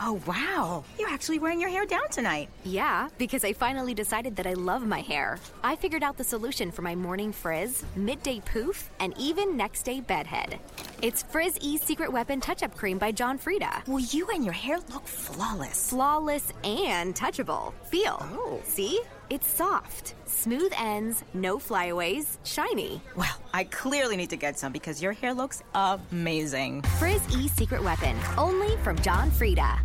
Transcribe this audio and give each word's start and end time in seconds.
Oh, 0.00 0.20
wow. 0.26 0.84
You're 0.98 1.08
actually 1.08 1.38
wearing 1.40 1.60
your 1.60 1.70
hair 1.70 1.84
down 1.84 2.08
tonight. 2.08 2.48
Yeah, 2.64 3.08
because 3.18 3.44
I 3.44 3.52
finally 3.52 3.94
decided 3.94 4.36
that 4.36 4.46
I 4.46 4.52
love 4.54 4.86
my 4.86 5.00
hair. 5.00 5.38
I 5.64 5.74
figured 5.74 6.04
out 6.04 6.16
the 6.16 6.24
solution 6.24 6.70
for 6.70 6.82
my 6.82 6.94
morning 6.94 7.32
frizz, 7.32 7.84
midday 7.96 8.40
poof, 8.40 8.90
and 9.00 9.12
even 9.18 9.56
next 9.56 9.82
day 9.82 10.00
bedhead. 10.00 10.60
It's 11.02 11.24
Frizz 11.24 11.58
E 11.60 11.78
Secret 11.78 12.12
Weapon 12.12 12.40
Touch 12.40 12.62
Up 12.62 12.76
Cream 12.76 12.98
by 12.98 13.10
John 13.10 13.38
Frieda. 13.38 13.82
Well, 13.86 13.98
you 13.98 14.28
and 14.30 14.44
your 14.44 14.54
hair 14.54 14.78
look 14.92 15.06
flawless. 15.06 15.90
Flawless 15.90 16.52
and 16.62 17.14
touchable. 17.14 17.72
Feel. 17.90 18.18
Oh. 18.20 18.60
See? 18.64 19.00
It's 19.30 19.46
soft, 19.46 20.14
smooth 20.24 20.72
ends, 20.78 21.22
no 21.34 21.58
flyaways, 21.58 22.38
shiny. 22.44 23.02
Well, 23.14 23.36
I 23.52 23.64
clearly 23.64 24.16
need 24.16 24.30
to 24.30 24.36
get 24.36 24.58
some 24.58 24.72
because 24.72 25.02
your 25.02 25.12
hair 25.12 25.34
looks 25.34 25.62
amazing. 25.74 26.80
Frizz 26.98 27.36
E 27.36 27.48
Secret 27.48 27.84
Weapon, 27.84 28.16
only 28.38 28.74
from 28.78 28.98
John 29.00 29.30
Frieda. 29.30 29.80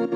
And 0.00 0.08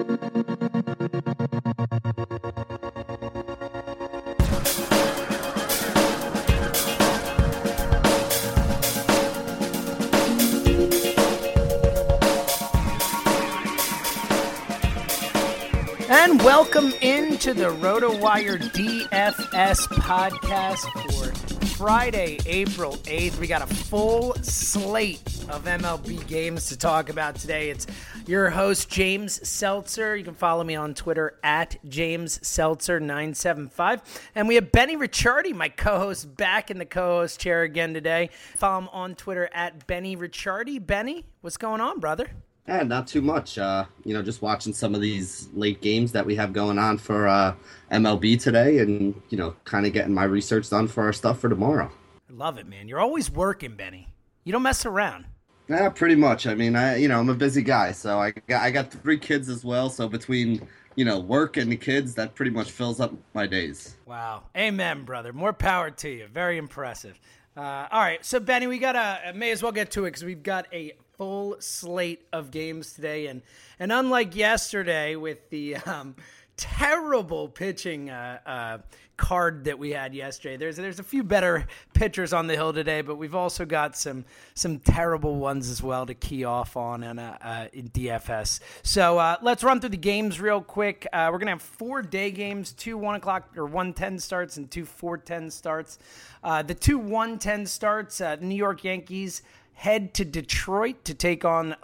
welcome 16.42 16.94
into 17.02 17.52
the 17.52 17.68
RotoWire 17.68 18.58
DFS 18.72 19.86
podcast 19.88 20.80
for 21.02 21.66
Friday, 21.76 22.38
April 22.46 22.94
8th. 22.94 23.38
We 23.38 23.46
got 23.46 23.60
a 23.60 23.66
full 23.66 24.34
slate 24.36 25.33
of 25.50 25.64
MLB 25.64 26.26
games 26.26 26.66
to 26.66 26.76
talk 26.76 27.08
about 27.08 27.36
today. 27.36 27.70
It's 27.70 27.86
your 28.26 28.50
host, 28.50 28.88
James 28.88 29.46
Seltzer. 29.46 30.16
You 30.16 30.24
can 30.24 30.34
follow 30.34 30.64
me 30.64 30.74
on 30.74 30.94
Twitter 30.94 31.38
at 31.42 31.76
James 31.88 32.38
Seltzer975. 32.38 34.00
And 34.34 34.48
we 34.48 34.54
have 34.54 34.72
Benny 34.72 34.96
Ricciardi, 34.96 35.54
my 35.54 35.68
co 35.68 35.98
host, 35.98 36.36
back 36.36 36.70
in 36.70 36.78
the 36.78 36.86
co 36.86 37.20
host 37.20 37.40
chair 37.40 37.62
again 37.62 37.94
today. 37.94 38.30
Follow 38.56 38.78
him 38.82 38.88
on 38.92 39.14
Twitter 39.14 39.48
at 39.52 39.86
Benny 39.86 40.16
Ricciardi. 40.16 40.84
Benny, 40.84 41.26
what's 41.42 41.56
going 41.56 41.80
on, 41.80 42.00
brother? 42.00 42.30
Yeah, 42.66 42.82
not 42.82 43.06
too 43.06 43.20
much. 43.20 43.58
Uh, 43.58 43.84
you 44.04 44.14
know, 44.14 44.22
just 44.22 44.40
watching 44.40 44.72
some 44.72 44.94
of 44.94 45.02
these 45.02 45.48
late 45.52 45.82
games 45.82 46.12
that 46.12 46.24
we 46.24 46.34
have 46.36 46.54
going 46.54 46.78
on 46.78 46.96
for 46.96 47.28
uh, 47.28 47.54
MLB 47.92 48.40
today, 48.40 48.78
and 48.78 49.20
you 49.28 49.36
know, 49.36 49.54
kind 49.64 49.84
of 49.84 49.92
getting 49.92 50.14
my 50.14 50.24
research 50.24 50.70
done 50.70 50.88
for 50.88 51.04
our 51.04 51.12
stuff 51.12 51.40
for 51.40 51.50
tomorrow. 51.50 51.90
I 52.30 52.32
love 52.32 52.56
it, 52.56 52.66
man. 52.66 52.88
You're 52.88 53.00
always 53.00 53.30
working, 53.30 53.76
Benny. 53.76 54.08
You 54.44 54.52
don't 54.52 54.62
mess 54.62 54.86
around. 54.86 55.26
Yeah, 55.68 55.88
pretty 55.88 56.14
much. 56.14 56.46
I 56.46 56.54
mean, 56.54 56.76
I 56.76 56.96
you 56.96 57.08
know, 57.08 57.18
I'm 57.18 57.28
a 57.28 57.34
busy 57.34 57.62
guy, 57.62 57.92
so 57.92 58.18
I 58.18 58.32
got 58.32 58.62
I 58.62 58.70
got 58.70 58.90
three 58.90 59.18
kids 59.18 59.48
as 59.48 59.64
well. 59.64 59.88
So 59.88 60.08
between 60.08 60.66
you 60.94 61.04
know 61.04 61.18
work 61.18 61.56
and 61.56 61.72
the 61.72 61.76
kids, 61.76 62.14
that 62.16 62.34
pretty 62.34 62.50
much 62.50 62.70
fills 62.70 63.00
up 63.00 63.12
my 63.32 63.46
days. 63.46 63.96
Wow, 64.06 64.44
amen, 64.56 65.04
brother. 65.04 65.32
More 65.32 65.52
power 65.52 65.90
to 65.90 66.08
you. 66.08 66.26
Very 66.26 66.58
impressive. 66.58 67.18
Uh, 67.56 67.86
all 67.90 68.00
right, 68.00 68.24
so 68.24 68.40
Benny, 68.40 68.66
we 68.66 68.78
gotta 68.78 69.32
may 69.34 69.52
as 69.52 69.62
well 69.62 69.72
get 69.72 69.90
to 69.92 70.04
it 70.04 70.08
because 70.08 70.24
we've 70.24 70.42
got 70.42 70.66
a 70.72 70.92
full 71.16 71.56
slate 71.60 72.26
of 72.32 72.50
games 72.50 72.92
today, 72.92 73.26
and 73.28 73.40
and 73.78 73.90
unlike 73.90 74.36
yesterday 74.36 75.16
with 75.16 75.48
the 75.48 75.76
um, 75.86 76.14
terrible 76.56 77.48
pitching 77.48 78.10
uh, 78.10 78.38
uh, 78.44 78.78
card 79.16 79.64
that 79.64 79.78
we 79.78 79.90
had 79.90 80.14
yesterday, 80.14 80.56
there's 80.56 80.76
there's 80.76 80.98
a 80.98 81.04
few 81.04 81.22
better 81.22 81.66
pitchers 81.94 82.32
on 82.32 82.46
the 82.46 82.54
hill 82.54 82.72
today, 82.72 83.00
but 83.00 83.16
we've 83.16 83.34
also 83.34 83.64
got 83.64 83.96
some 83.96 84.24
some 84.54 84.78
terrible 84.78 85.36
ones 85.36 85.68
as 85.68 85.82
well 85.82 86.06
to 86.06 86.14
key 86.14 86.44
off 86.44 86.76
on 86.76 87.02
in, 87.02 87.18
uh, 87.18 87.36
uh, 87.40 87.66
in 87.72 87.88
DFS. 87.90 88.60
So 88.82 89.18
uh, 89.18 89.36
let's 89.42 89.62
run 89.62 89.80
through 89.80 89.90
the 89.90 89.96
games 89.96 90.40
real 90.40 90.60
quick. 90.60 91.06
Uh, 91.12 91.28
we're 91.32 91.38
gonna 91.38 91.52
have 91.52 91.62
four 91.62 92.02
day 92.02 92.30
games, 92.30 92.72
two 92.72 92.98
one 92.98 93.14
o'clock 93.14 93.56
or 93.56 93.66
one 93.66 93.92
ten 93.92 94.18
starts, 94.18 94.56
and 94.56 94.70
two 94.70 94.84
four 94.84 95.16
ten 95.16 95.50
starts. 95.50 95.98
Uh, 96.42 96.62
the 96.62 96.74
two 96.74 96.98
one 96.98 97.38
ten 97.38 97.66
starts, 97.66 98.20
New 98.40 98.56
York 98.56 98.84
Yankees 98.84 99.42
head 99.74 100.14
to 100.14 100.24
Detroit 100.24 101.04
to 101.04 101.14
take 101.14 101.44
on 101.44 101.74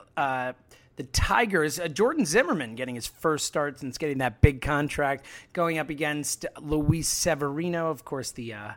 the 1.01 1.07
Tigers. 1.07 1.81
Uh, 1.81 1.89
Jordan 1.89 2.27
Zimmerman 2.27 2.75
getting 2.75 2.95
his 2.95 3.07
first 3.07 3.47
start 3.47 3.79
since 3.81 3.97
getting 3.97 4.19
that 4.19 4.43
big 4.43 4.61
contract, 4.61 5.25
going 5.55 5.79
up 5.79 5.89
against 5.89 6.45
Luis 6.61 7.09
Severino, 7.09 7.91
of 7.91 8.05
course, 8.05 8.31
the. 8.31 8.55
Uh, 8.55 8.71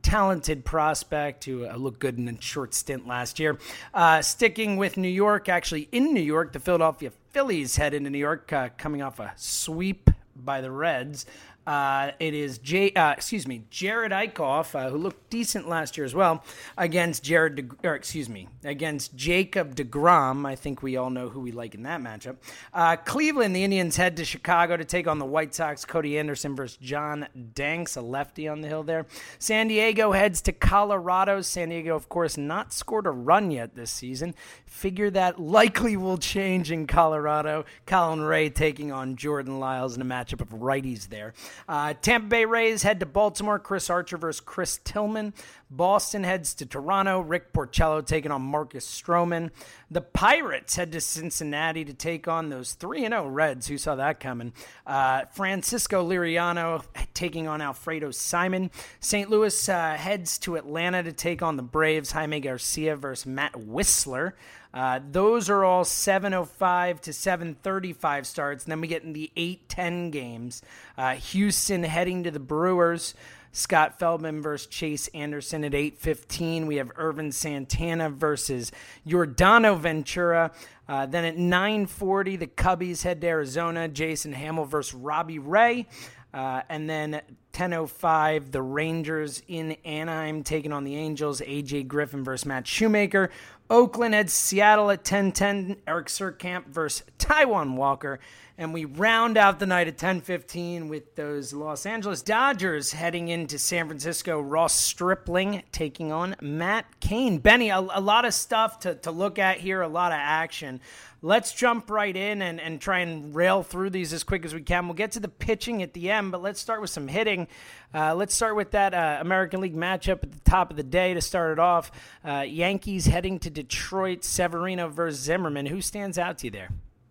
talented 0.00 0.64
prospect 0.64 1.44
who 1.44 1.66
uh, 1.66 1.74
looked 1.74 1.98
good 1.98 2.16
in 2.18 2.28
a 2.28 2.40
short 2.40 2.72
stint 2.72 3.06
last 3.06 3.40
year. 3.40 3.58
Uh, 3.92 4.22
sticking 4.22 4.76
with 4.76 4.96
New 4.96 5.08
York, 5.08 5.48
actually 5.48 5.88
in 5.90 6.14
New 6.14 6.22
York, 6.22 6.52
the 6.52 6.60
Philadelphia 6.60 7.10
Phillies 7.30 7.76
head 7.76 7.92
into 7.92 8.08
New 8.08 8.16
York, 8.18 8.50
uh, 8.52 8.68
coming 8.78 9.02
off 9.02 9.18
a 9.18 9.32
sweep 9.36 10.08
by 10.36 10.60
the 10.60 10.70
Reds. 10.70 11.26
Uh, 11.68 12.12
it 12.18 12.32
is 12.32 12.56
Jay, 12.56 12.90
uh, 12.94 13.12
excuse 13.12 13.46
me, 13.46 13.62
Jerad 13.70 14.10
Eickhoff, 14.10 14.74
uh, 14.74 14.88
who 14.88 14.96
looked 14.96 15.28
decent 15.28 15.68
last 15.68 15.98
year 15.98 16.06
as 16.06 16.14
well, 16.14 16.42
against 16.78 17.22
Jared, 17.22 17.56
De, 17.56 17.86
or 17.86 17.94
excuse 17.94 18.26
me, 18.26 18.48
against 18.64 19.14
Jacob 19.14 19.74
Degrom. 19.74 20.46
I 20.46 20.54
think 20.54 20.82
we 20.82 20.96
all 20.96 21.10
know 21.10 21.28
who 21.28 21.40
we 21.40 21.52
like 21.52 21.74
in 21.74 21.82
that 21.82 22.00
matchup. 22.00 22.36
Uh, 22.72 22.96
Cleveland, 22.96 23.54
the 23.54 23.64
Indians 23.64 23.96
head 23.96 24.16
to 24.16 24.24
Chicago 24.24 24.78
to 24.78 24.84
take 24.86 25.06
on 25.06 25.18
the 25.18 25.26
White 25.26 25.54
Sox. 25.54 25.84
Cody 25.84 26.18
Anderson 26.18 26.56
versus 26.56 26.78
John 26.78 27.28
Danks, 27.52 27.96
a 27.96 28.00
lefty 28.00 28.48
on 28.48 28.62
the 28.62 28.68
hill 28.68 28.82
there. 28.82 29.04
San 29.38 29.68
Diego 29.68 30.12
heads 30.12 30.40
to 30.40 30.52
Colorado. 30.52 31.42
San 31.42 31.68
Diego, 31.68 31.94
of 31.94 32.08
course, 32.08 32.38
not 32.38 32.72
scored 32.72 33.06
a 33.06 33.10
run 33.10 33.50
yet 33.50 33.74
this 33.74 33.90
season. 33.90 34.34
Figure 34.64 35.10
that 35.10 35.38
likely 35.38 35.98
will 35.98 36.16
change 36.16 36.70
in 36.70 36.86
Colorado. 36.86 37.66
Colin 37.84 38.22
Rea 38.22 38.48
taking 38.48 38.90
on 38.90 39.16
Jordan 39.16 39.60
Lyles 39.60 39.96
in 39.96 40.00
a 40.00 40.06
matchup 40.06 40.40
of 40.40 40.48
righties 40.48 41.10
there. 41.10 41.34
Uh, 41.68 41.94
Tampa 42.00 42.28
Bay 42.28 42.44
Rays 42.44 42.82
head 42.82 43.00
to 43.00 43.06
Baltimore. 43.06 43.58
Chris 43.58 43.88
Archer 43.88 44.18
versus 44.18 44.40
Chris 44.40 44.78
Tillman. 44.84 45.32
Boston 45.70 46.24
heads 46.24 46.54
to 46.54 46.66
Toronto. 46.66 47.20
Rick 47.20 47.52
Porcello 47.52 48.04
taking 48.04 48.30
on 48.30 48.42
Marcus 48.42 48.86
Stroman. 48.86 49.50
The 49.90 50.00
Pirates 50.00 50.76
head 50.76 50.92
to 50.92 51.00
Cincinnati 51.00 51.84
to 51.84 51.94
take 51.94 52.28
on 52.28 52.48
those 52.48 52.72
3 52.74 53.00
0 53.00 53.28
Reds. 53.28 53.66
Who 53.66 53.78
saw 53.78 53.96
that 53.96 54.20
coming? 54.20 54.52
Uh, 54.86 55.26
Francisco 55.32 56.08
Liriano 56.08 56.84
taking 57.14 57.48
on 57.48 57.60
Alfredo 57.60 58.10
Simon. 58.10 58.70
St. 59.00 59.28
Louis 59.28 59.68
uh, 59.68 59.94
heads 59.94 60.38
to 60.38 60.56
Atlanta 60.56 61.02
to 61.02 61.12
take 61.12 61.42
on 61.42 61.56
the 61.56 61.62
Braves. 61.62 62.12
Jaime 62.12 62.40
Garcia 62.40 62.96
versus 62.96 63.26
Matt 63.26 63.52
Wisler. 63.52 64.32
Uh, 64.72 65.00
those 65.10 65.48
are 65.48 65.64
all 65.64 65.84
705 65.84 67.00
to 67.00 67.12
735 67.12 68.26
starts. 68.26 68.64
And 68.64 68.70
then 68.70 68.80
we 68.80 68.88
get 68.88 69.02
in 69.02 69.12
the 69.12 69.30
810 69.36 70.10
games. 70.10 70.62
Uh, 70.96 71.14
Houston 71.14 71.82
heading 71.82 72.24
to 72.24 72.30
the 72.30 72.40
Brewers. 72.40 73.14
Scott 73.52 73.98
Feldman 73.98 74.42
versus 74.42 74.66
Chase 74.66 75.08
Anderson 75.08 75.64
at 75.64 75.74
8:15. 75.74 76.66
We 76.66 76.76
have 76.76 76.90
Ervin 76.96 77.32
Santana 77.32 78.10
versus 78.10 78.72
Yordano 79.06 79.78
Ventura. 79.78 80.52
Uh, 80.88 81.06
then 81.06 81.24
at 81.24 81.36
9:40, 81.36 82.36
the 82.36 82.46
Cubbies 82.46 83.02
head 83.02 83.20
to 83.20 83.26
Arizona. 83.26 83.88
Jason 83.88 84.32
Hammel 84.32 84.64
versus 84.64 84.94
Robbie 84.94 85.38
Ray. 85.38 85.86
Uh, 86.32 86.62
and 86.68 86.88
then 86.88 87.22
10:05, 87.52 88.52
the 88.52 88.62
Rangers 88.62 89.42
in 89.48 89.72
Anaheim 89.84 90.42
taking 90.42 90.72
on 90.72 90.84
the 90.84 90.94
Angels. 90.96 91.40
AJ 91.40 91.88
Griffin 91.88 92.22
versus 92.22 92.46
Matt 92.46 92.66
Shoemaker. 92.66 93.30
Oakland 93.70 94.14
heads 94.14 94.32
Seattle 94.32 94.90
at 94.90 95.04
10:10. 95.04 95.76
Eric 95.86 96.06
Surkamp 96.06 96.66
versus 96.68 97.04
Taijuan 97.18 97.74
Walker. 97.74 98.18
And 98.56 98.74
we 98.74 98.84
round 98.84 99.36
out 99.36 99.60
the 99.60 99.66
night 99.66 99.86
at 99.86 99.98
10:15 99.98 100.88
with 100.88 101.14
those 101.14 101.52
Los 101.52 101.86
Angeles 101.86 102.22
Dodgers 102.22 102.92
heading 102.92 103.28
into 103.28 103.58
San 103.58 103.86
Francisco. 103.86 104.40
Ross 104.40 104.74
Stripling 104.74 105.62
taking 105.70 106.10
on 106.10 106.34
Matt 106.40 106.86
Cain. 107.00 107.38
Benny, 107.38 107.68
a, 107.68 107.78
a 107.78 108.00
lot 108.00 108.24
of 108.24 108.34
stuff 108.34 108.80
to, 108.80 108.94
to 108.96 109.10
look 109.10 109.38
at 109.38 109.58
here, 109.58 109.82
a 109.82 109.88
lot 109.88 110.12
of 110.12 110.18
action. 110.18 110.80
Let's 111.20 111.52
jump 111.52 111.90
right 111.90 112.16
in 112.16 112.42
and, 112.42 112.60
and 112.60 112.80
try 112.80 113.00
and 113.00 113.34
rail 113.34 113.64
through 113.64 113.90
these 113.90 114.12
as 114.12 114.22
quick 114.22 114.44
as 114.44 114.54
we 114.54 114.60
can. 114.60 114.86
We'll 114.86 114.94
get 114.94 115.10
to 115.12 115.20
the 115.20 115.28
pitching 115.28 115.82
at 115.82 115.92
the 115.92 116.10
end, 116.10 116.30
but 116.30 116.40
let's 116.40 116.60
start 116.60 116.80
with 116.80 116.90
some 116.90 117.08
hitting. 117.08 117.48
Uh, 117.92 118.14
let's 118.14 118.36
start 118.36 118.54
with 118.54 118.70
that 118.70 118.94
uh, 118.94 119.18
American 119.20 119.60
League 119.60 119.74
matchup 119.74 120.22
at 120.22 120.30
the 120.30 120.40
top 120.48 120.70
of 120.70 120.76
the 120.76 120.84
day 120.84 121.14
to 121.14 121.20
start 121.20 121.52
it 121.52 121.58
off. 121.58 121.90
Uh, 122.24 122.44
Yankees 122.46 123.06
heading 123.06 123.40
to 123.40 123.50
Detroit, 123.50 124.22
Severino 124.22 124.88
versus 124.88 125.20
Zimmerman. 125.20 125.66
Who 125.66 125.80
stands 125.80 126.18
out 126.18 126.38
to 126.38 126.46
you 126.46 126.50
there? 126.52 126.68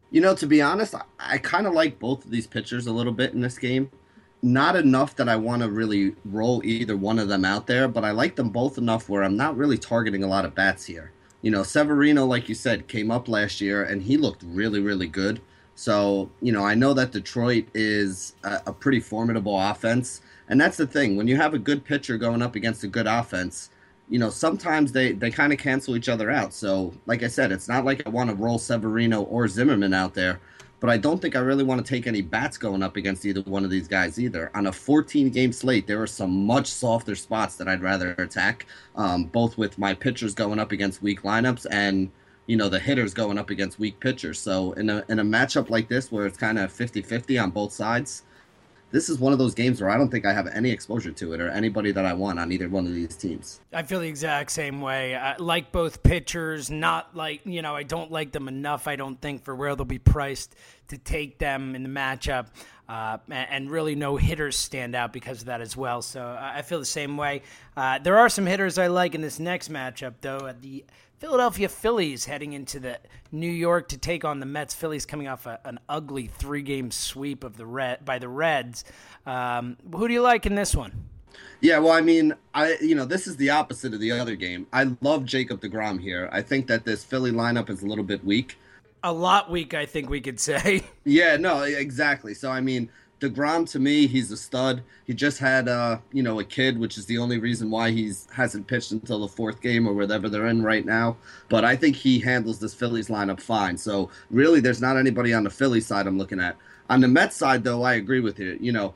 You 0.09 0.21
know, 0.21 0.33
to 0.35 0.47
be 0.47 0.61
honest, 0.61 0.95
I, 0.95 1.01
I 1.19 1.37
kind 1.39 1.67
of 1.67 1.73
like 1.73 1.99
both 1.99 2.23
of 2.23 2.31
these 2.31 2.47
pitchers 2.47 2.87
a 2.87 2.93
little 2.93 3.11
bit 3.11 3.33
in 3.33 3.41
this 3.41 3.57
game. 3.57 3.91
Not 4.41 4.77
enough 4.77 5.17
that 5.17 5.27
I 5.27 5.35
want 5.35 5.63
to 5.63 5.69
really 5.69 6.15
roll 6.23 6.61
either 6.63 6.95
one 6.95 7.19
of 7.19 7.27
them 7.27 7.43
out 7.43 7.67
there, 7.67 7.89
but 7.89 8.05
I 8.05 8.11
like 8.11 8.37
them 8.37 8.51
both 8.51 8.77
enough 8.77 9.09
where 9.09 9.23
I'm 9.23 9.35
not 9.35 9.57
really 9.57 9.77
targeting 9.77 10.23
a 10.23 10.27
lot 10.27 10.45
of 10.45 10.55
bats 10.55 10.85
here. 10.85 11.11
You 11.47 11.51
know, 11.51 11.63
Severino, 11.63 12.25
like 12.25 12.49
you 12.49 12.55
said, 12.55 12.89
came 12.89 13.09
up 13.09 13.29
last 13.29 13.61
year 13.61 13.81
and 13.81 14.01
he 14.03 14.17
looked 14.17 14.43
really, 14.43 14.81
really 14.81 15.07
good. 15.07 15.39
So, 15.75 16.29
you 16.41 16.51
know, 16.51 16.65
I 16.65 16.75
know 16.75 16.93
that 16.93 17.13
Detroit 17.13 17.67
is 17.73 18.35
a, 18.43 18.63
a 18.65 18.73
pretty 18.73 18.99
formidable 18.99 19.57
offense. 19.57 20.19
And 20.49 20.59
that's 20.59 20.75
the 20.75 20.85
thing. 20.85 21.15
When 21.15 21.25
you 21.25 21.37
have 21.37 21.53
a 21.53 21.57
good 21.57 21.85
pitcher 21.85 22.17
going 22.17 22.41
up 22.41 22.55
against 22.55 22.83
a 22.83 22.87
good 22.89 23.07
offense, 23.07 23.69
you 24.09 24.19
know, 24.19 24.29
sometimes 24.29 24.91
they, 24.91 25.13
they 25.13 25.31
kind 25.31 25.53
of 25.53 25.57
cancel 25.57 25.95
each 25.95 26.09
other 26.09 26.29
out. 26.29 26.51
So, 26.53 26.93
like 27.05 27.23
I 27.23 27.29
said, 27.29 27.53
it's 27.53 27.69
not 27.69 27.85
like 27.85 28.05
I 28.05 28.09
want 28.09 28.29
to 28.29 28.35
roll 28.35 28.59
Severino 28.59 29.21
or 29.21 29.47
Zimmerman 29.47 29.93
out 29.93 30.15
there, 30.15 30.41
but 30.79 30.89
I 30.89 30.97
don't 30.97 31.21
think 31.21 31.35
I 31.35 31.39
really 31.39 31.63
want 31.63 31.83
to 31.83 31.89
take 31.89 32.05
any 32.05 32.21
bats 32.21 32.57
going 32.57 32.83
up 32.83 32.97
against 32.97 33.25
either 33.25 33.41
one 33.41 33.63
of 33.63 33.71
these 33.71 33.87
guys 33.87 34.19
either. 34.19 34.51
On 34.53 34.67
a 34.67 34.71
14 34.71 35.29
game 35.29 35.51
slate, 35.51 35.87
there 35.87 36.01
are 36.01 36.07
some 36.07 36.45
much 36.45 36.67
softer 36.67 37.15
spots 37.15 37.55
that 37.55 37.67
I'd 37.67 37.81
rather 37.81 38.11
attack, 38.13 38.67
um, 38.95 39.25
both 39.25 39.57
with 39.57 39.77
my 39.79 39.93
pitchers 39.93 40.35
going 40.35 40.59
up 40.59 40.71
against 40.71 41.01
weak 41.01 41.23
lineups 41.23 41.65
and, 41.71 42.11
you 42.45 42.57
know, 42.57 42.69
the 42.69 42.79
hitters 42.79 43.13
going 43.13 43.37
up 43.37 43.49
against 43.49 43.79
weak 43.79 43.99
pitchers. 43.99 44.39
So, 44.39 44.73
in 44.73 44.89
a, 44.89 45.03
in 45.09 45.19
a 45.19 45.23
matchup 45.23 45.69
like 45.69 45.89
this 45.89 46.11
where 46.11 46.27
it's 46.27 46.37
kind 46.37 46.59
of 46.59 46.71
50 46.71 47.01
50 47.01 47.39
on 47.39 47.49
both 47.49 47.71
sides, 47.73 48.23
this 48.91 49.09
is 49.09 49.19
one 49.19 49.33
of 49.33 49.39
those 49.39 49.53
games 49.53 49.81
where 49.81 49.89
I 49.89 49.97
don't 49.97 50.09
think 50.09 50.25
I 50.25 50.33
have 50.33 50.47
any 50.47 50.71
exposure 50.71 51.11
to 51.11 51.33
it 51.33 51.41
or 51.41 51.49
anybody 51.49 51.91
that 51.91 52.05
I 52.05 52.13
want 52.13 52.39
on 52.39 52.51
either 52.51 52.69
one 52.69 52.87
of 52.87 52.93
these 52.93 53.15
teams. 53.15 53.59
I 53.73 53.83
feel 53.83 53.99
the 53.99 54.07
exact 54.07 54.51
same 54.51 54.81
way. 54.81 55.15
I 55.15 55.35
like 55.37 55.71
both 55.71 56.03
pitchers, 56.03 56.69
not 56.69 57.15
like, 57.15 57.41
you 57.45 57.61
know, 57.61 57.75
I 57.75 57.83
don't 57.83 58.11
like 58.11 58.31
them 58.31 58.47
enough, 58.47 58.87
I 58.87 58.95
don't 58.95 59.19
think, 59.19 59.43
for 59.43 59.55
where 59.55 59.75
they'll 59.75 59.85
be 59.85 59.99
priced 59.99 60.55
to 60.87 60.97
take 60.97 61.37
them 61.37 61.75
in 61.75 61.83
the 61.83 61.89
matchup. 61.89 62.47
Uh, 62.87 63.17
and 63.29 63.69
really, 63.69 63.95
no 63.95 64.15
hitters 64.15 64.57
stand 64.57 64.95
out 64.95 65.11
because 65.11 65.41
of 65.41 65.47
that 65.47 65.59
as 65.59 65.75
well. 65.75 66.01
So 66.01 66.37
I 66.39 66.61
feel 66.61 66.79
the 66.79 66.85
same 66.85 67.17
way. 67.17 67.41
Uh, 67.75 67.99
there 67.99 68.17
are 68.17 68.29
some 68.29 68.45
hitters 68.45 68.77
I 68.77 68.87
like 68.87 69.13
in 69.13 69.19
this 69.19 69.39
next 69.39 69.69
matchup, 69.69 70.13
though. 70.21 70.47
at 70.47 70.61
The 70.61 70.85
Philadelphia 71.19 71.67
Phillies 71.67 72.25
heading 72.25 72.53
into 72.53 72.79
the 72.79 72.99
New 73.31 73.49
York 73.49 73.87
to 73.89 73.97
take 73.97 74.23
on 74.23 74.39
the 74.39 74.45
Mets. 74.45 74.75
Phillies 74.75 75.05
coming 75.05 75.27
off 75.27 75.47
a, 75.47 75.59
an 75.65 75.79
ugly 75.89 76.27
three-game 76.27 76.91
sweep 76.91 77.43
of 77.43 77.57
the 77.57 77.65
red 77.65 78.05
by 78.05 78.19
the 78.19 78.29
Reds. 78.29 78.83
Um, 79.25 79.77
who 79.95 80.07
do 80.07 80.13
you 80.13 80.21
like 80.21 80.45
in 80.45 80.53
this 80.53 80.75
one? 80.75 81.09
Yeah, 81.59 81.79
well, 81.79 81.93
I 81.93 82.01
mean, 82.01 82.35
I 82.53 82.77
you 82.81 82.93
know 82.93 83.05
this 83.05 83.25
is 83.25 83.35
the 83.37 83.49
opposite 83.49 83.93
of 83.93 83.99
the 83.99 84.11
other 84.11 84.35
game. 84.35 84.67
I 84.71 84.95
love 85.01 85.25
Jacob 85.25 85.59
Degrom 85.59 85.99
here. 85.99 86.29
I 86.31 86.41
think 86.41 86.67
that 86.67 86.85
this 86.85 87.03
Philly 87.03 87.31
lineup 87.31 87.69
is 87.71 87.81
a 87.81 87.87
little 87.87 88.03
bit 88.03 88.23
weak. 88.23 88.57
A 89.03 89.11
lot 89.11 89.49
weak, 89.49 89.73
I 89.73 89.85
think 89.85 90.09
we 90.09 90.21
could 90.21 90.39
say. 90.39 90.83
Yeah, 91.03 91.37
no, 91.37 91.63
exactly. 91.63 92.33
So 92.33 92.51
I 92.51 92.61
mean, 92.61 92.89
Degrom 93.19 93.69
to 93.71 93.79
me, 93.79 94.05
he's 94.05 94.31
a 94.31 94.37
stud. 94.37 94.83
He 95.05 95.13
just 95.13 95.39
had 95.39 95.67
uh, 95.67 95.97
you 96.11 96.21
know, 96.21 96.39
a 96.39 96.43
kid, 96.43 96.77
which 96.77 96.97
is 96.97 97.05
the 97.07 97.17
only 97.17 97.39
reason 97.39 97.71
why 97.71 97.89
he's 97.91 98.27
hasn't 98.31 98.67
pitched 98.67 98.91
until 98.91 99.19
the 99.19 99.27
fourth 99.27 99.61
game 99.61 99.87
or 99.87 99.93
whatever 99.93 100.29
they're 100.29 100.47
in 100.47 100.61
right 100.61 100.85
now. 100.85 101.17
But 101.49 101.65
I 101.65 101.75
think 101.75 101.95
he 101.95 102.19
handles 102.19 102.59
this 102.59 102.73
Phillies 102.75 103.07
lineup 103.07 103.39
fine. 103.39 103.77
So 103.77 104.11
really, 104.29 104.59
there's 104.59 104.81
not 104.81 104.97
anybody 104.97 105.33
on 105.33 105.43
the 105.43 105.49
Philly 105.49 105.81
side 105.81 106.05
I'm 106.05 106.17
looking 106.17 106.39
at. 106.39 106.57
On 106.89 107.01
the 107.01 107.07
Mets 107.07 107.35
side, 107.35 107.63
though, 107.63 107.83
I 107.83 107.95
agree 107.95 108.19
with 108.19 108.39
you. 108.39 108.57
You 108.61 108.71
know, 108.71 108.93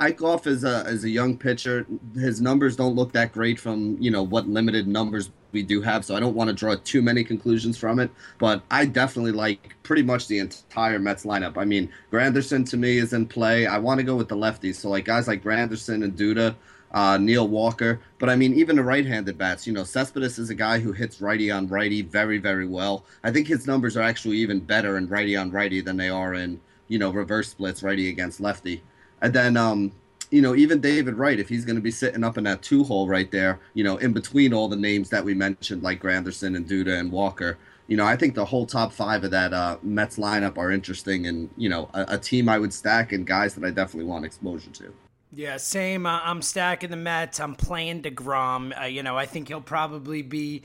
Eickhoff 0.00 0.46
is 0.46 0.64
a 0.64 0.84
as 0.86 1.04
a 1.04 1.10
young 1.10 1.36
pitcher. 1.36 1.86
His 2.14 2.40
numbers 2.40 2.76
don't 2.76 2.96
look 2.96 3.12
that 3.12 3.32
great 3.32 3.58
from 3.58 3.96
you 4.00 4.10
know 4.10 4.22
what 4.22 4.48
limited 4.48 4.86
numbers 4.88 5.30
we 5.52 5.62
do 5.62 5.80
have, 5.82 6.04
so 6.04 6.16
I 6.16 6.20
don't 6.20 6.34
want 6.34 6.48
to 6.48 6.54
draw 6.54 6.74
too 6.76 7.02
many 7.02 7.24
conclusions 7.24 7.78
from 7.78 7.98
it. 7.98 8.10
But 8.38 8.62
I 8.70 8.86
definitely 8.86 9.32
like 9.32 9.76
pretty 9.82 10.02
much 10.02 10.26
the 10.26 10.38
entire 10.38 10.98
Mets 10.98 11.24
lineup. 11.24 11.56
I 11.56 11.64
mean, 11.64 11.90
Granderson 12.10 12.68
to 12.70 12.76
me 12.76 12.98
is 12.98 13.12
in 13.12 13.26
play. 13.26 13.66
I 13.66 13.78
want 13.78 13.98
to 13.98 14.04
go 14.04 14.16
with 14.16 14.28
the 14.28 14.36
lefties, 14.36 14.76
so 14.76 14.90
like 14.90 15.04
guys 15.04 15.28
like 15.28 15.42
Granderson 15.42 16.04
and 16.04 16.16
Duda. 16.16 16.54
Uh, 16.94 17.16
Neil 17.16 17.48
Walker, 17.48 18.02
but 18.18 18.28
I 18.28 18.36
mean, 18.36 18.52
even 18.52 18.76
the 18.76 18.82
right-handed 18.82 19.38
bats. 19.38 19.66
You 19.66 19.72
know, 19.72 19.82
Cespedes 19.82 20.38
is 20.38 20.50
a 20.50 20.54
guy 20.54 20.78
who 20.78 20.92
hits 20.92 21.22
righty 21.22 21.50
on 21.50 21.66
righty 21.66 22.02
very, 22.02 22.36
very 22.36 22.66
well. 22.66 23.06
I 23.24 23.30
think 23.30 23.46
his 23.46 23.66
numbers 23.66 23.96
are 23.96 24.02
actually 24.02 24.36
even 24.36 24.60
better 24.60 24.98
in 24.98 25.08
righty 25.08 25.34
on 25.34 25.50
righty 25.50 25.80
than 25.80 25.96
they 25.96 26.10
are 26.10 26.34
in 26.34 26.60
you 26.88 26.98
know 26.98 27.10
reverse 27.10 27.48
splits 27.48 27.82
righty 27.82 28.10
against 28.10 28.42
lefty. 28.42 28.82
And 29.22 29.32
then, 29.32 29.56
um, 29.56 29.92
you 30.32 30.40
know, 30.40 30.56
even 30.56 30.80
David 30.80 31.14
Wright, 31.14 31.38
if 31.38 31.48
he's 31.48 31.66
going 31.66 31.76
to 31.76 31.82
be 31.82 31.90
sitting 31.90 32.24
up 32.24 32.38
in 32.38 32.44
that 32.44 32.62
two 32.62 32.82
hole 32.82 33.06
right 33.06 33.30
there, 33.30 33.60
you 33.74 33.84
know, 33.84 33.98
in 33.98 34.14
between 34.14 34.54
all 34.54 34.66
the 34.66 34.76
names 34.76 35.10
that 35.10 35.22
we 35.22 35.34
mentioned, 35.34 35.82
like 35.82 36.02
Granderson 36.02 36.56
and 36.56 36.66
Duda 36.66 36.98
and 36.98 37.12
Walker, 37.12 37.58
you 37.86 37.98
know, 37.98 38.06
I 38.06 38.16
think 38.16 38.34
the 38.34 38.46
whole 38.46 38.64
top 38.64 38.92
five 38.94 39.24
of 39.24 39.30
that 39.32 39.52
uh, 39.52 39.76
Mets 39.82 40.16
lineup 40.16 40.56
are 40.56 40.70
interesting 40.70 41.26
and, 41.26 41.50
you 41.58 41.68
know, 41.68 41.90
a, 41.92 42.06
a 42.08 42.18
team 42.18 42.48
I 42.48 42.58
would 42.58 42.72
stack 42.72 43.12
and 43.12 43.26
guys 43.26 43.54
that 43.54 43.64
I 43.64 43.70
definitely 43.70 44.08
want 44.08 44.24
exposure 44.24 44.70
to. 44.70 44.94
Yeah, 45.34 45.58
same. 45.58 46.06
Uh, 46.06 46.20
I'm 46.22 46.40
stacking 46.40 46.90
the 46.90 46.96
Mets. 46.96 47.38
I'm 47.38 47.54
playing 47.54 48.00
DeGrom. 48.02 48.80
Uh, 48.80 48.84
you 48.86 49.02
know, 49.02 49.18
I 49.18 49.26
think 49.26 49.48
he'll 49.48 49.60
probably 49.60 50.22
be, 50.22 50.62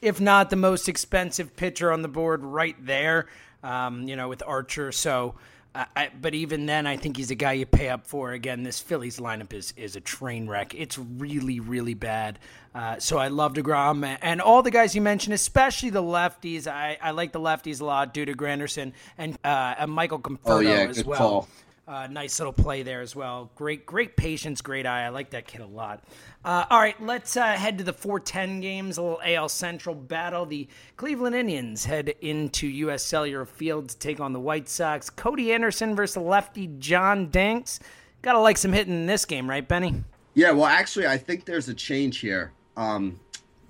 if 0.00 0.20
not 0.20 0.50
the 0.50 0.56
most 0.56 0.88
expensive 0.88 1.56
pitcher 1.56 1.90
on 1.90 2.02
the 2.02 2.08
board, 2.08 2.44
right 2.44 2.76
there, 2.86 3.26
um, 3.64 4.06
you 4.06 4.14
know, 4.14 4.28
with 4.28 4.44
Archer. 4.46 4.92
So, 4.92 5.34
I, 5.74 6.10
but 6.20 6.34
even 6.34 6.66
then, 6.66 6.86
I 6.86 6.96
think 6.96 7.16
he's 7.16 7.30
a 7.30 7.36
guy 7.36 7.52
you 7.52 7.66
pay 7.66 7.88
up 7.88 8.06
for. 8.06 8.32
Again, 8.32 8.62
this 8.62 8.80
Phillies 8.80 9.18
lineup 9.18 9.52
is 9.52 9.72
is 9.76 9.96
a 9.96 10.00
train 10.00 10.48
wreck. 10.48 10.74
It's 10.74 10.98
really, 10.98 11.60
really 11.60 11.94
bad. 11.94 12.38
Uh, 12.74 12.98
so 12.98 13.18
I 13.18 13.28
love 13.28 13.54
Degrom 13.54 14.18
and 14.22 14.40
all 14.40 14.62
the 14.62 14.70
guys 14.70 14.94
you 14.94 15.00
mentioned, 15.00 15.34
especially 15.34 15.90
the 15.90 16.02
lefties. 16.02 16.66
I, 16.66 16.98
I 17.00 17.12
like 17.12 17.32
the 17.32 17.40
lefties 17.40 17.80
a 17.80 17.84
lot 17.84 18.14
Duda, 18.14 18.34
Granderson 18.34 18.92
and, 19.16 19.38
uh, 19.44 19.86
Michael 19.88 20.18
Conforto 20.20 20.38
oh, 20.46 20.58
yeah, 20.60 20.86
as 20.88 21.04
well. 21.04 21.18
Call. 21.18 21.48
Uh, 21.88 22.06
nice 22.06 22.38
little 22.38 22.52
play 22.52 22.82
there 22.82 23.00
as 23.00 23.16
well. 23.16 23.50
Great, 23.54 23.86
great 23.86 24.14
patience, 24.14 24.60
great 24.60 24.84
eye. 24.84 25.06
I 25.06 25.08
like 25.08 25.30
that 25.30 25.46
kid 25.46 25.62
a 25.62 25.66
lot. 25.66 26.04
Uh, 26.44 26.66
all 26.68 26.78
right, 26.78 27.02
let's 27.02 27.34
uh, 27.34 27.46
head 27.46 27.78
to 27.78 27.84
the 27.84 27.94
410 27.94 28.60
games, 28.60 28.98
a 28.98 29.02
little 29.02 29.20
AL 29.24 29.48
Central 29.48 29.94
battle. 29.94 30.44
The 30.44 30.68
Cleveland 30.98 31.34
Indians 31.34 31.86
head 31.86 32.14
into 32.20 32.66
U.S. 32.68 33.02
Cellular 33.02 33.46
Field 33.46 33.88
to 33.88 33.98
take 33.98 34.20
on 34.20 34.34
the 34.34 34.40
White 34.40 34.68
Sox. 34.68 35.08
Cody 35.08 35.50
Anderson 35.50 35.96
versus 35.96 36.18
lefty 36.18 36.66
John 36.78 37.30
Danks. 37.30 37.80
Gotta 38.20 38.40
like 38.40 38.58
some 38.58 38.74
hitting 38.74 38.92
in 38.92 39.06
this 39.06 39.24
game, 39.24 39.48
right, 39.48 39.66
Benny? 39.66 40.04
Yeah, 40.34 40.50
well, 40.50 40.66
actually, 40.66 41.06
I 41.06 41.16
think 41.16 41.46
there's 41.46 41.70
a 41.70 41.74
change 41.74 42.18
here. 42.18 42.52
Um, 42.76 43.18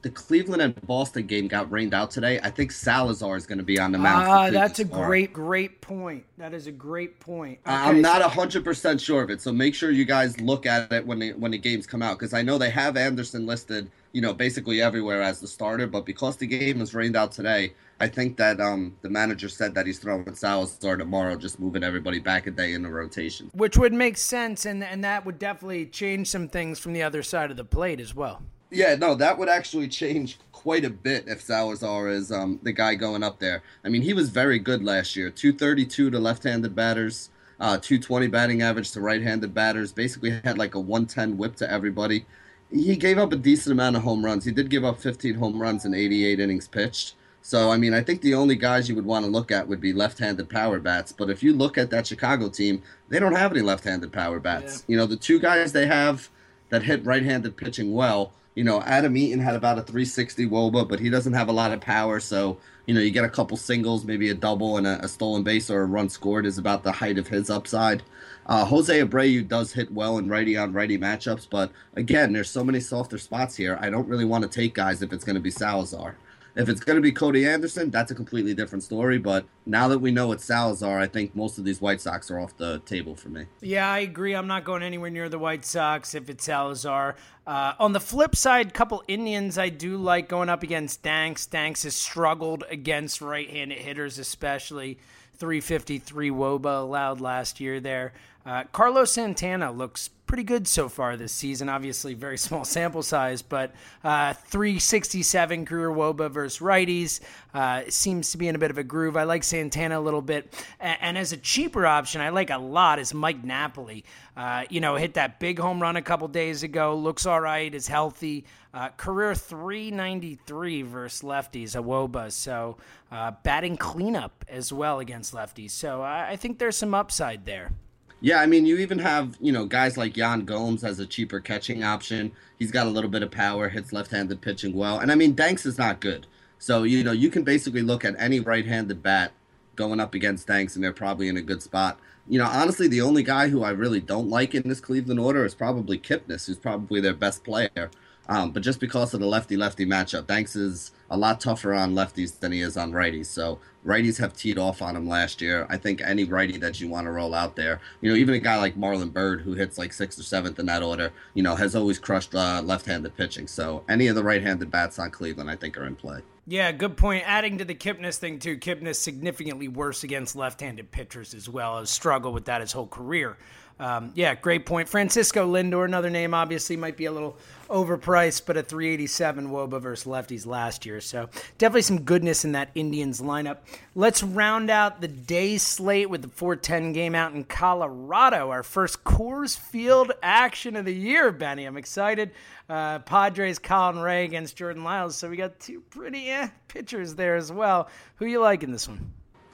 the 0.09 0.15
Cleveland 0.15 0.63
and 0.63 0.87
Boston 0.87 1.27
game 1.27 1.49
got 1.49 1.71
rained 1.71 1.93
out 1.93 2.11
today, 2.11 2.41
I 2.43 2.49
think 2.49 2.73
Salazar 2.73 3.37
is 3.37 3.47
going 3.47 3.59
to 3.59 3.65
be 3.65 3.79
on 3.79 3.93
the 3.93 3.99
mound. 3.99 4.27
Ah, 4.27 4.49
that's 4.49 4.79
a 4.79 4.85
great, 4.85 5.35
great 5.35 5.83
point. 5.83 6.25
That 6.39 6.55
is 6.55 6.67
a 6.67 6.73
great 6.73 7.21
point. 7.21 7.59
Okay, 7.67 7.77
I'm 7.77 8.01
not 8.01 8.23
hundred 8.23 8.65
percent 8.65 9.03
sure 9.03 9.23
of 9.23 9.29
it, 9.29 9.43
so 9.43 9.53
make 9.53 9.75
sure 9.75 9.91
you 9.91 10.07
guys 10.07 10.41
look 10.41 10.65
at 10.65 10.91
it 10.93 11.07
when 11.07 11.19
the, 11.19 11.33
when 11.35 11.51
the 11.51 11.59
games 11.59 11.87
come 11.87 12.01
out 12.01 12.19
because 12.19 12.33
I 12.33 12.41
know 12.41 12.57
they 12.57 12.71
have 12.71 12.97
Anderson 12.97 13.45
listed, 13.45 13.91
you 14.13 14.23
know, 14.23 14.33
basically 14.33 14.81
everywhere 14.81 15.21
as 15.21 15.41
the 15.41 15.47
starter, 15.47 15.87
but 15.87 16.07
because 16.07 16.39
the 16.39 16.47
game 16.47 16.79
was 16.79 16.95
rained 16.95 17.15
out 17.15 17.33
today, 17.33 17.75
I 18.01 18.09
think 18.09 18.39
that 18.39 18.61
um, 18.61 18.97
the 19.03 19.11
manager 19.11 19.51
said 19.51 19.75
that 19.75 19.87
he's 19.87 19.99
throwing 19.99 20.35
Salazar 20.35 20.97
tomorrow, 20.97 21.37
just 21.37 21.61
moving 21.61 21.85
everybody 21.85 22.19
back 22.19 22.47
a 22.47 22.51
day 22.51 22.73
in 22.73 22.83
the 22.83 22.89
rotation, 22.89 23.51
which 23.53 23.77
would 23.77 23.93
make 23.93 24.17
sense, 24.17 24.65
and 24.65 24.83
and 24.83 25.05
that 25.05 25.27
would 25.27 25.39
definitely 25.39 25.85
change 25.85 26.29
some 26.29 26.49
things 26.49 26.79
from 26.79 26.95
the 26.95 27.03
other 27.03 27.23
side 27.23 27.51
of 27.51 27.59
the 27.59 27.65
plate 27.65 28.01
as 28.01 28.15
well. 28.15 28.41
Yeah, 28.71 28.97
no, 28.97 29.15
that 29.15 29.39
would 29.39 29.49
actually 29.49 29.89
change 29.89 30.39
quite 30.53 30.85
a 30.85 30.91
bit 30.91 31.29
if 31.29 31.41
Salazar 31.41 32.09
is 32.09 32.31
um, 32.31 32.61
the 32.63 32.73
guy 32.73 32.95
going 32.95 33.23
up 33.23 33.39
there. 33.39 33.63
I 33.85 33.89
mean, 33.89 34.03
he 34.03 34.13
was 34.13 34.29
very 34.29 34.59
good 34.59 34.85
last 34.85 35.17
year 35.17 35.31
232 35.31 36.11
to 36.11 36.19
left 36.19 36.43
handed 36.43 36.75
batters, 36.75 37.31
uh, 37.61 37.79
220 37.79 38.27
batting 38.27 38.61
average 38.61 38.91
to 38.93 39.01
right 39.01 39.23
handed 39.23 39.55
batters, 39.55 39.93
basically 39.93 40.31
had 40.31 40.59
like 40.59 40.75
a 40.75 40.81
110 40.81 41.39
whip 41.39 41.57
to 41.57 41.71
everybody. 41.71 42.27
He 42.71 42.97
gave 42.97 43.17
up 43.17 43.33
a 43.33 43.37
decent 43.37 43.73
amount 43.73 43.97
of 43.97 44.03
home 44.03 44.23
runs. 44.23 44.45
He 44.45 44.51
did 44.51 44.69
give 44.69 44.85
up 44.85 44.99
15 44.99 45.37
home 45.37 45.61
runs 45.61 45.87
in 45.87 45.95
88 45.95 46.39
innings 46.39 46.69
pitched. 46.69 47.15
So, 47.41 47.71
I 47.71 47.79
mean, 47.79 47.95
I 47.95 48.03
think 48.03 48.21
the 48.21 48.35
only 48.35 48.57
guys 48.57 48.91
you 48.91 48.95
would 48.97 49.07
want 49.07 49.25
to 49.25 49.31
look 49.31 49.51
at 49.51 49.67
would 49.69 49.81
be 49.81 49.95
left 49.95 50.19
handed 50.19 50.51
power 50.51 50.79
bats. 50.79 51.13
But 51.13 51.31
if 51.31 51.43
you 51.43 51.55
look 51.55 51.79
at 51.79 51.89
that 51.91 52.07
Chicago 52.07 52.51
team, 52.51 52.83
they 53.09 53.19
don't 53.19 53.37
have 53.37 53.53
any 53.53 53.63
left 53.63 53.85
handed 53.85 54.13
power 54.13 54.39
bats. 54.39 54.85
Yeah. 54.87 54.93
You 54.93 54.97
know, 54.99 55.07
the 55.07 55.17
two 55.17 55.39
guys 55.39 55.73
they 55.73 55.87
have 55.87 56.29
that 56.69 56.83
hit 56.83 57.07
right 57.07 57.23
handed 57.23 57.57
pitching 57.57 57.95
well 57.95 58.33
you 58.59 58.65
know, 58.65 58.83
Adam 58.83 59.17
Eaton 59.17 59.39
had 59.39 59.55
about 59.55 59.79
a 59.79 59.83
360 59.83 60.49
Woba, 60.49 60.89
but 60.89 60.99
he 60.99 61.09
doesn't 61.09 61.33
have 61.33 61.49
a 61.49 61.53
lot 61.53 61.71
of 61.71 61.81
power. 61.81 62.19
So, 62.19 62.59
you 62.87 62.95
know, 62.95 62.99
you 63.01 63.13
get 63.13 63.23
a 63.23 63.29
couple 63.29 63.57
singles, 63.57 64.05
maybe 64.05 64.31
a 64.31 64.35
double 64.35 64.79
and 64.79 64.85
a, 64.85 65.05
a 65.05 65.07
stolen 65.07 65.45
base 65.45 65.71
or 65.71 65.83
a 65.83 65.87
run 65.87 66.09
scored 66.09 66.45
is 66.45 66.59
about 66.59 66.83
the 66.83 66.91
height 66.91 67.19
of 67.19 67.29
his 67.29 67.51
upside. 67.51 68.03
Uh, 68.47 68.65
Jose 68.65 69.01
Abreu 69.01 69.47
does 69.47 69.73
hit 69.73 69.93
well 69.93 70.19
in 70.19 70.29
righty 70.29 70.57
on 70.57 70.73
righty 70.73 70.99
matchups, 70.99 71.47
but 71.49 71.71
again, 71.95 72.33
there's 72.33 72.51
so 72.51 72.65
many 72.65 72.81
softer 72.81 73.17
spots 73.17 73.55
here. 73.55 73.79
I 73.81 73.91
don't 73.91 74.09
really 74.09 74.25
want 74.25 74.43
to 74.43 74.51
take 74.51 74.75
guys 74.75 75.03
if 75.03 75.13
it's 75.13 75.25
going 75.25 75.37
to 75.37 75.41
be 75.41 75.53
Salazar. 75.53 76.17
If 76.59 76.69
it's 76.69 76.81
going 76.81 76.97
to 76.97 77.01
be 77.01 77.13
Cody 77.13 77.47
Anderson, 77.47 77.89
that's 77.89 78.11
a 78.11 78.17
completely 78.17 78.53
different 78.53 78.83
story. 78.83 79.17
But 79.19 79.47
now 79.65 79.87
that 79.87 80.01
we 80.01 80.11
know 80.11 80.33
it's 80.33 80.45
Salazar, 80.45 80.99
I 80.99 81.07
think 81.07 81.37
most 81.37 81.57
of 81.57 81.65
these 81.65 81.81
White 81.81 82.01
Sox 82.01 82.33
are 82.33 82.41
off 82.41 82.57
the 82.57 82.81
table 82.81 83.15
for 83.15 83.29
me. 83.29 83.47
Yeah, 83.61 83.89
I 83.89 84.01
agree. 84.01 84.35
I'm 84.35 84.49
not 84.49 84.65
going 84.65 84.83
anywhere 84.83 85.09
near 85.09 85.29
the 85.29 85.39
White 85.39 85.65
Sox 85.65 86.17
if 86.17 86.29
it's 86.29 86.45
Salazar. 86.45 87.15
Uh, 87.47 87.75
on 87.79 87.93
the 87.93 88.01
flip 88.01 88.35
side, 88.35 88.75
couple 88.75 89.05
Indians 89.07 89.57
I 89.57 89.69
do 89.69 89.97
like 89.99 90.29
going 90.29 90.49
up 90.49 90.65
against 90.65 91.01
Danks. 91.01 91.47
Danks 91.47 91.85
has 91.85 91.95
struggled 91.95 92.65
against 92.69 93.21
right-handed 93.21 93.79
hitters, 93.79 94.19
especially 94.19 94.99
353 95.37 96.31
Woba 96.31 96.81
allowed 96.81 97.21
last 97.21 97.61
year 97.61 97.79
there. 97.79 98.15
Uh, 98.49 98.65
Carlos 98.73 99.13
Santana 99.13 99.71
looks 99.71 100.09
pretty 100.27 100.43
good 100.43 100.67
so 100.67 100.89
far 100.89 101.19
this 101.19 101.33
season. 101.33 101.69
Obviously, 101.69 102.15
very 102.15 102.39
small 102.47 102.65
sample 102.65 103.03
size, 103.03 103.43
but 103.43 103.75
uh, 104.03 104.33
367 104.33 105.67
career 105.67 105.91
Woba 105.91 106.31
versus 106.31 106.59
righties 106.59 107.21
uh, 107.53 107.83
seems 107.91 108.31
to 108.31 108.39
be 108.39 108.49
in 108.49 108.55
a 108.55 108.59
bit 108.59 108.71
of 108.71 108.79
a 108.79 108.83
groove. 108.83 109.19
I 109.19 109.25
like 109.25 109.45
Santana 109.45 109.99
a 109.99 110.01
little 110.01 110.23
bit, 110.23 110.55
and, 110.81 110.97
and 111.03 111.19
as 111.19 111.35
a 111.35 111.37
cheaper 111.37 111.87
option, 111.87 112.23
I 112.23 112.31
like 112.31 112.49
a 112.49 112.57
lot 112.57 112.99
is 112.99 113.13
Mike 113.13 113.45
Napoli. 113.45 114.03
Uh, 114.35 114.65
you 114.71 114.81
know, 114.81 114.97
hit 114.97 115.13
that 115.15 115.41
big 115.41 115.59
home 115.59 115.83
run 115.83 115.97
a 115.97 116.03
couple 116.03 116.27
days 116.27 116.63
ago. 116.63 116.97
Looks 116.97 117.27
all 117.27 117.43
right. 117.43 117.75
Is 117.75 117.87
healthy. 117.87 118.47
Uh, 118.73 118.89
career 118.97 119.35
393 119.35 120.83
versus 120.83 121.21
lefties, 121.21 121.77
a 121.77 121.83
Woba. 121.83 122.33
So 122.33 122.79
uh, 123.13 123.33
batting 123.43 123.77
cleanup 123.77 124.43
as 124.49 124.73
well 124.73 125.01
against 125.01 125.35
lefties. 125.35 125.73
So 125.73 126.01
I 126.01 126.37
think 126.37 126.59
there's 126.59 126.79
some 126.79 126.95
upside 126.95 127.45
there. 127.45 127.73
Yeah, 128.21 128.41
I 128.41 128.47
mean, 128.47 128.67
you 128.67 128.79
even 128.79 128.99
have 128.99 129.37
you 129.41 129.53
know 129.53 129.65
guys 129.67 129.97
like 129.97 130.17
Yan 130.17 130.45
Gomes 130.45 130.83
as 130.83 130.99
a 130.99 131.07
cheaper 131.07 131.41
catching 131.41 131.85
option. 131.85 132.33
He's 132.59 132.73
got 132.73 132.87
a 132.87 132.91
little 132.91 133.11
bit 133.11 133.23
of 133.23 133.31
power, 133.31 133.69
hits 133.69 133.93
left-handed 133.93 134.41
pitching 134.41 134.75
well, 134.75 134.99
and 134.99 135.13
I 135.13 135.15
mean 135.15 135.35
Danks 135.35 135.65
is 135.65 135.79
not 135.79 136.01
good. 136.01 136.27
So 136.59 136.83
you 136.83 137.05
know 137.05 137.13
you 137.13 137.31
can 137.31 137.45
basically 137.45 137.83
look 137.83 138.05
at 138.05 138.17
any 138.19 138.41
right-handed 138.41 139.03
bat 139.03 139.33
going 139.77 140.01
up 140.01 140.15
against 140.15 140.49
Danks, 140.49 140.75
and 140.75 140.83
they're 140.83 140.93
probably 140.93 141.29
in 141.29 141.37
a 141.37 141.43
good 141.43 141.63
spot. 141.63 142.01
You 142.29 142.39
know, 142.39 142.47
honestly, 142.47 142.89
the 142.89 143.01
only 143.01 143.23
guy 143.23 143.49
who 143.49 143.63
I 143.63 143.71
really 143.71 144.01
don't 144.01 144.29
like 144.29 144.55
in 144.55 144.69
this 144.69 144.81
Cleveland 144.81 145.21
order 145.21 145.45
is 145.45 145.55
probably 145.55 145.99
Kipnis, 145.99 146.47
who's 146.47 146.59
probably 146.59 147.01
their 147.01 147.15
best 147.15 147.45
player. 147.45 147.91
Um, 148.29 148.51
but 148.51 148.63
just 148.63 148.79
because 148.79 149.15
of 149.15 149.21
the 149.21 149.27
lefty 149.27 149.57
lefty 149.57 149.87
matchup, 149.87 150.27
Danks 150.27 150.55
is 150.55 150.93
a 151.11 151.17
lot 151.17 151.41
tougher 151.41 151.73
on 151.73 151.95
lefties 151.95 152.39
than 152.39 152.53
he 152.53 152.61
is 152.61 152.77
on 152.77 152.93
righties. 152.93 153.27
So 153.27 153.59
righties 153.87 154.19
have 154.19 154.37
teed 154.37 154.59
off 154.59 154.83
on 154.83 154.95
him 154.95 155.09
last 155.09 155.41
year. 155.41 155.67
I 155.71 155.79
think 155.79 156.03
any 156.03 156.25
righty 156.25 156.59
that 156.59 156.79
you 156.81 156.89
want 156.89 157.07
to 157.07 157.11
roll 157.11 157.35
out 157.35 157.57
there, 157.57 157.81
you 158.03 158.11
know, 158.11 158.17
even 158.17 158.35
a 158.35 158.39
guy 158.39 158.57
like 158.57 158.77
Marlon 158.77 159.13
Byrd 159.13 159.41
who 159.41 159.55
hits 159.55 159.79
like 159.79 159.95
sixth 159.95 160.19
or 160.19 160.25
seventh 160.25 160.59
in 160.59 160.67
that 160.67 160.83
order, 160.83 161.11
you 161.33 161.43
know, 161.43 161.55
has 161.55 161.75
always 161.75 161.99
crushed 161.99 162.35
uh, 162.35 162.61
left-handed 162.63 163.17
pitching. 163.17 163.47
So 163.47 163.83
any 163.89 164.09
of 164.09 164.15
the 164.15 164.23
right-handed 164.23 164.71
bats 164.71 164.99
on 164.99 165.11
Cleveland, 165.11 165.51
I 165.51 165.57
think, 165.57 165.79
are 165.79 165.87
in 165.87 165.97
play. 165.97 166.21
Yeah, 166.47 166.73
good 166.73 166.97
point. 166.97 167.25
Adding 167.27 167.59
to 167.59 167.65
the 167.65 167.75
Kipnis 167.75 168.17
thing 168.17 168.39
too, 168.39 168.59
Kipnis 168.59 168.97
significantly 168.97 169.69
worse 169.69 170.03
against 170.03 170.37
left-handed 170.37 170.91
pitchers 170.91 171.33
as 171.35 171.49
well. 171.49 171.79
Has 171.79 171.91
struggled 171.91 172.35
with 172.35 172.47
that 172.47 172.61
his 172.61 172.73
whole 172.73 172.87
career. 172.87 173.37
Um, 173.81 174.13
yeah, 174.15 174.35
great 174.35 174.67
point. 174.67 174.89
Francisco 174.89 175.47
Lindor, 175.51 175.85
another 175.85 176.11
name, 176.11 176.35
obviously 176.35 176.77
might 176.77 176.97
be 176.97 177.05
a 177.05 177.13
little 177.13 177.37
overpriced, 177.69 178.43
but 178.47 178.57
a 178.57 178.63
387 178.63 179.49
Woba 179.49 179.81
versus 179.81 180.07
lefties 180.07 180.47
last 180.47 180.85
year. 180.85 181.01
So 181.01 181.29
definitely 181.59 181.83
some 181.83 182.03
goodness 182.03 182.45
in 182.45 182.53
that 182.53 182.71
Indians 182.75 183.21
lineup. 183.21 183.59
Let's 183.95 184.23
round 184.23 184.71
out 184.71 185.01
the 185.01 185.09
day 185.09 185.59
slate 185.59 186.11
with 186.11 186.23
the 186.23 186.29
410 186.29 186.93
game 186.93 187.15
out 187.15 187.35
in 187.35 187.45
Colorado. 187.45 188.51
Our 188.51 188.63
first 188.63 189.05
Coors 189.05 189.57
Field 189.57 190.13
action 190.23 190.75
of 190.77 190.85
the 190.85 190.95
year, 190.95 191.31
Benny. 191.31 191.65
I'm 191.65 191.77
excited. 191.77 192.33
Uh, 192.69 192.99
Padres, 193.01 193.59
Colin 193.59 193.99
Rea 193.99 194.25
against 194.25 194.57
Jordan 194.57 194.83
Lyles. 194.83 195.17
So 195.17 195.31
we 195.31 195.37
got 195.37 195.59
two 195.61 195.81
pretty 195.91 196.31
eh, 196.31 196.49
pitchers 196.69 197.15
there 197.15 197.37
as 197.37 197.53
well. 197.53 197.89
Who 198.17 198.27
you 198.27 198.41
like 198.41 198.63
in 198.63 198.73
this 198.73 198.89
one? 198.89 199.13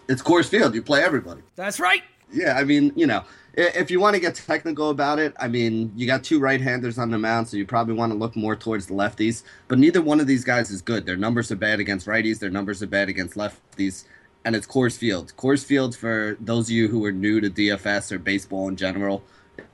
It's 0.09 0.23
Coors 0.23 0.49
Field. 0.49 0.75
You 0.75 0.83
play 0.83 1.03
everybody. 1.03 1.43
That's 1.57 1.81
right. 1.81 2.03
Yeah, 2.33 2.57
I 2.59 2.65
mean, 2.65 2.93
you 2.97 3.07
know, 3.07 3.25
if 3.57 3.91
you 3.91 4.01
want 4.01 4.15
to 4.15 4.21
get 4.21 4.35
technical 4.35 4.91
about 4.91 5.19
it, 5.19 5.35
I 5.39 5.49
mean, 5.49 5.93
you 5.95 6.07
got 6.07 6.25
two 6.25 6.41
right-handers 6.41 6.99
on 6.99 7.11
the 7.11 7.19
mound, 7.19 7.49
so 7.49 7.57
you 7.57 7.67
probably 7.67 7.95
want 7.95 8.13
to 8.13 8.19
look 8.19 8.35
more 8.35 8.57
towards 8.57 8.87
the 8.87 8.95
lefties. 8.95 9.45
But 9.69 9.79
neither 9.79 10.03
one 10.03 10.21
of 10.21 10.27
these 10.27 10.45
guys 10.45 10.71
is 10.71 10.83
good. 10.83 11.07
Their 11.07 11.17
numbers 11.17 11.53
are 11.53 11.57
bad 11.57 11.81
against 11.81 12.07
righties. 12.07 12.41
Their 12.41 12.51
numbers 12.51 12.83
are 12.83 12.89
bad 12.89 13.09
against 13.09 13.37
lefties. 13.37 14.05
And 14.45 14.57
it's 14.57 14.67
Coors 14.67 14.99
Field. 14.99 15.33
Coors 15.37 15.65
Field, 15.65 15.97
for 15.97 16.37
those 16.41 16.67
of 16.67 16.73
you 16.73 16.89
who 16.89 17.05
are 17.05 17.13
new 17.13 17.41
to 17.41 17.49
DFS 17.49 18.11
or 18.13 18.19
baseball 18.19 18.69
in 18.69 18.77
general, 18.77 19.23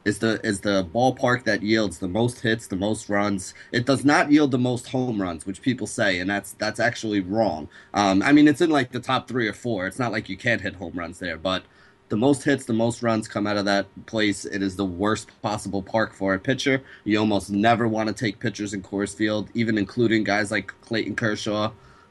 is 0.04 0.18
the 0.18 0.40
is 0.46 0.60
the 0.60 0.84
ballpark 0.94 1.44
that 1.44 1.62
yields 1.62 1.98
the 1.98 2.08
most 2.08 2.40
hits, 2.40 2.66
the 2.66 2.76
most 2.76 3.08
runs. 3.08 3.54
It 3.72 3.86
does 3.86 4.04
not 4.04 4.30
yield 4.30 4.50
the 4.50 4.58
most 4.58 4.88
home 4.88 5.20
runs, 5.20 5.46
which 5.46 5.62
people 5.62 5.86
say, 5.86 6.18
and 6.18 6.28
that's 6.28 6.52
that's 6.52 6.80
actually 6.80 7.20
wrong. 7.20 7.68
Um, 7.94 8.22
I 8.22 8.32
mean, 8.32 8.46
it's 8.46 8.60
in 8.60 8.70
like 8.70 8.92
the 8.92 9.00
top 9.00 9.26
three 9.28 9.48
or 9.48 9.52
four. 9.52 9.86
It's 9.86 9.98
not 9.98 10.12
like 10.12 10.28
you 10.28 10.36
can't 10.36 10.60
hit 10.60 10.76
home 10.76 10.92
runs 10.94 11.18
there, 11.18 11.36
but 11.36 11.64
the 12.10 12.16
most 12.16 12.42
hits, 12.42 12.64
the 12.64 12.72
most 12.72 13.02
runs 13.02 13.28
come 13.28 13.46
out 13.46 13.56
of 13.56 13.64
that 13.66 13.86
place. 14.06 14.44
It 14.44 14.62
is 14.62 14.74
the 14.74 14.84
worst 14.84 15.30
possible 15.42 15.80
park 15.80 16.12
for 16.12 16.34
a 16.34 16.40
pitcher. 16.40 16.82
You 17.04 17.20
almost 17.20 17.50
never 17.50 17.86
want 17.86 18.08
to 18.08 18.14
take 18.14 18.40
pitchers 18.40 18.74
in 18.74 18.82
Coors 18.82 19.14
Field, 19.14 19.48
even 19.54 19.78
including 19.78 20.24
guys 20.24 20.50
like 20.50 20.74
Clayton 20.82 21.14
Kershaw. 21.14 21.70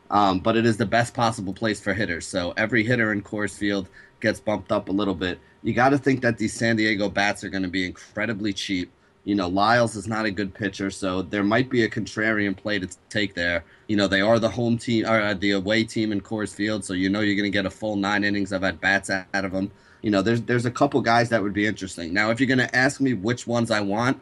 Um, 0.10 0.40
but 0.40 0.56
it 0.56 0.66
is 0.66 0.78
the 0.78 0.86
best 0.86 1.14
possible 1.14 1.54
place 1.54 1.82
for 1.82 1.94
hitters. 1.94 2.26
So 2.26 2.54
every 2.56 2.84
hitter 2.84 3.12
in 3.12 3.22
Coors 3.22 3.58
Field 3.58 3.90
gets 4.22 4.40
bumped 4.40 4.72
up 4.72 4.88
a 4.88 4.92
little 4.94 5.14
bit. 5.14 5.38
You 5.64 5.74
got 5.74 5.90
to 5.90 5.98
think 5.98 6.22
that 6.22 6.38
these 6.38 6.54
San 6.54 6.78
Diego 6.78 7.10
bats 7.10 7.44
are 7.44 7.50
going 7.50 7.64
to 7.64 7.70
be 7.70 7.86
incredibly 7.86 8.54
cheap. 8.54 8.90
You 9.26 9.36
know, 9.36 9.50
Lyles 9.50 9.98
is 9.98 10.08
not 10.08 10.26
a 10.26 10.32
good 10.32 10.54
pitcher, 10.54 10.90
so 10.90 11.22
there 11.22 11.44
might 11.44 11.70
be 11.70 11.84
a 11.84 11.90
contrarian 11.90 12.56
play 12.56 12.80
to 12.80 12.88
take 13.10 13.36
there. 13.36 13.66
You 13.88 13.98
know, 13.98 14.08
they 14.08 14.22
are 14.22 14.40
the 14.40 14.50
home 14.50 14.78
team 14.78 15.06
or 15.06 15.20
uh, 15.20 15.34
the 15.34 15.52
away 15.52 15.84
team 15.84 16.14
in 16.14 16.22
Coors 16.22 16.56
Field, 16.56 16.86
so 16.86 16.94
you 16.94 17.10
know 17.10 17.20
you're 17.20 17.36
going 17.36 17.44
to 17.44 17.56
get 17.56 17.66
a 17.66 17.70
full 17.70 17.98
nine 17.98 18.24
innings 18.24 18.54
of 18.54 18.64
at 18.64 18.80
bats 18.80 19.10
out 19.10 19.28
of 19.34 19.52
them 19.52 19.70
you 20.02 20.12
know, 20.12 20.22
there's 20.22 20.42
there's 20.42 20.66
a 20.66 20.72
couple 20.72 21.02
guys 21.02 21.30
that 21.30 21.42
would 21.42 21.54
be 21.54 21.66
interesting. 21.66 22.14
Now, 22.14 22.32
if 22.32 22.40
you're 22.40 22.48
going 22.48 22.60
to 22.60 22.76
ask 22.76 23.02
me 23.02 23.14
which 23.14 23.48
ones 23.48 23.72
I 23.72 23.82
want, 23.82 24.22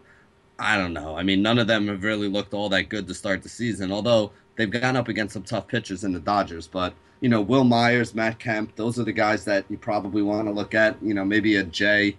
I 0.59 0.77
don't 0.77 0.93
know. 0.93 1.17
I 1.17 1.23
mean, 1.23 1.41
none 1.41 1.59
of 1.59 1.67
them 1.67 1.87
have 1.87 2.03
really 2.03 2.27
looked 2.27 2.53
all 2.53 2.69
that 2.69 2.89
good 2.89 3.07
to 3.07 3.13
start 3.13 3.43
the 3.43 3.49
season, 3.49 3.91
although 3.91 4.31
they've 4.55 4.69
gone 4.69 4.95
up 4.95 5.07
against 5.07 5.33
some 5.33 5.43
tough 5.43 5.67
pitchers 5.67 6.03
in 6.03 6.13
the 6.13 6.19
Dodgers. 6.19 6.67
But, 6.67 6.93
you 7.21 7.29
know, 7.29 7.41
Wil 7.41 7.63
Myers, 7.63 8.15
Matt 8.15 8.39
Kemp, 8.39 8.75
those 8.75 8.99
are 8.99 9.03
the 9.03 9.13
guys 9.13 9.45
that 9.45 9.65
you 9.69 9.77
probably 9.77 10.23
want 10.23 10.47
to 10.47 10.51
look 10.51 10.73
at. 10.73 11.01
You 11.01 11.13
know, 11.13 11.23
maybe 11.23 11.57
a 11.57 11.63
Jay 11.63 12.17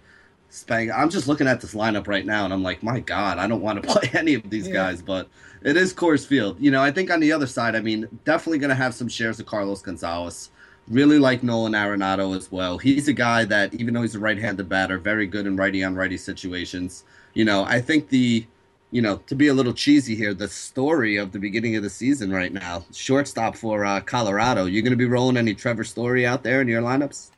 Spang. 0.49 0.91
I'm 0.91 1.09
just 1.09 1.27
looking 1.27 1.47
at 1.47 1.59
this 1.59 1.73
lineup 1.73 2.07
right 2.07 2.25
now, 2.25 2.45
and 2.45 2.53
I'm 2.53 2.63
like, 2.63 2.81
my 2.81 3.01
God, 3.01 3.37
I 3.37 3.47
don't 3.47 3.61
want 3.61 3.81
to 3.81 3.87
play 3.93 4.09
any 4.13 4.35
of 4.35 4.49
these 4.49 4.67
yeah. 4.67 4.73
guys, 4.73 5.01
but 5.01 5.27
it 5.61 5.75
is 5.75 5.93
Coors 5.93 6.25
Field. 6.25 6.57
You 6.59 6.71
know, 6.71 6.81
I 6.81 6.91
think 6.91 7.11
on 7.11 7.19
the 7.19 7.33
other 7.33 7.47
side, 7.47 7.75
I 7.75 7.81
mean, 7.81 8.07
definitely 8.23 8.59
going 8.59 8.69
to 8.69 8.75
have 8.75 8.95
some 8.95 9.09
shares 9.09 9.39
of 9.39 9.45
Carlos 9.45 9.81
Gonzalez. 9.81 10.49
Really 10.89 11.19
like 11.19 11.43
Nolan 11.43 11.73
Arenado 11.73 12.35
as 12.35 12.51
well. 12.51 12.77
He's 12.77 13.07
a 13.07 13.13
guy 13.13 13.45
that, 13.45 13.73
even 13.75 13.93
though 13.93 14.01
he's 14.01 14.15
a 14.15 14.19
right-handed 14.19 14.67
batter, 14.67 14.97
very 14.97 15.27
good 15.27 15.45
in 15.45 15.55
righty 15.55 15.83
on 15.83 15.95
righty 15.95 16.17
situations. 16.17 17.03
You 17.35 17.45
know, 17.45 17.63
I 17.63 17.79
think 17.79 18.09
the 18.09 18.45
you 18.91 19.01
know, 19.01 19.17
to 19.27 19.35
be 19.35 19.47
a 19.47 19.53
little 19.53 19.73
cheesy 19.73 20.15
here, 20.15 20.33
the 20.33 20.47
story 20.47 21.17
of 21.17 21.31
the 21.31 21.39
beginning 21.39 21.75
of 21.75 21.83
the 21.83 21.89
season 21.89 22.31
right 22.31 22.51
now, 22.51 22.85
shortstop 22.91 23.55
for 23.55 23.85
uh, 23.85 24.01
Colorado. 24.01 24.65
You 24.65 24.81
going 24.81 24.91
to 24.91 24.97
be 24.97 25.05
rolling 25.05 25.37
any 25.37 25.53
Trevor 25.53 25.83
Story 25.83 26.25
out 26.25 26.43
there 26.43 26.61
in 26.61 26.67
your 26.67 26.81
lineups? 26.81 27.29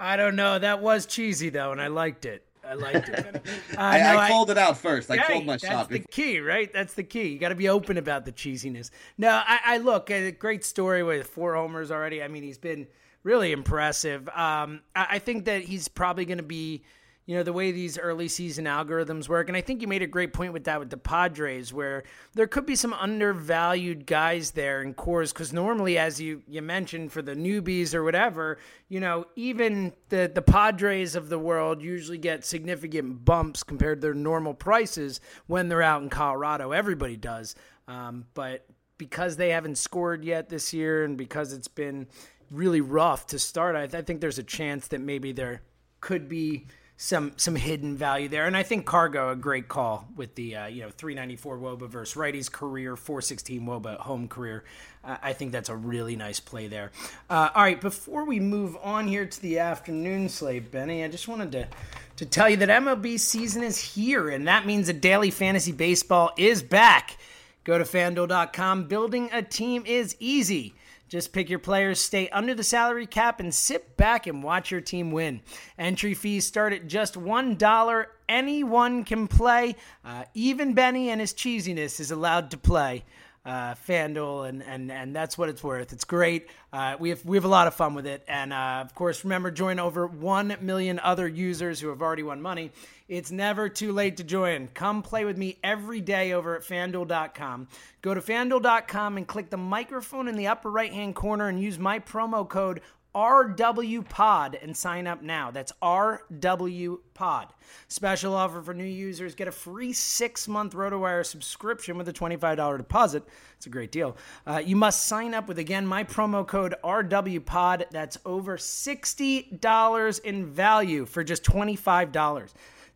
I 0.00 0.16
don't 0.16 0.36
know. 0.36 0.58
That 0.58 0.80
was 0.80 1.06
cheesy 1.06 1.50
though, 1.50 1.72
and 1.72 1.80
I 1.80 1.88
liked 1.88 2.24
it. 2.24 2.43
I 2.68 2.74
liked 2.74 3.08
it. 3.08 3.42
Uh, 3.76 3.80
I, 3.80 3.98
no, 3.98 4.18
I, 4.18 4.28
called 4.28 4.50
I, 4.50 4.52
it 4.52 4.58
out 4.58 4.78
first. 4.78 5.10
I 5.10 5.16
right, 5.16 5.26
called 5.26 5.46
my 5.46 5.54
that's 5.54 5.64
shot. 5.64 5.88
That's 5.88 6.04
the 6.04 6.08
key, 6.10 6.38
right? 6.38 6.72
That's 6.72 6.94
the 6.94 7.02
key. 7.02 7.28
You 7.28 7.38
got 7.38 7.48
to 7.48 7.54
be 7.56 7.68
open 7.68 7.98
about 7.98 8.24
the 8.24 8.30
cheesiness. 8.30 8.90
No, 9.18 9.30
I, 9.30 9.58
I 9.64 9.78
look 9.78 10.10
a 10.10 10.30
great 10.30 10.64
story 10.64 11.02
with 11.02 11.26
four 11.26 11.56
homers 11.56 11.90
already. 11.90 12.22
I 12.22 12.28
mean, 12.28 12.44
he's 12.44 12.58
been 12.58 12.86
really 13.24 13.50
impressive. 13.50 14.28
Um, 14.28 14.82
I, 14.94 15.18
think 15.18 15.46
that 15.46 15.62
he's 15.62 15.88
probably 15.88 16.24
going 16.24 16.38
to 16.38 16.44
be 16.44 16.84
you 17.26 17.34
know, 17.34 17.42
the 17.42 17.54
way 17.54 17.72
these 17.72 17.98
early 17.98 18.28
season 18.28 18.66
algorithms 18.66 19.28
work. 19.28 19.48
And 19.48 19.56
I 19.56 19.62
think 19.62 19.80
you 19.80 19.88
made 19.88 20.02
a 20.02 20.06
great 20.06 20.34
point 20.34 20.52
with 20.52 20.64
that 20.64 20.78
with 20.78 20.90
the 20.90 20.98
Padres, 20.98 21.72
where 21.72 22.04
there 22.34 22.46
could 22.46 22.66
be 22.66 22.76
some 22.76 22.92
undervalued 22.92 24.04
guys 24.04 24.50
there 24.50 24.82
in 24.82 24.92
Coors 24.92 25.32
Because 25.32 25.52
normally, 25.52 25.96
as 25.96 26.20
you, 26.20 26.42
you 26.46 26.60
mentioned, 26.60 27.12
for 27.12 27.22
the 27.22 27.34
newbies 27.34 27.94
or 27.94 28.04
whatever, 28.04 28.58
you 28.88 29.00
know, 29.00 29.26
even 29.36 29.94
the, 30.10 30.30
the 30.32 30.42
Padres 30.42 31.14
of 31.14 31.30
the 31.30 31.38
world 31.38 31.80
usually 31.80 32.18
get 32.18 32.44
significant 32.44 33.24
bumps 33.24 33.62
compared 33.62 34.02
to 34.02 34.08
their 34.08 34.14
normal 34.14 34.52
prices 34.52 35.20
when 35.46 35.68
they're 35.68 35.82
out 35.82 36.02
in 36.02 36.10
Colorado. 36.10 36.72
Everybody 36.72 37.16
does. 37.16 37.54
Um, 37.88 38.26
but 38.34 38.66
because 38.98 39.38
they 39.38 39.48
haven't 39.48 39.78
scored 39.78 40.24
yet 40.24 40.50
this 40.50 40.74
year 40.74 41.04
and 41.04 41.16
because 41.16 41.54
it's 41.54 41.68
been 41.68 42.06
really 42.50 42.82
rough 42.82 43.26
to 43.28 43.38
start, 43.38 43.76
I, 43.76 43.84
I 43.84 44.02
think 44.02 44.20
there's 44.20 44.38
a 44.38 44.42
chance 44.42 44.88
that 44.88 45.00
maybe 45.00 45.32
there 45.32 45.62
could 46.02 46.28
be– 46.28 46.66
some 46.96 47.32
some 47.36 47.56
hidden 47.56 47.96
value 47.96 48.28
there. 48.28 48.46
And 48.46 48.56
I 48.56 48.62
think 48.62 48.86
Cargo 48.86 49.30
a 49.30 49.36
great 49.36 49.68
call 49.68 50.06
with 50.16 50.34
the 50.34 50.56
uh, 50.56 50.66
you 50.66 50.82
know 50.82 50.90
394 50.90 51.58
Woba 51.58 51.88
versus 51.88 52.16
righties 52.16 52.50
career 52.50 52.96
416 52.96 53.62
Woba 53.62 53.96
home 53.98 54.28
career. 54.28 54.64
Uh, 55.02 55.16
I 55.22 55.32
think 55.32 55.52
that's 55.52 55.68
a 55.68 55.76
really 55.76 56.16
nice 56.16 56.40
play 56.40 56.68
there. 56.68 56.92
Uh, 57.28 57.50
all 57.54 57.62
right, 57.62 57.80
before 57.80 58.24
we 58.24 58.40
move 58.40 58.76
on 58.82 59.08
here 59.08 59.26
to 59.26 59.42
the 59.42 59.58
afternoon 59.58 60.28
slate, 60.28 60.70
Benny, 60.70 61.04
I 61.04 61.08
just 61.08 61.28
wanted 61.28 61.52
to 61.52 61.68
to 62.16 62.26
tell 62.26 62.48
you 62.48 62.56
that 62.58 62.68
MLB 62.68 63.18
season 63.18 63.62
is 63.62 63.78
here, 63.78 64.28
and 64.28 64.46
that 64.46 64.66
means 64.66 64.86
that 64.86 65.00
daily 65.00 65.30
fantasy 65.30 65.72
baseball 65.72 66.32
is 66.36 66.62
back. 66.62 67.16
Go 67.64 67.78
to 67.78 67.84
FanDuel.com. 67.84 68.84
Building 68.84 69.30
a 69.32 69.42
team 69.42 69.84
is 69.86 70.14
easy. 70.20 70.74
Just 71.14 71.32
pick 71.32 71.48
your 71.48 71.60
players, 71.60 72.00
stay 72.00 72.28
under 72.30 72.56
the 72.56 72.64
salary 72.64 73.06
cap, 73.06 73.38
and 73.38 73.54
sit 73.54 73.96
back 73.96 74.26
and 74.26 74.42
watch 74.42 74.72
your 74.72 74.80
team 74.80 75.12
win. 75.12 75.42
Entry 75.78 76.12
fees 76.12 76.44
start 76.44 76.72
at 76.72 76.88
just 76.88 77.14
$1. 77.14 78.06
Anyone 78.28 79.04
can 79.04 79.28
play. 79.28 79.76
Uh, 80.04 80.24
even 80.34 80.74
Benny 80.74 81.10
and 81.10 81.20
his 81.20 81.32
cheesiness 81.32 82.00
is 82.00 82.10
allowed 82.10 82.50
to 82.50 82.58
play 82.58 83.04
uh, 83.44 83.74
FanDuel, 83.86 84.48
and, 84.48 84.62
and, 84.62 84.90
and 84.90 85.14
that's 85.14 85.36
what 85.36 85.48
it's 85.48 85.62
worth. 85.62 85.92
It's 85.92 86.04
great. 86.04 86.48
Uh, 86.72 86.96
we, 86.98 87.10
have, 87.10 87.24
we 87.24 87.36
have 87.36 87.44
a 87.44 87.48
lot 87.48 87.66
of 87.66 87.74
fun 87.74 87.94
with 87.94 88.06
it. 88.06 88.24
And 88.26 88.52
uh, 88.52 88.82
of 88.84 88.94
course, 88.94 89.24
remember, 89.24 89.50
join 89.50 89.78
over 89.78 90.06
1 90.06 90.56
million 90.60 90.98
other 90.98 91.28
users 91.28 91.78
who 91.80 91.88
have 91.88 92.00
already 92.00 92.22
won 92.22 92.40
money. 92.40 92.72
It's 93.06 93.30
never 93.30 93.68
too 93.68 93.92
late 93.92 94.16
to 94.16 94.24
join. 94.24 94.68
Come 94.68 95.02
play 95.02 95.26
with 95.26 95.36
me 95.36 95.58
every 95.62 96.00
day 96.00 96.32
over 96.32 96.56
at 96.56 96.62
fanduel.com. 96.62 97.68
Go 98.00 98.14
to 98.14 98.20
fanduel.com 98.20 99.18
and 99.18 99.26
click 99.26 99.50
the 99.50 99.58
microphone 99.58 100.26
in 100.26 100.36
the 100.36 100.46
upper 100.46 100.70
right 100.70 100.92
hand 100.92 101.14
corner 101.14 101.48
and 101.48 101.60
use 101.60 101.78
my 101.78 101.98
promo 101.98 102.48
code 102.48 102.80
RWPOD 103.14 104.62
and 104.62 104.76
sign 104.76 105.06
up 105.06 105.22
now. 105.22 105.50
That's 105.50 105.72
RW 105.82 106.98
Pod. 107.14 107.52
Special 107.88 108.34
offer 108.34 108.60
for 108.60 108.74
new 108.74 108.84
users 108.84 109.34
get 109.34 109.48
a 109.48 109.52
free 109.52 109.92
six 109.92 110.48
month 110.48 110.74
RotoWire 110.74 111.24
subscription 111.24 111.96
with 111.96 112.08
a 112.08 112.12
$25 112.12 112.76
deposit. 112.76 113.22
It's 113.56 113.66
a 113.66 113.70
great 113.70 113.92
deal. 113.92 114.16
Uh, 114.46 114.62
you 114.64 114.76
must 114.76 115.06
sign 115.06 115.34
up 115.34 115.48
with, 115.48 115.58
again, 115.58 115.86
my 115.86 116.04
promo 116.04 116.46
code 116.46 116.74
RW 116.84 117.44
Pod. 117.44 117.86
That's 117.90 118.18
over 118.24 118.56
$60 118.56 120.20
in 120.20 120.46
value 120.46 121.06
for 121.06 121.24
just 121.24 121.44
$25. 121.44 122.52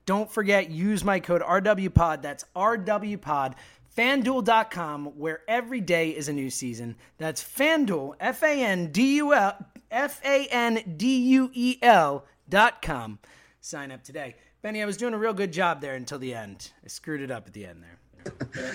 Don't 0.07 0.31
forget, 0.31 0.71
use 0.71 1.05
my 1.05 1.21
code 1.21 1.43
RWPOD. 1.43 2.23
That's 2.23 2.45
RW 2.57 3.19
RWPOD 3.19 3.55
fanduel.com 3.97 5.07
where 5.19 5.41
every 5.49 5.81
day 5.81 6.11
is 6.11 6.29
a 6.29 6.33
new 6.33 6.51
season 6.51 6.95
that's 7.17 7.43
fanduel 7.43 8.15
f-a-n-d-u-l 9.91 11.49
f-a-n-d-u-e-l 11.51 12.25
dot 12.49 12.83
com. 12.83 13.19
Sign 13.61 13.91
up 13.91 14.03
today. 14.03 14.37
Benny 14.63 14.83
i 14.83 14.87
was 14.87 14.97
doing 14.97 15.15
a 15.15 15.19
real 15.19 15.35
good 15.35 15.53
job 15.53 15.81
there 15.81 15.95
until 15.95 16.19
the 16.19 16.35
end. 16.35 16.73
I 16.85 16.89
screwed 16.89 17.21
it 17.21 17.31
up 17.31 17.47
at 17.47 17.53
the 17.53 17.67
end 17.67 17.83
there. 17.83 17.99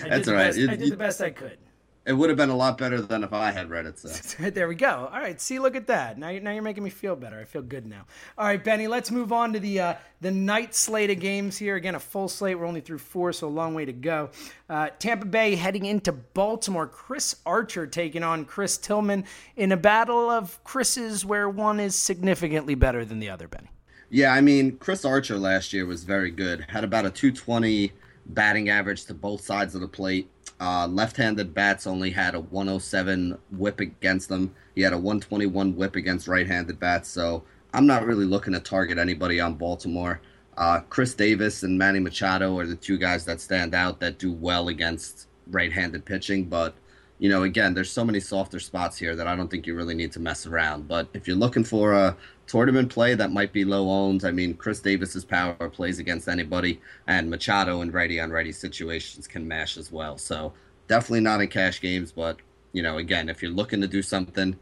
That's 0.07 0.27
all 0.27 0.33
right. 0.35 0.47
best, 0.55 0.59
i 0.59 0.75
did 0.75 0.91
the 0.91 0.97
best 0.97 1.21
i 1.21 1.29
could 1.29 1.57
it 2.05 2.13
would 2.13 2.29
have 2.29 2.37
been 2.37 2.49
a 2.49 2.55
lot 2.55 2.77
better 2.77 3.01
than 3.01 3.23
if 3.23 3.31
I 3.31 3.51
had 3.51 3.69
read 3.69 3.85
it. 3.85 3.97
So 3.97 4.49
there 4.49 4.67
we 4.67 4.75
go. 4.75 5.09
All 5.11 5.19
right, 5.19 5.39
see, 5.39 5.59
look 5.59 5.75
at 5.75 5.87
that. 5.87 6.17
Now, 6.17 6.29
you're, 6.29 6.41
now 6.41 6.51
you're 6.51 6.61
making 6.61 6.83
me 6.83 6.89
feel 6.89 7.15
better. 7.15 7.39
I 7.39 7.45
feel 7.45 7.61
good 7.61 7.85
now. 7.85 8.05
All 8.37 8.45
right, 8.45 8.61
Benny, 8.61 8.87
let's 8.87 9.09
move 9.09 9.31
on 9.31 9.53
to 9.53 9.59
the 9.59 9.79
uh, 9.79 9.93
the 10.19 10.31
night 10.31 10.75
slate 10.75 11.09
of 11.11 11.19
games 11.19 11.57
here. 11.57 11.75
Again, 11.75 11.95
a 11.95 11.99
full 11.99 12.27
slate. 12.27 12.59
We're 12.59 12.65
only 12.65 12.81
through 12.81 12.97
four, 12.97 13.31
so 13.31 13.47
a 13.47 13.49
long 13.49 13.73
way 13.73 13.85
to 13.85 13.93
go. 13.93 14.31
Uh, 14.69 14.89
Tampa 14.99 15.25
Bay 15.25 15.55
heading 15.55 15.85
into 15.85 16.11
Baltimore. 16.11 16.87
Chris 16.87 17.37
Archer 17.45 17.87
taking 17.87 18.23
on 18.23 18.43
Chris 18.43 18.77
Tillman 18.77 19.23
in 19.55 19.71
a 19.71 19.77
battle 19.77 20.29
of 20.29 20.61
Chris's, 20.65 21.25
where 21.25 21.49
one 21.49 21.79
is 21.79 21.95
significantly 21.95 22.75
better 22.75 23.05
than 23.05 23.19
the 23.19 23.29
other. 23.29 23.47
Benny. 23.47 23.69
Yeah, 24.09 24.33
I 24.33 24.41
mean, 24.41 24.77
Chris 24.77 25.05
Archer 25.05 25.37
last 25.37 25.73
year 25.73 25.85
was 25.85 26.03
very 26.03 26.31
good. 26.31 26.65
Had 26.67 26.83
about 26.83 27.05
a 27.05 27.09
220 27.09 27.93
batting 28.27 28.69
average 28.69 29.05
to 29.05 29.13
both 29.13 29.41
sides 29.41 29.73
of 29.73 29.81
the 29.81 29.87
plate. 29.87 30.29
Uh, 30.59 30.87
left-handed 30.87 31.53
bats 31.53 31.85
only 31.87 32.11
had 32.11 32.35
a 32.35 32.39
107 32.39 33.37
whip 33.51 33.79
against 33.79 34.29
them. 34.29 34.53
He 34.75 34.81
had 34.81 34.93
a 34.93 34.97
121 34.97 35.75
whip 35.75 35.95
against 35.95 36.27
right-handed 36.27 36.79
bats. 36.79 37.09
So 37.09 37.43
I'm 37.73 37.85
not 37.87 38.05
really 38.05 38.25
looking 38.25 38.53
to 38.53 38.59
target 38.59 38.97
anybody 38.97 39.39
on 39.39 39.55
Baltimore. 39.55 40.21
Uh, 40.55 40.81
Chris 40.89 41.15
Davis 41.15 41.63
and 41.63 41.77
Manny 41.77 41.99
Machado 41.99 42.57
are 42.59 42.67
the 42.67 42.75
two 42.75 42.97
guys 42.97 43.25
that 43.25 43.41
stand 43.41 43.73
out 43.73 43.99
that 43.99 44.19
do 44.19 44.31
well 44.31 44.67
against 44.67 45.27
right-handed 45.47 46.05
pitching. 46.05 46.45
But 46.45 46.75
you 47.19 47.29
know, 47.29 47.43
again, 47.43 47.73
there's 47.73 47.91
so 47.91 48.03
many 48.03 48.19
softer 48.19 48.59
spots 48.59 48.97
here 48.97 49.15
that 49.15 49.27
I 49.27 49.35
don't 49.35 49.49
think 49.49 49.65
you 49.65 49.75
really 49.75 49.95
need 49.95 50.11
to 50.13 50.19
mess 50.19 50.45
around. 50.45 50.87
But 50.87 51.07
if 51.13 51.27
you're 51.27 51.37
looking 51.37 51.63
for 51.63 51.93
a 51.93 52.15
tournament 52.47 52.89
play 52.89 53.15
that 53.15 53.31
might 53.31 53.53
be 53.53 53.63
low 53.63 53.89
owned, 53.89 54.25
I 54.25 54.31
mean, 54.31 54.55
Chris 54.55 54.79
Davis's 54.79 55.23
power 55.23 55.69
plays 55.69 55.99
against 55.99 56.27
anybody, 56.27 56.81
and 57.07 57.29
Machado 57.29 57.81
in 57.81 57.91
righty 57.91 58.19
on 58.19 58.31
righty 58.31 58.51
situations 58.51 59.27
can 59.27 59.47
mash 59.47 59.77
as 59.77 59.91
well. 59.91 60.17
So 60.17 60.53
definitely 60.87 61.21
not 61.21 61.41
in 61.41 61.47
cash 61.47 61.79
games, 61.79 62.11
but 62.11 62.37
you 62.73 62.81
know, 62.81 62.97
again, 62.97 63.29
if 63.29 63.41
you're 63.41 63.51
looking 63.51 63.81
to 63.81 63.87
do 63.87 64.01
something, 64.01 64.57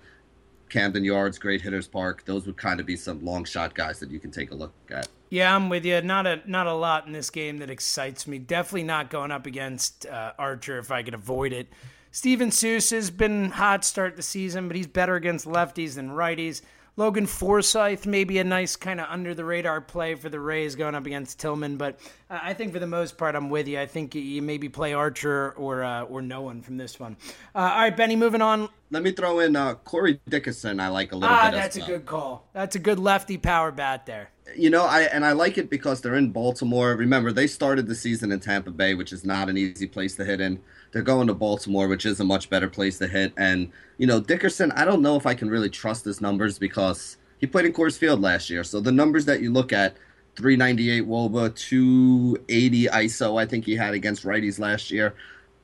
Camden 0.70 1.04
Yards, 1.04 1.38
Great 1.38 1.62
Hitters 1.62 1.88
Park, 1.88 2.24
those 2.26 2.46
would 2.46 2.58
kind 2.58 2.80
of 2.80 2.86
be 2.86 2.96
some 2.96 3.24
long 3.26 3.44
shot 3.44 3.74
guys 3.74 4.00
that 4.00 4.10
you 4.10 4.20
can 4.20 4.32
take 4.32 4.52
a 4.52 4.56
look 4.56 4.74
at. 4.90 5.08
Yeah, 5.30 5.56
I'm 5.56 5.70
with 5.70 5.86
you. 5.86 6.02
Not 6.02 6.28
a 6.28 6.42
not 6.46 6.68
a 6.68 6.74
lot 6.74 7.08
in 7.08 7.14
this 7.14 7.30
game 7.30 7.58
that 7.60 7.70
excites 7.70 8.28
me. 8.28 8.38
Definitely 8.38 8.84
not 8.84 9.10
going 9.10 9.32
up 9.32 9.46
against 9.46 10.06
uh, 10.06 10.34
Archer 10.38 10.78
if 10.78 10.92
I 10.92 11.04
could 11.04 11.14
avoid 11.14 11.54
it. 11.54 11.68
Steven 12.12 12.52
Souza 12.52 12.96
has 12.96 13.10
been 13.10 13.52
hot 13.52 13.86
start 13.86 14.18
the 14.18 14.22
season, 14.22 14.68
but 14.68 14.76
he's 14.76 14.88
better 14.88 15.16
against 15.16 15.46
lefties 15.46 15.96
than 15.96 16.10
righties. 16.10 16.62
Logan 16.98 17.26
Forsythe 17.26 18.06
may 18.06 18.26
be 18.26 18.38
a 18.40 18.44
nice 18.44 18.76
kind 18.76 19.00
of 19.00 19.08
under 19.10 19.34
the 19.34 19.46
radar 19.46 19.80
play 19.80 20.16
for 20.16 20.28
the 20.28 20.42
Rays 20.42 20.76
going 20.76 20.94
up 20.94 21.06
against 21.06 21.40
Tillman, 21.40 21.78
but 21.78 22.02
I 22.30 22.54
think 22.54 22.74
for 22.74 22.80
the 22.80 22.88
most 22.88 23.18
part 23.18 23.34
I'm 23.34 23.50
with 23.50 23.70
you. 23.70 23.80
I 23.80 23.86
think 23.86 24.14
you 24.14 24.42
maybe 24.42 24.68
play 24.68 24.94
Archer 24.94 25.52
or 25.52 25.86
uh, 25.86 26.04
or 26.04 26.22
no 26.22 26.42
one 26.42 26.62
from 26.62 26.76
this 26.76 27.00
one. 27.00 27.16
Uh, 27.56 27.60
all 27.60 27.80
right, 27.80 27.96
Benny, 27.96 28.18
moving 28.18 28.42
on. 28.42 28.68
Let 28.90 29.04
me 29.04 29.14
throw 29.14 29.40
in 29.40 29.56
uh, 29.56 29.76
Corey 29.76 30.20
Dickerson. 30.28 30.82
I 30.82 30.90
like 30.90 31.14
a 31.14 31.16
little 31.16 31.34
ah, 31.34 31.50
bit. 31.50 31.58
Ah, 31.58 31.62
that's 31.62 31.78
a 31.78 31.82
good 31.82 32.06
call. 32.06 32.46
That's 32.52 32.76
a 32.76 32.80
good 32.80 33.00
lefty 33.00 33.38
power 33.38 33.72
bat 33.72 34.06
there. 34.06 34.32
You 34.54 34.70
know, 34.70 34.84
I 34.84 35.04
and 35.04 35.26
I 35.26 35.32
like 35.32 35.58
it 35.58 35.70
because 35.70 36.02
they're 36.02 36.16
in 36.16 36.32
Baltimore. 36.32 36.94
Remember, 36.94 37.32
they 37.32 37.48
started 37.48 37.88
the 37.88 37.96
season 37.96 38.34
in 38.34 38.42
Tampa 38.42 38.72
Bay, 38.72 38.96
which 38.96 39.14
is 39.14 39.24
not 39.24 39.48
an 39.48 39.58
easy 39.58 39.88
place 39.88 40.16
to 40.18 40.26
hit 40.26 40.42
in. 40.42 40.60
They're 40.92 41.02
going 41.02 41.28
to 41.28 41.34
Baltimore, 41.34 41.88
which 41.88 42.06
is 42.06 42.20
a 42.20 42.24
much 42.24 42.50
better 42.50 42.68
place 42.68 42.98
to 43.00 43.08
hit. 43.08 43.34
And, 43.38 43.72
you 43.98 44.08
know, 44.08 44.20
Dickerson, 44.20 44.72
I 44.74 44.86
don't 44.86 45.02
know 45.02 45.16
if 45.16 45.26
I 45.26 45.34
can 45.34 45.50
really 45.50 45.70
trust 45.70 46.06
his 46.06 46.22
numbers 46.22 46.60
because 46.60 47.18
he 47.40 47.48
played 47.48 47.66
in 47.66 47.74
Coors 47.74 47.98
Field 47.98 48.22
last 48.22 48.50
year. 48.50 48.64
So 48.64 48.80
the 48.80 48.92
numbers 48.92 49.26
that 49.26 49.42
you 49.42 49.52
look 49.52 49.72
at 49.72 49.96
398 50.36 51.08
Woba, 51.08 51.56
280 51.56 52.86
ISO, 52.88 53.40
I 53.40 53.46
think 53.46 53.66
he 53.66 53.76
had 53.76 53.94
against 53.94 54.24
righties 54.24 54.60
last 54.60 54.92
year. 54.92 55.16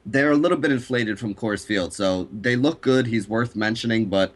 They're 0.05 0.31
a 0.31 0.37
little 0.37 0.57
bit 0.57 0.71
inflated 0.71 1.19
from 1.19 1.35
Coors 1.35 1.65
Field. 1.65 1.93
So 1.93 2.29
they 2.31 2.55
look 2.55 2.81
good. 2.81 3.07
He's 3.07 3.27
worth 3.27 3.55
mentioning, 3.55 4.05
but 4.05 4.33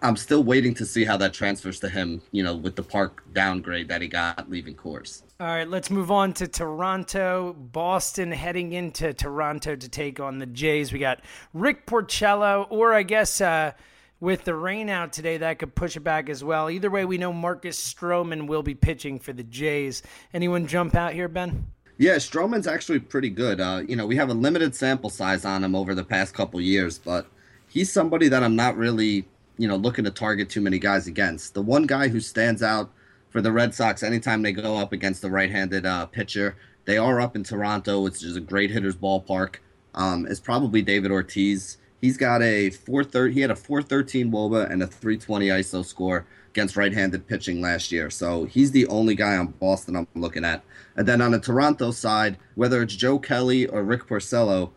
I'm 0.00 0.16
still 0.16 0.42
waiting 0.42 0.74
to 0.74 0.86
see 0.86 1.04
how 1.04 1.16
that 1.18 1.34
transfers 1.34 1.78
to 1.80 1.88
him, 1.88 2.22
you 2.32 2.42
know, 2.42 2.56
with 2.56 2.74
the 2.74 2.82
park 2.82 3.22
downgrade 3.32 3.88
that 3.88 4.00
he 4.00 4.08
got 4.08 4.48
leaving 4.48 4.74
Coors. 4.74 5.22
All 5.40 5.46
right, 5.46 5.68
let's 5.68 5.90
move 5.90 6.10
on 6.10 6.32
to 6.34 6.48
Toronto. 6.48 7.52
Boston 7.52 8.32
heading 8.32 8.72
into 8.72 9.12
Toronto 9.12 9.76
to 9.76 9.88
take 9.88 10.20
on 10.20 10.38
the 10.38 10.46
Jays. 10.46 10.92
We 10.92 10.98
got 11.00 11.20
Rick 11.52 11.86
Porcello, 11.86 12.66
or 12.70 12.94
I 12.94 13.02
guess 13.02 13.40
uh, 13.40 13.72
with 14.20 14.44
the 14.44 14.54
rain 14.54 14.88
out 14.88 15.12
today, 15.12 15.36
that 15.36 15.58
could 15.58 15.74
push 15.74 15.96
it 15.96 16.00
back 16.00 16.30
as 16.30 16.42
well. 16.42 16.70
Either 16.70 16.90
way, 16.90 17.04
we 17.04 17.18
know 17.18 17.32
Marcus 17.32 17.78
Stroman 17.78 18.46
will 18.46 18.62
be 18.62 18.74
pitching 18.74 19.18
for 19.18 19.34
the 19.34 19.42
Jays. 19.42 20.02
Anyone 20.32 20.66
jump 20.66 20.94
out 20.94 21.12
here, 21.12 21.28
Ben? 21.28 21.66
Yeah, 21.98 22.16
Stroman's 22.16 22.66
actually 22.66 23.00
pretty 23.00 23.30
good. 23.30 23.60
Uh, 23.60 23.82
you 23.86 23.96
know, 23.96 24.06
we 24.06 24.16
have 24.16 24.30
a 24.30 24.34
limited 24.34 24.74
sample 24.74 25.10
size 25.10 25.44
on 25.44 25.62
him 25.62 25.74
over 25.74 25.94
the 25.94 26.04
past 26.04 26.34
couple 26.34 26.60
years, 26.60 26.98
but 26.98 27.26
he's 27.68 27.92
somebody 27.92 28.28
that 28.28 28.42
I'm 28.42 28.56
not 28.56 28.76
really, 28.76 29.26
you 29.56 29.68
know, 29.68 29.76
looking 29.76 30.04
to 30.04 30.10
target 30.10 30.48
too 30.48 30.60
many 30.60 30.78
guys 30.78 31.06
against. 31.06 31.54
The 31.54 31.62
one 31.62 31.86
guy 31.86 32.08
who 32.08 32.20
stands 32.20 32.62
out 32.62 32.90
for 33.30 33.40
the 33.40 33.52
Red 33.52 33.74
Sox 33.74 34.02
anytime 34.02 34.42
they 34.42 34.52
go 34.52 34.76
up 34.76 34.92
against 34.92 35.22
the 35.22 35.30
right-handed 35.30 35.86
uh, 35.86 36.06
pitcher, 36.06 36.56
they 36.84 36.98
are 36.98 37.20
up 37.20 37.36
in 37.36 37.44
Toronto, 37.44 38.00
which 38.02 38.22
is 38.22 38.36
a 38.36 38.40
great 38.40 38.70
hitter's 38.70 38.96
ballpark. 38.96 39.56
Um, 39.94 40.26
is 40.26 40.40
probably 40.40 40.82
David 40.82 41.12
Ortiz. 41.12 41.78
He's 42.00 42.16
got 42.16 42.42
a 42.42 42.70
430. 42.70 43.32
He 43.32 43.40
had 43.40 43.50
a 43.50 43.56
413 43.56 44.30
WOBA 44.30 44.70
and 44.70 44.82
a 44.82 44.86
320 44.86 45.48
ISO 45.48 45.84
score 45.84 46.26
against 46.50 46.76
right-handed 46.76 47.26
pitching 47.26 47.60
last 47.60 47.90
year. 47.90 48.10
So 48.10 48.44
he's 48.44 48.72
the 48.72 48.86
only 48.88 49.14
guy 49.14 49.36
on 49.36 49.48
Boston 49.48 49.96
I'm 49.96 50.06
looking 50.14 50.44
at. 50.44 50.62
And 50.96 51.06
then 51.06 51.20
on 51.20 51.32
the 51.32 51.40
Toronto 51.40 51.90
side, 51.90 52.38
whether 52.54 52.82
it's 52.82 52.94
Joe 52.94 53.18
Kelly 53.18 53.66
or 53.66 53.82
Rick 53.82 54.06
Porcello, 54.06 54.70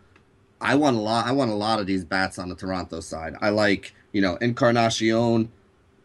I 0.59 0.75
want 0.75 0.97
a 0.97 0.99
lot. 0.99 1.27
I 1.27 1.31
want 1.31 1.51
a 1.51 1.55
lot 1.55 1.79
of 1.79 1.85
these 1.85 2.03
bats 2.03 2.39
on 2.39 2.49
the 2.49 2.55
Toronto 2.55 2.99
side. 2.99 3.35
I 3.41 3.49
like 3.49 3.93
you 4.17 4.21
know 4.23 4.35
Encarnacion, 4.37 5.47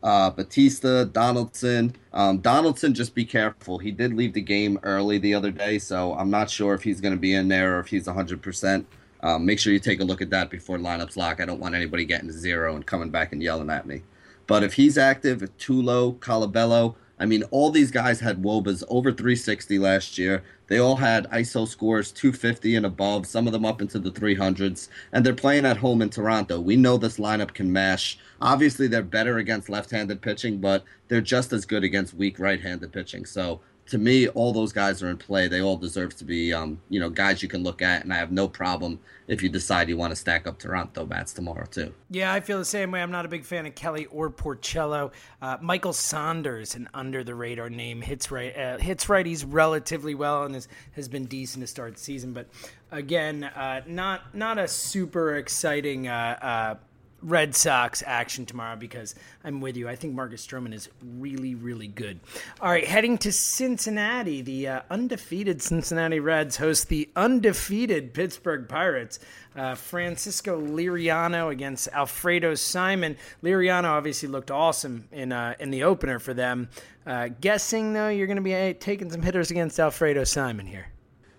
uh, 0.02 0.28
Bautista, 0.28 1.06
Donaldson. 1.06 1.96
Um, 2.12 2.40
Donaldson, 2.40 2.92
just 2.92 3.14
be 3.14 3.24
careful. 3.24 3.78
He 3.78 3.90
did 3.90 4.12
leave 4.12 4.34
the 4.34 4.42
game 4.42 4.78
early 4.82 5.16
the 5.16 5.32
other 5.32 5.50
day, 5.50 5.78
so 5.78 6.12
I'm 6.12 6.28
not 6.28 6.50
sure 6.50 6.74
if 6.74 6.82
he's 6.82 7.00
going 7.00 7.14
to 7.14 7.18
be 7.18 7.32
in 7.32 7.48
there 7.48 7.78
or 7.78 7.80
if 7.80 7.86
he's 7.86 8.06
100%. 8.06 8.84
Um, 9.22 9.46
make 9.46 9.58
sure 9.58 9.72
you 9.72 9.78
take 9.78 10.00
a 10.00 10.04
look 10.04 10.20
at 10.20 10.28
that 10.28 10.50
before 10.50 10.76
lineups 10.76 11.16
lock. 11.16 11.40
I 11.40 11.46
don't 11.46 11.58
want 11.58 11.74
anybody 11.74 12.04
getting 12.04 12.30
zero 12.30 12.76
and 12.76 12.84
coming 12.84 13.08
back 13.08 13.32
and 13.32 13.42
yelling 13.42 13.70
at 13.70 13.86
me. 13.86 14.02
But 14.46 14.62
if 14.62 14.74
he's 14.74 14.98
active, 14.98 15.40
Tulo, 15.56 16.18
Colabello, 16.18 16.96
I 17.22 17.24
mean, 17.24 17.44
all 17.52 17.70
these 17.70 17.92
guys 17.92 18.18
had 18.18 18.42
Wobas 18.42 18.82
over 18.88 19.12
360 19.12 19.78
last 19.78 20.18
year. 20.18 20.42
They 20.66 20.78
all 20.78 20.96
had 20.96 21.30
ISO 21.30 21.68
scores 21.68 22.10
250 22.10 22.74
and 22.74 22.84
above, 22.84 23.28
some 23.28 23.46
of 23.46 23.52
them 23.52 23.64
up 23.64 23.80
into 23.80 24.00
the 24.00 24.10
300s, 24.10 24.88
and 25.12 25.24
they're 25.24 25.32
playing 25.32 25.64
at 25.64 25.76
home 25.76 26.02
in 26.02 26.10
Toronto. 26.10 26.58
We 26.58 26.74
know 26.74 26.96
this 26.96 27.18
lineup 27.18 27.54
can 27.54 27.72
mash. 27.72 28.18
Obviously, 28.40 28.88
they're 28.88 29.04
better 29.04 29.38
against 29.38 29.68
left 29.68 29.92
handed 29.92 30.20
pitching, 30.20 30.58
but 30.58 30.82
they're 31.06 31.20
just 31.20 31.52
as 31.52 31.64
good 31.64 31.84
against 31.84 32.12
weak 32.12 32.40
right 32.40 32.60
handed 32.60 32.90
pitching. 32.90 33.24
So 33.24 33.60
to 33.86 33.98
me, 33.98 34.28
all 34.28 34.52
those 34.52 34.72
guys 34.72 35.02
are 35.02 35.08
in 35.10 35.16
play. 35.16 35.48
They 35.48 35.60
all 35.60 35.76
deserve 35.76 36.16
to 36.16 36.24
be, 36.24 36.52
um, 36.52 36.80
you 36.88 37.00
know, 37.00 37.10
guys 37.10 37.42
you 37.42 37.48
can 37.48 37.62
look 37.62 37.82
at, 37.82 38.04
and 38.04 38.12
I 38.12 38.16
have 38.16 38.30
no 38.30 38.48
problem 38.48 39.00
if 39.26 39.42
you 39.42 39.48
decide 39.48 39.88
you 39.88 39.96
want 39.96 40.12
to 40.12 40.16
stack 40.16 40.46
up 40.46 40.58
Toronto 40.58 41.04
bats 41.04 41.32
tomorrow 41.32 41.66
too. 41.66 41.92
Yeah, 42.10 42.32
I 42.32 42.40
feel 42.40 42.58
the 42.58 42.64
same 42.64 42.90
way. 42.90 43.02
I'm 43.02 43.10
not 43.10 43.24
a 43.24 43.28
big 43.28 43.44
fan 43.44 43.66
of 43.66 43.74
Kelly 43.74 44.06
or 44.06 44.30
Porcello. 44.30 45.12
Uh, 45.40 45.58
Michael 45.60 45.92
Saunders, 45.92 46.74
an 46.74 46.88
under 46.94 47.24
the 47.24 47.34
radar 47.34 47.70
name, 47.70 48.02
hits 48.02 48.30
right, 48.30 48.56
uh, 48.56 48.78
hits 48.78 49.06
righties 49.06 49.44
relatively 49.46 50.14
well, 50.14 50.44
and 50.44 50.54
has 50.54 50.68
has 50.92 51.08
been 51.08 51.26
decent 51.26 51.62
to 51.62 51.66
start 51.66 51.94
the 51.94 52.00
season. 52.00 52.32
But 52.32 52.48
again, 52.90 53.44
uh, 53.44 53.82
not 53.86 54.34
not 54.34 54.58
a 54.58 54.68
super 54.68 55.36
exciting 55.36 56.08
uh, 56.08 56.38
uh, 56.40 56.74
Red 57.22 57.54
Sox 57.54 58.02
action 58.06 58.46
tomorrow 58.46 58.76
because 58.76 59.14
I'm 59.44 59.60
with 59.60 59.76
you. 59.76 59.88
I 59.88 59.96
think 59.96 60.14
Marcus 60.14 60.46
Stroman 60.46 60.74
is 60.74 60.88
really, 61.18 61.54
really 61.54 61.86
good. 61.86 62.20
All 62.60 62.70
right, 62.70 62.86
heading 62.86 63.18
to 63.18 63.32
Cincinnati, 63.32 64.42
the 64.42 64.68
uh, 64.68 64.80
undefeated 64.90 65.62
Cincinnati 65.62 66.20
Reds 66.20 66.56
host 66.56 66.88
the 66.88 67.08
undefeated 67.16 68.14
Pittsburgh 68.14 68.68
Pirates. 68.68 69.18
Uh, 69.54 69.74
Francisco 69.74 70.60
Liriano 70.60 71.50
against 71.50 71.88
Alfredo 71.88 72.54
Simon. 72.54 73.16
Liriano 73.42 73.84
obviously 73.84 74.28
looked 74.28 74.50
awesome 74.50 75.08
in 75.12 75.30
uh, 75.30 75.54
in 75.60 75.70
the 75.70 75.84
opener 75.84 76.18
for 76.18 76.32
them. 76.32 76.70
Uh, 77.06 77.28
guessing 77.40 77.92
though, 77.92 78.08
you're 78.08 78.26
going 78.26 78.36
to 78.36 78.42
be 78.42 78.54
uh, 78.54 78.72
taking 78.80 79.10
some 79.10 79.22
hitters 79.22 79.50
against 79.50 79.78
Alfredo 79.78 80.24
Simon 80.24 80.66
here. 80.66 80.91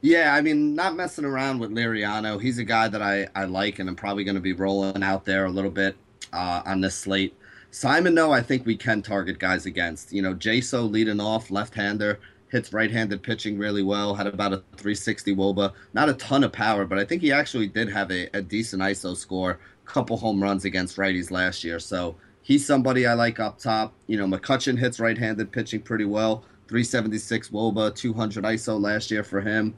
Yeah, 0.03 0.35
I 0.35 0.41
mean, 0.41 0.75
not 0.75 0.97
messing 0.97 1.23
around 1.23 1.59
with 1.59 1.71
Liriano. 1.71 2.39
He's 2.39 2.57
a 2.57 2.65
guy 2.65 2.89
that 2.89 3.01
I, 3.01 3.25
I 3.35 3.45
like, 3.45 3.79
and 3.79 3.87
I'm 3.87 3.95
probably 3.95 4.25
going 4.25 4.35
to 4.35 4.41
be 4.41 4.51
rolling 4.51 5.01
out 5.01 5.23
there 5.23 5.45
a 5.45 5.49
little 5.49 5.71
bit 5.71 5.95
uh, 6.33 6.61
on 6.65 6.81
this 6.81 6.93
slate. 6.93 7.33
Simon, 7.71 8.13
though, 8.13 8.33
I 8.33 8.41
think 8.41 8.65
we 8.65 8.75
can 8.75 9.01
target 9.01 9.39
guys 9.39 9.65
against. 9.65 10.11
You 10.11 10.21
know, 10.21 10.35
Jaso 10.35 10.91
leading 10.91 11.21
off, 11.21 11.51
left-hander, 11.51 12.19
hits 12.49 12.73
right-handed 12.73 13.23
pitching 13.23 13.57
really 13.57 13.81
well. 13.81 14.13
Had 14.13 14.27
about 14.27 14.51
a 14.51 14.57
360 14.75 15.37
woba. 15.37 15.71
Not 15.93 16.09
a 16.09 16.15
ton 16.15 16.43
of 16.43 16.51
power, 16.51 16.83
but 16.83 16.99
I 16.99 17.05
think 17.05 17.21
he 17.21 17.31
actually 17.31 17.67
did 17.67 17.89
have 17.89 18.11
a, 18.11 18.27
a 18.35 18.41
decent 18.41 18.81
ISO 18.81 19.15
score. 19.15 19.57
Couple 19.85 20.17
home 20.17 20.43
runs 20.43 20.65
against 20.65 20.97
righties 20.97 21.31
last 21.31 21.63
year, 21.63 21.79
so 21.79 22.17
he's 22.41 22.65
somebody 22.65 23.07
I 23.07 23.13
like 23.13 23.39
up 23.39 23.57
top. 23.57 23.93
You 24.07 24.17
know, 24.17 24.27
McCutchen 24.27 24.77
hits 24.77 24.99
right-handed 24.99 25.49
pitching 25.53 25.81
pretty 25.81 26.05
well. 26.05 26.43
376 26.67 27.49
woba, 27.51 27.95
200 27.95 28.43
ISO 28.43 28.77
last 28.81 29.09
year 29.09 29.23
for 29.23 29.39
him. 29.39 29.73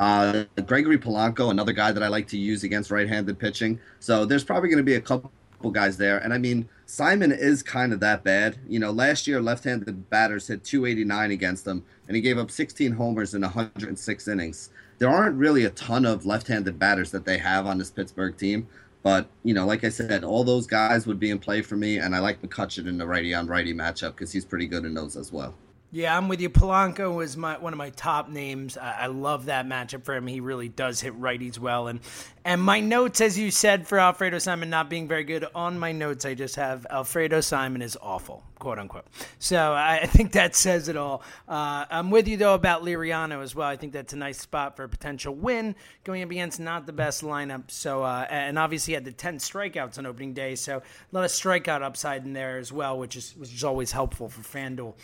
Uh, 0.00 0.44
Gregory 0.64 0.96
Polanco, 0.96 1.50
another 1.50 1.74
guy 1.74 1.92
that 1.92 2.02
I 2.02 2.08
like 2.08 2.26
to 2.28 2.38
use 2.38 2.64
against 2.64 2.90
right-handed 2.90 3.38
pitching. 3.38 3.78
So 3.98 4.24
there's 4.24 4.42
probably 4.42 4.70
going 4.70 4.78
to 4.78 4.82
be 4.82 4.94
a 4.94 5.00
couple 5.00 5.30
guys 5.72 5.98
there. 5.98 6.16
And 6.18 6.32
I 6.32 6.38
mean, 6.38 6.66
Simon 6.86 7.30
is 7.30 7.62
kind 7.62 7.92
of 7.92 8.00
that 8.00 8.24
bad. 8.24 8.56
You 8.66 8.78
know, 8.78 8.92
last 8.92 9.26
year 9.26 9.42
left-handed 9.42 10.08
batters 10.08 10.48
hit 10.48 10.64
289 10.64 11.32
against 11.32 11.66
him, 11.66 11.84
and 12.08 12.16
he 12.16 12.22
gave 12.22 12.38
up 12.38 12.50
16 12.50 12.92
homers 12.92 13.34
in 13.34 13.42
106 13.42 14.26
innings. 14.26 14.70
There 14.98 15.10
aren't 15.10 15.36
really 15.36 15.66
a 15.66 15.70
ton 15.70 16.06
of 16.06 16.24
left-handed 16.24 16.78
batters 16.78 17.10
that 17.10 17.26
they 17.26 17.36
have 17.36 17.66
on 17.66 17.76
this 17.76 17.90
Pittsburgh 17.90 18.34
team. 18.38 18.68
But, 19.02 19.28
you 19.44 19.52
know, 19.52 19.66
like 19.66 19.84
I 19.84 19.90
said, 19.90 20.24
all 20.24 20.44
those 20.44 20.66
guys 20.66 21.06
would 21.06 21.20
be 21.20 21.30
in 21.30 21.38
play 21.38 21.60
for 21.60 21.76
me, 21.76 21.98
and 21.98 22.16
I 22.16 22.20
like 22.20 22.40
McCutchen 22.40 22.86
in 22.86 22.96
the 22.96 23.06
righty 23.06 23.34
on 23.34 23.46
righty 23.46 23.74
matchup 23.74 24.12
because 24.12 24.32
he's 24.32 24.46
pretty 24.46 24.66
good 24.66 24.86
in 24.86 24.94
those 24.94 25.16
as 25.16 25.30
well. 25.30 25.54
Yeah, 25.92 26.16
I'm 26.16 26.28
with 26.28 26.40
you. 26.40 26.50
Polanco 26.50 27.12
was 27.12 27.36
my 27.36 27.58
one 27.58 27.72
of 27.72 27.76
my 27.76 27.90
top 27.90 28.28
names. 28.28 28.78
I, 28.78 28.92
I, 28.92 29.06
love 29.06 29.46
that 29.46 29.66
matchup 29.66 30.04
for 30.04 30.14
him. 30.14 30.24
He 30.28 30.38
really 30.38 30.68
does 30.68 31.00
hit 31.00 31.20
righties 31.20 31.58
well. 31.58 31.88
And 31.88 31.98
and 32.44 32.62
my 32.62 32.78
notes, 32.78 33.20
as 33.20 33.36
you 33.36 33.50
said, 33.50 33.88
for 33.88 33.98
Alfredo 33.98 34.38
Simon 34.38 34.70
not 34.70 34.88
being 34.88 35.08
very 35.08 35.24
good. 35.24 35.44
On 35.52 35.80
my 35.80 35.90
notes, 35.90 36.24
I 36.24 36.34
just 36.34 36.54
have 36.54 36.86
Alfredo 36.88 37.40
Simon 37.40 37.82
is 37.82 37.98
awful, 38.00 38.44
quote 38.60 38.78
unquote. 38.78 39.06
So 39.40 39.72
I, 39.72 40.02
I 40.02 40.06
think 40.06 40.30
that 40.32 40.54
says 40.54 40.86
it 40.86 40.96
all. 40.96 41.24
Uh, 41.48 41.86
I'm 41.90 42.12
with 42.12 42.28
you 42.28 42.36
though 42.36 42.54
about 42.54 42.84
Liriano 42.84 43.42
as 43.42 43.56
well. 43.56 43.68
I 43.68 43.76
think 43.76 43.92
that's 43.92 44.12
a 44.12 44.16
nice 44.16 44.38
spot 44.38 44.76
for 44.76 44.84
a 44.84 44.88
potential 44.88 45.34
win 45.34 45.74
going 46.04 46.22
up 46.22 46.30
against 46.30 46.60
not 46.60 46.86
the 46.86 46.92
best 46.92 47.24
lineup. 47.24 47.68
So 47.68 48.04
uh, 48.04 48.28
and 48.30 48.60
obviously 48.60 48.94
had 48.94 49.04
the 49.04 49.10
10 49.10 49.38
strikeouts 49.38 49.98
on 49.98 50.06
opening 50.06 50.34
day, 50.34 50.54
so 50.54 50.76
a 50.78 50.82
lot 51.10 51.24
of 51.24 51.32
strikeout 51.32 51.82
upside 51.82 52.24
in 52.24 52.32
there 52.32 52.58
as 52.58 52.72
well, 52.72 52.96
which 52.96 53.16
is 53.16 53.34
which 53.36 53.52
is 53.52 53.64
always 53.64 53.90
helpful 53.90 54.28
for 54.28 54.42
FanDuel. 54.42 54.94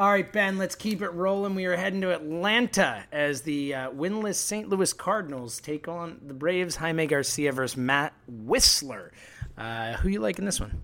All 0.00 0.10
right, 0.10 0.32
Ben, 0.32 0.56
let's 0.56 0.74
keep 0.74 1.02
it 1.02 1.10
rolling. 1.10 1.54
We 1.54 1.66
are 1.66 1.76
heading 1.76 2.00
to 2.00 2.14
Atlanta 2.14 3.04
as 3.12 3.42
the 3.42 3.74
uh, 3.74 3.90
winless 3.90 4.36
St. 4.36 4.66
Louis 4.66 4.94
Cardinals 4.94 5.60
take 5.60 5.88
on 5.88 6.18
the 6.26 6.32
Braves. 6.32 6.74
Jaime 6.76 7.06
Garcia 7.06 7.52
versus 7.52 7.76
Matt 7.76 8.14
Wisler. 8.46 9.10
Uh, 9.58 9.98
who 9.98 10.08
you 10.08 10.20
like 10.20 10.38
in 10.38 10.46
this 10.46 10.58
one? 10.58 10.80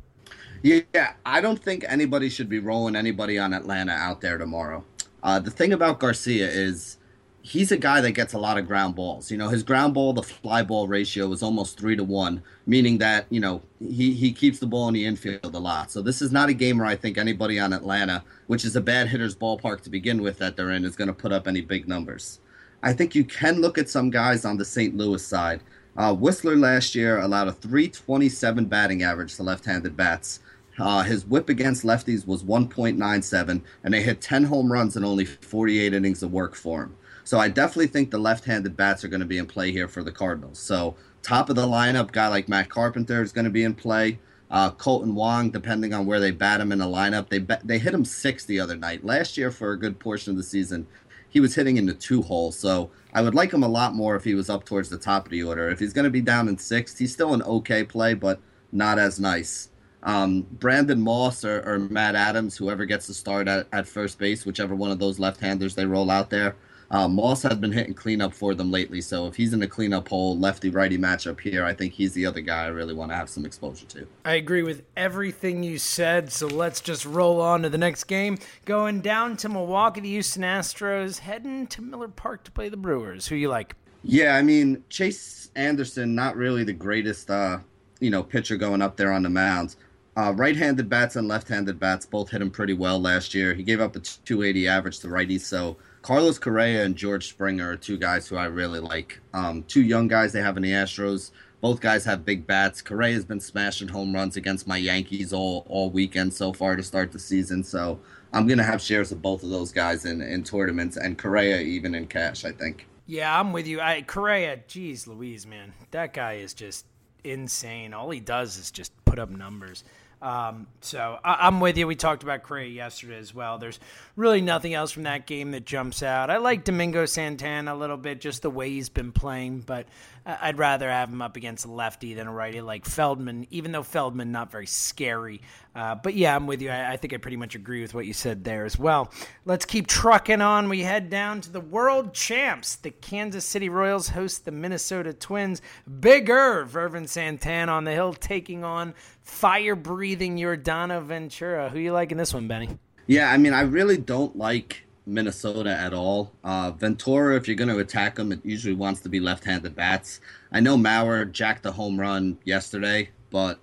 Yeah, 0.63 1.15
I 1.25 1.41
don't 1.41 1.59
think 1.59 1.87
anybody 1.89 2.29
should 2.29 2.51
be 2.51 2.59
rolling 2.59 2.95
anybody 2.95 3.39
on 3.39 3.55
Atlanta 3.55 3.93
out 3.93 4.21
there 4.21 4.37
tomorrow. 4.37 4.85
Uh, 5.23 5.39
the 5.39 5.51
thing 5.51 5.73
about 5.73 5.99
Garcia 5.99 6.47
is 6.47 6.99
he's 7.47 7.71
a 7.71 7.77
guy 7.77 8.01
that 8.01 8.11
gets 8.11 8.33
a 8.33 8.39
lot 8.39 8.59
of 8.59 8.67
ground 8.67 8.97
balls. 8.97 9.31
You 9.31 9.39
know, 9.39 9.49
his 9.49 9.63
ground 9.63 9.95
ball 9.95 10.13
to 10.15 10.23
fly 10.23 10.65
ball 10.65 10.89
ratio 10.89 11.31
is 11.31 11.45
almost 11.45 11.79
three 11.79 11.95
to 11.95 12.03
one, 12.03 12.43
meaning 12.67 12.99
that, 12.99 13.27
you 13.31 13.39
know, 13.39 13.63
he, 13.79 14.13
he 14.13 14.33
keeps 14.33 14.59
the 14.59 14.67
ball 14.67 14.89
in 14.89 14.95
the 14.95 15.07
infield 15.07 15.55
a 15.55 15.59
lot. 15.59 15.93
So 15.93 16.03
this 16.03 16.21
is 16.21 16.33
not 16.33 16.49
a 16.49 16.55
game 16.55 16.79
where 16.79 16.89
I 16.89 16.97
think 16.97 17.17
anybody 17.17 17.61
on 17.61 17.73
Atlanta, 17.73 18.25
which 18.49 18.65
is 18.65 18.75
a 18.75 18.81
bad 18.81 19.07
hitter's 19.09 19.37
ballpark 19.37 19.83
to 19.83 19.91
begin 19.91 20.23
with 20.23 20.39
that 20.39 20.57
they're 20.57 20.73
in, 20.73 20.85
is 20.85 20.97
going 20.97 21.07
to 21.07 21.15
put 21.15 21.31
up 21.31 21.47
any 21.47 21.61
big 21.61 21.87
numbers. 21.87 22.41
I 22.83 22.93
think 22.93 23.15
you 23.15 23.23
can 23.23 23.61
look 23.61 23.79
at 23.79 23.89
some 23.89 24.11
guys 24.11 24.45
on 24.45 24.57
the 24.57 24.65
St. 24.65 24.97
Louis 24.97 25.25
side. 25.25 25.61
Uh, 25.97 26.15
Wisler 26.15 26.59
last 26.59 26.97
year 26.97 27.21
allowed 27.21 27.47
a 27.47 27.53
327 27.53 28.65
batting 28.67 29.05
average 29.05 29.37
to 29.37 29.45
left 29.45 29.65
handed 29.65 29.97
bats. 29.97 30.41
Uh, 30.79 31.03
his 31.05 31.25
whip 31.25 31.49
against 31.49 31.85
lefties 31.85 32.27
was 32.27 32.43
1.97, 32.43 33.63
and 33.85 33.95
they 33.95 34.03
hit 34.03 34.21
10 34.21 34.45
home 34.45 34.71
runs 34.71 34.97
in 34.97 35.05
only 35.05 35.25
48 35.25 35.95
innings 35.95 36.23
of 36.25 36.33
work 36.33 36.55
for 36.57 36.83
him. 36.83 36.97
So 37.27 37.41
I 37.41 37.49
definitely 37.49 37.89
think 37.89 38.13
the 38.13 38.19
left-handed 38.19 38.77
bats 38.77 39.03
are 39.03 39.09
going 39.09 39.21
to 39.21 39.27
be 39.27 39.39
in 39.39 39.47
play 39.47 39.73
here 39.73 39.89
for 39.89 40.05
the 40.05 40.13
Cardinals. 40.13 40.61
So 40.61 40.95
top 41.23 41.51
of 41.51 41.57
the 41.57 41.67
lineup, 41.67 42.13
guy 42.13 42.29
like 42.29 42.49
Matt 42.49 42.69
Carpenter 42.69 43.21
is 43.21 43.33
going 43.33 43.47
to 43.47 43.51
be 43.51 43.65
in 43.65 43.75
play. 43.75 44.21
Uh, 44.49 44.71
Kolten 44.71 45.13
Wong, 45.13 45.51
depending 45.51 45.93
on 45.93 46.07
where 46.07 46.21
they 46.21 46.31
bat 46.31 46.61
him 46.61 46.71
in 46.71 46.79
the 46.79 46.85
lineup, 46.85 47.29
they 47.29 47.41
they 47.65 47.81
hit 47.81 47.93
him 47.93 48.05
six 48.05 48.45
the 48.45 48.61
other 48.61 48.77
night. 48.77 49.05
Last 49.05 49.37
year, 49.37 49.51
for 49.51 49.73
a 49.73 49.77
good 49.77 49.99
portion 49.99 50.31
of 50.31 50.37
the 50.37 50.45
season, 50.45 50.87
he 51.29 51.41
was 51.41 51.57
hitting 51.57 51.79
in 51.79 51.87
the 51.87 51.95
two 51.95 52.23
hole. 52.23 52.53
So 52.53 52.93
I 53.13 53.23
would 53.23 53.35
like 53.35 53.53
him 53.53 53.65
a 53.65 53.69
lot 53.69 53.97
more 53.97 54.15
if 54.15 54.23
he 54.23 54.37
was 54.37 54.49
up 54.49 54.65
towards 54.65 54.89
the 54.89 54.97
top 54.97 55.25
of 55.25 55.33
the 55.33 55.43
order. 55.43 55.69
If 55.69 55.81
he's 55.81 55.93
going 55.93 56.05
to 56.05 56.11
be 56.11 56.21
down 56.21 56.47
in 56.47 56.57
sixth, 56.57 56.97
he's 56.97 57.13
still 57.13 57.35
an 57.35 57.43
okay 57.43 57.83
play, 57.83 58.15
but 58.15 58.39
not 58.71 59.01
as 59.01 59.19
nice. 59.19 59.71
Um, 60.05 60.43
Brandon 60.43 61.01
Moss 61.03 61.45
or, 61.45 61.61
or, 61.69 61.81
Matt 61.81 62.15
Adams, 62.15 62.57
whoever 62.57 62.85
gets 62.85 63.09
the 63.09 63.15
start 63.15 63.49
at, 63.49 63.67
at 63.73 63.89
first 63.89 64.21
base, 64.21 64.47
whichever 64.47 64.77
one 64.77 64.93
of 64.93 65.01
those 65.01 65.19
left-handers 65.19 65.75
they 65.75 65.87
roll 65.87 66.13
out 66.13 66.31
there, 66.31 66.55
Uh, 66.91 67.09
Moss 67.09 67.43
has 67.43 67.57
been 67.57 67.73
hitting 67.73 67.95
cleanup 67.95 68.33
for 68.33 68.55
them 68.55 68.71
lately, 68.71 69.01
so 69.01 69.27
if 69.27 69.35
he's 69.35 69.53
in 69.53 69.63
a 69.63 69.67
cleanup 69.67 70.09
hole, 70.09 70.39
lefty 70.39 70.71
righty 70.71 70.97
matchup 70.97 71.41
here, 71.41 71.65
I 71.65 71.75
think 71.75 71.93
he's 71.93 72.13
the 72.13 72.27
other 72.27 72.41
guy 72.41 72.65
I 72.65 72.69
really 72.69 72.95
want 72.95 73.11
to 73.11 73.17
have 73.17 73.29
some 73.29 73.45
exposure 73.45 73.87
to. 73.87 74.07
I 74.25 74.35
agree 74.35 74.63
with 74.63 74.83
everything 74.97 75.65
you 75.65 75.79
said, 75.79 76.31
so 76.31 76.47
let's 76.47 76.81
just 76.81 77.05
roll 77.05 77.41
on 77.41 77.63
to 77.63 77.69
the 77.69 77.79
next 77.79 78.05
game. 78.05 78.39
Going 78.65 79.01
down 79.01 79.37
to 79.39 79.49
Milwaukee, 79.49 80.01
the 80.01 80.11
Houston 80.11 80.43
Astros, 80.43 81.19
heading 81.19 81.67
to 81.69 81.83
Miller 81.83 82.09
Park 82.09 82.45
to 82.45 82.53
play 82.53 82.69
the 82.69 82.77
Brewers. 82.77 83.27
Who 83.27 83.35
you 83.35 83.49
like? 83.49 83.75
Yeah, 84.05 84.37
I 84.37 84.43
mean 84.43 84.85
Chase 84.89 85.51
Anderson, 85.57 86.15
not 86.15 86.37
really 86.37 86.63
the 86.63 86.73
greatest, 86.73 87.29
uh, 87.29 87.59
you 87.99 88.11
know, 88.11 88.23
pitcher 88.23 88.57
going 88.57 88.81
up 88.81 88.97
there 88.97 89.11
on 89.11 89.25
the 89.25 89.31
mound. 89.31 89.75
Uh, 90.17 90.33
right-handed 90.35 90.89
bats 90.89 91.17
and 91.17 91.29
left-handed 91.29 91.79
bats 91.79 92.07
both 92.07 92.31
hit 92.31 92.41
him 92.41 92.51
pretty 92.51 92.73
well 92.73 92.99
last 92.99 93.35
year. 93.35 93.53
He 93.53 93.63
gave 93.63 93.81
up 93.81 93.97
a 93.97 94.01
280 94.01 94.69
average 94.69 95.01
to 95.01 95.09
righties, 95.09 95.41
so 95.41 95.77
Carlos 96.07 96.39
Correa 96.39 96.85
and 96.85 96.95
George 96.95 97.27
Springer 97.27 97.73
are 97.73 97.77
two 97.77 97.97
guys 97.97 98.29
who 98.29 98.37
I 98.37 98.45
really 98.45 98.79
like. 98.79 99.19
Um, 99.35 99.65
two 99.65 99.83
young 99.83 100.07
guys 100.07 100.33
they 100.33 100.41
have 100.41 100.57
in 100.57 100.63
the 100.63 100.71
Astros. 100.71 101.33
Both 101.61 101.81
guys 101.81 102.05
have 102.05 102.25
big 102.25 102.47
bats. 102.47 102.81
Correa 102.81 103.13
has 103.15 103.25
been 103.25 103.41
smashing 103.41 103.89
home 103.89 104.15
runs 104.15 104.37
against 104.37 104.69
my 104.69 104.77
Yankees 104.77 105.33
all 105.33 105.67
all 105.69 105.91
weekend 105.91 106.33
so 106.33 106.53
far 106.53 106.77
to 106.77 106.83
start 106.85 107.11
the 107.11 107.19
season. 107.19 107.65
So 107.65 107.99
I'm 108.33 108.47
gonna 108.47 108.63
have 108.63 108.81
shares 108.81 109.11
of 109.11 109.21
both 109.21 109.43
of 109.43 109.51
those 109.51 109.73
guys 109.73 110.05
in, 110.05 110.23
in 110.23 110.45
tournaments 110.45 110.97
and 110.97 111.19
Correa 111.19 111.59
even 111.59 111.93
in 111.93 112.07
cash. 112.07 112.45
I 112.45 112.53
think. 112.53 112.87
Yeah, 113.07 113.37
I'm 113.37 113.53
with 113.53 113.67
you. 113.67 113.81
I 113.81 114.03
Correa, 114.03 114.61
geez, 114.69 115.09
Louise, 115.09 115.45
man, 115.45 115.73
that 115.91 116.15
guy 116.15 116.35
is 116.35 116.55
just 116.55 116.87
insane. 117.25 117.93
All 117.93 118.11
he 118.11 118.21
does 118.21 118.59
is 118.59 118.71
just 118.71 118.93
put 119.07 119.19
up 119.19 119.31
numbers. 119.31 119.83
Um, 120.23 120.67
so 120.81 121.19
I, 121.23 121.47
am 121.47 121.61
with 121.61 121.77
you. 121.77 121.87
We 121.87 121.95
talked 121.95 122.23
about 122.23 122.43
Correa 122.43 122.69
yesterday 122.69 123.19
as 123.19 123.35
well. 123.35 123.59
There's 123.59 123.79
really 124.17 124.41
nothing 124.41 124.73
else 124.73 124.91
from 124.91 125.03
that 125.03 125.27
game 125.27 125.51
that 125.51 125.67
jumps 125.67 126.03
out. 126.03 126.31
I 126.31 126.39
like 126.39 126.65
Domingo 126.65 127.05
Santana 127.05 127.75
a 127.75 127.77
little 127.77 127.99
bit, 127.99 128.21
just 128.21 128.43
the 128.43 128.51
way 128.51 128.71
he's 128.71 128.89
been 128.89 129.13
playing, 129.13 129.61
but 129.61 129.87
I'd 130.27 130.59
rather 130.59 130.91
have 130.91 131.09
him 131.09 131.23
up 131.23 131.37
against 131.37 131.67
a 131.67 131.71
lefty 131.71 132.15
than 132.15 132.27
a 132.27 132.33
righty 132.33 132.61
like 132.61 132.85
Feldman, 132.85 133.47
even 133.51 133.71
though 133.71 133.85
Feldman 133.85 134.33
not 134.33 134.51
very 134.51 134.67
scary. 134.67 135.41
Uh, 135.73 135.95
but 135.95 136.15
yeah, 136.15 136.35
I'm 136.35 136.49
with 136.49 136.61
you. 136.61 136.71
I, 136.71 136.95
I, 136.95 136.97
think 136.97 137.15
I 137.15 137.19
pretty 137.19 137.37
much 137.37 137.55
agree 137.55 137.81
with 137.81 137.95
what 137.95 138.07
you 138.07 138.13
said 138.13 138.43
there 138.43 138.65
as 138.65 138.77
well. 138.77 139.13
Let's 139.45 139.65
keep 139.65 139.87
trucking 139.87 140.41
on. 140.41 140.69
We 140.69 140.81
head 140.81 141.11
down 141.11 141.43
to 141.43 141.53
the 141.53 141.61
world 141.61 142.13
champs. 142.13 142.75
The 142.75 142.91
Kansas 142.91 143.45
City 143.45 143.69
Royals 143.69 144.09
host 144.09 144.45
the 144.45 144.51
Minnesota 144.51 145.13
Twins. 145.13 145.63
Bigger 146.01 146.69
Ervin 146.75 147.07
Santana 147.07 147.71
on 147.71 147.85
the 147.85 147.93
hill 147.93 148.13
taking 148.13 148.65
on 148.65 148.95
fire 149.23 149.77
breathing 149.77 150.37
Yordano 150.39 151.03
Ventura. 151.05 151.69
Who 151.69 151.79
you 151.79 151.93
like 151.93 152.11
in 152.11 152.19
this 152.19 152.35
one, 152.35 152.49
Benny? 152.49 152.71
Yeah, 153.07 153.31
I 153.31 153.37
mean, 153.37 153.53
I 153.53 153.61
really 153.61 153.97
don't 153.97 154.35
like 154.35 154.86
Minnesota 155.07 155.71
at 155.71 155.95
all. 155.95 156.33
Uh, 156.43 156.73
Ventura, 156.73 157.37
if 157.37 157.47
you're 157.47 157.57
going 157.57 157.69
to 157.69 157.79
attack 157.79 158.19
him, 158.19 158.33
it 158.33 158.41
usually 158.45 158.75
wants 158.75 159.01
to 159.03 159.09
be 159.09 159.21
left-handed 159.21 159.75
bats. 159.75 160.21
I 160.53 160.61
know 160.61 160.77
Mauer 160.77 161.31
jacked 161.31 161.63
the 161.63 161.73
home 161.73 161.99
run 161.99 162.39
yesterday, 162.45 163.11
but 163.31 163.61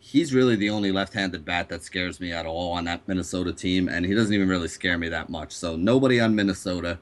he's 0.00 0.34
really 0.34 0.56
the 0.56 0.70
only 0.70 0.90
left-handed 0.90 1.44
bat 1.44 1.68
that 1.68 1.84
scares 1.84 2.20
me 2.20 2.32
at 2.32 2.44
all 2.44 2.72
on 2.72 2.84
that 2.84 3.06
Minnesota 3.06 3.52
team, 3.52 3.88
and 3.88 4.04
he 4.04 4.14
doesn't 4.14 4.34
even 4.34 4.48
really 4.48 4.68
scare 4.68 4.98
me 4.98 5.08
that 5.08 5.30
much. 5.30 5.52
So 5.52 5.76
nobody 5.76 6.20
on 6.20 6.34
Minnesota. 6.34 6.98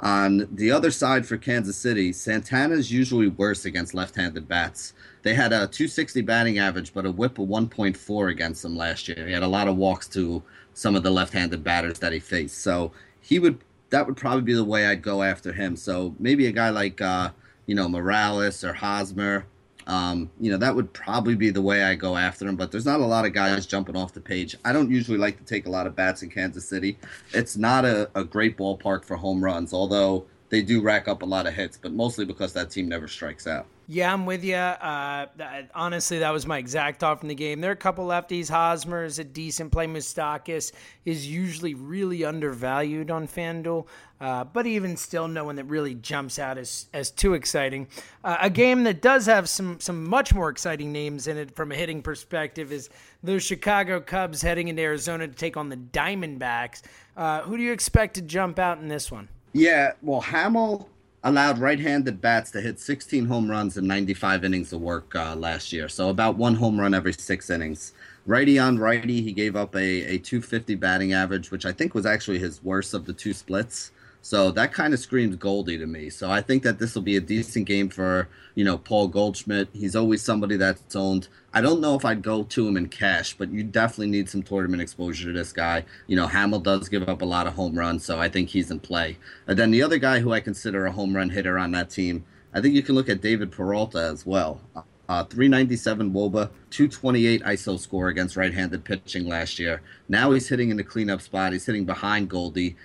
On 0.00 0.48
the 0.52 0.70
other 0.70 0.90
side 0.90 1.26
for 1.26 1.36
Kansas 1.36 1.76
City, 1.76 2.12
Santana's 2.12 2.92
usually 2.92 3.28
worse 3.28 3.64
against 3.64 3.94
left-handed 3.94 4.46
bats. 4.46 4.92
They 5.22 5.34
had 5.34 5.52
a 5.52 5.66
260 5.66 6.20
batting 6.22 6.58
average, 6.58 6.92
but 6.92 7.06
a 7.06 7.10
WHIP 7.12 7.38
of 7.38 7.48
1.4 7.48 8.30
against 8.30 8.62
them 8.62 8.76
last 8.76 9.08
year. 9.08 9.26
He 9.26 9.32
had 9.32 9.42
a 9.42 9.48
lot 9.48 9.68
of 9.68 9.76
walks 9.76 10.06
to 10.08 10.42
some 10.74 10.94
of 10.94 11.02
the 11.02 11.10
left-handed 11.10 11.64
batters 11.64 11.98
that 12.00 12.12
he 12.12 12.18
faced. 12.18 12.58
So 12.58 12.92
he 13.24 13.38
would 13.38 13.58
that 13.90 14.06
would 14.06 14.16
probably 14.16 14.42
be 14.42 14.54
the 14.54 14.64
way 14.64 14.86
I'd 14.86 15.02
go 15.02 15.22
after 15.22 15.52
him. 15.52 15.76
So 15.76 16.14
maybe 16.18 16.46
a 16.46 16.52
guy 16.52 16.70
like 16.70 17.00
uh, 17.00 17.30
you 17.66 17.74
know 17.74 17.88
Morales 17.88 18.62
or 18.62 18.74
Hosmer, 18.74 19.46
um, 19.86 20.30
you 20.38 20.50
know 20.50 20.58
that 20.58 20.74
would 20.74 20.92
probably 20.92 21.34
be 21.34 21.50
the 21.50 21.62
way 21.62 21.84
I 21.84 21.94
go 21.94 22.16
after 22.16 22.46
him. 22.46 22.56
But 22.56 22.70
there's 22.70 22.84
not 22.84 23.00
a 23.00 23.06
lot 23.06 23.24
of 23.24 23.32
guys 23.32 23.66
jumping 23.66 23.96
off 23.96 24.12
the 24.12 24.20
page. 24.20 24.56
I 24.64 24.72
don't 24.72 24.90
usually 24.90 25.18
like 25.18 25.38
to 25.38 25.44
take 25.44 25.66
a 25.66 25.70
lot 25.70 25.86
of 25.86 25.96
bats 25.96 26.22
in 26.22 26.30
Kansas 26.30 26.68
City. 26.68 26.98
It's 27.32 27.56
not 27.56 27.84
a, 27.84 28.10
a 28.14 28.24
great 28.24 28.58
ballpark 28.58 29.04
for 29.04 29.16
home 29.16 29.42
runs, 29.42 29.72
although 29.72 30.26
they 30.50 30.60
do 30.60 30.82
rack 30.82 31.08
up 31.08 31.22
a 31.22 31.26
lot 31.26 31.46
of 31.46 31.54
hits, 31.54 31.78
but 31.80 31.92
mostly 31.92 32.24
because 32.24 32.52
that 32.52 32.70
team 32.70 32.88
never 32.88 33.08
strikes 33.08 33.46
out. 33.46 33.66
Yeah, 33.86 34.12
I'm 34.12 34.24
with 34.24 34.42
you. 34.44 34.54
Uh, 34.54 35.26
honestly, 35.74 36.20
that 36.20 36.30
was 36.30 36.46
my 36.46 36.56
exact 36.56 37.00
thought 37.00 37.20
from 37.20 37.28
the 37.28 37.34
game. 37.34 37.60
There 37.60 37.70
are 37.70 37.74
a 37.74 37.76
couple 37.76 38.06
lefties. 38.06 38.48
Hosmer 38.48 39.04
is 39.04 39.18
a 39.18 39.24
decent 39.24 39.72
play. 39.72 39.86
Moustakas 39.86 40.72
is 41.04 41.28
usually 41.28 41.74
really 41.74 42.24
undervalued 42.24 43.10
on 43.10 43.28
FanDuel, 43.28 43.86
uh, 44.22 44.44
but 44.44 44.66
even 44.66 44.96
still, 44.96 45.28
no 45.28 45.44
one 45.44 45.56
that 45.56 45.64
really 45.64 45.94
jumps 45.96 46.38
out 46.38 46.56
as, 46.56 46.86
as 46.94 47.10
too 47.10 47.34
exciting. 47.34 47.86
Uh, 48.24 48.38
a 48.40 48.48
game 48.48 48.84
that 48.84 49.02
does 49.02 49.26
have 49.26 49.50
some, 49.50 49.78
some 49.80 50.04
much 50.04 50.32
more 50.32 50.48
exciting 50.48 50.90
names 50.90 51.26
in 51.26 51.36
it 51.36 51.54
from 51.54 51.70
a 51.70 51.74
hitting 51.74 52.00
perspective 52.00 52.72
is 52.72 52.88
the 53.22 53.38
Chicago 53.38 54.00
Cubs 54.00 54.40
heading 54.40 54.68
into 54.68 54.80
Arizona 54.80 55.28
to 55.28 55.34
take 55.34 55.58
on 55.58 55.68
the 55.68 55.76
Diamondbacks. 55.76 56.80
Uh, 57.18 57.42
who 57.42 57.58
do 57.58 57.62
you 57.62 57.72
expect 57.72 58.14
to 58.14 58.22
jump 58.22 58.58
out 58.58 58.78
in 58.78 58.88
this 58.88 59.12
one? 59.12 59.28
Yeah, 59.52 59.92
well, 60.00 60.22
Hammel 60.22 60.88
allowed 61.24 61.58
right-handed 61.58 62.20
bats 62.20 62.50
to 62.50 62.60
hit 62.60 62.78
16 62.78 63.24
home 63.24 63.50
runs 63.50 63.78
in 63.78 63.86
95 63.86 64.44
innings 64.44 64.72
of 64.74 64.80
work 64.82 65.14
uh, 65.16 65.34
last 65.34 65.72
year. 65.72 65.88
So 65.88 66.10
about 66.10 66.36
one 66.36 66.54
home 66.54 66.78
run 66.78 66.92
every 66.92 67.14
six 67.14 67.48
innings. 67.48 67.94
Righty 68.26 68.58
on 68.58 68.78
righty, 68.78 69.22
he 69.22 69.32
gave 69.32 69.56
up 69.56 69.74
a, 69.74 70.02
a 70.02 70.18
250 70.18 70.74
batting 70.74 71.14
average, 71.14 71.50
which 71.50 71.64
I 71.64 71.72
think 71.72 71.94
was 71.94 72.04
actually 72.04 72.38
his 72.38 72.62
worst 72.62 72.92
of 72.92 73.06
the 73.06 73.14
two 73.14 73.32
splits. 73.32 73.90
So 74.24 74.50
that 74.52 74.72
kind 74.72 74.94
of 74.94 75.00
screams 75.00 75.36
Goldie 75.36 75.76
to 75.76 75.86
me. 75.86 76.08
So 76.08 76.30
I 76.30 76.40
think 76.40 76.62
that 76.62 76.78
this 76.78 76.94
will 76.94 77.02
be 77.02 77.18
a 77.18 77.20
decent 77.20 77.66
game 77.66 77.90
for, 77.90 78.26
you 78.54 78.64
know, 78.64 78.78
Paul 78.78 79.08
Goldschmidt. 79.08 79.68
He's 79.74 79.94
always 79.94 80.22
somebody 80.22 80.56
that's 80.56 80.96
owned. 80.96 81.28
I 81.52 81.60
don't 81.60 81.82
know 81.82 81.94
if 81.94 82.06
I'd 82.06 82.22
go 82.22 82.42
to 82.42 82.66
him 82.66 82.78
in 82.78 82.88
cash, 82.88 83.36
but 83.36 83.50
you 83.50 83.62
definitely 83.62 84.06
need 84.06 84.30
some 84.30 84.42
tournament 84.42 84.80
exposure 84.80 85.26
to 85.26 85.38
this 85.38 85.52
guy. 85.52 85.84
You 86.06 86.16
know, 86.16 86.26
Hammel 86.26 86.60
does 86.60 86.88
give 86.88 87.06
up 87.06 87.20
a 87.20 87.26
lot 87.26 87.46
of 87.46 87.52
home 87.52 87.78
runs, 87.78 88.02
so 88.06 88.18
I 88.18 88.30
think 88.30 88.48
he's 88.48 88.70
in 88.70 88.80
play. 88.80 89.18
And 89.46 89.58
then 89.58 89.70
the 89.70 89.82
other 89.82 89.98
guy 89.98 90.20
who 90.20 90.32
I 90.32 90.40
consider 90.40 90.86
a 90.86 90.92
home 90.92 91.14
run 91.14 91.28
hitter 91.28 91.58
on 91.58 91.72
that 91.72 91.90
team, 91.90 92.24
I 92.54 92.62
think 92.62 92.74
you 92.74 92.82
can 92.82 92.94
look 92.94 93.10
at 93.10 93.20
David 93.20 93.52
Peralta 93.52 93.98
as 93.98 94.24
well. 94.24 94.58
Uh, 95.06 95.22
397 95.24 96.12
Woba, 96.14 96.48
228 96.70 97.42
ISO 97.42 97.78
score 97.78 98.08
against 98.08 98.36
right-handed 98.36 98.84
pitching 98.84 99.28
last 99.28 99.58
year. 99.58 99.82
Now 100.08 100.30
he's 100.30 100.48
hitting 100.48 100.70
in 100.70 100.78
the 100.78 100.82
cleanup 100.82 101.20
spot. 101.20 101.52
He's 101.52 101.66
hitting 101.66 101.84
behind 101.84 102.30
Goldie 102.30 102.76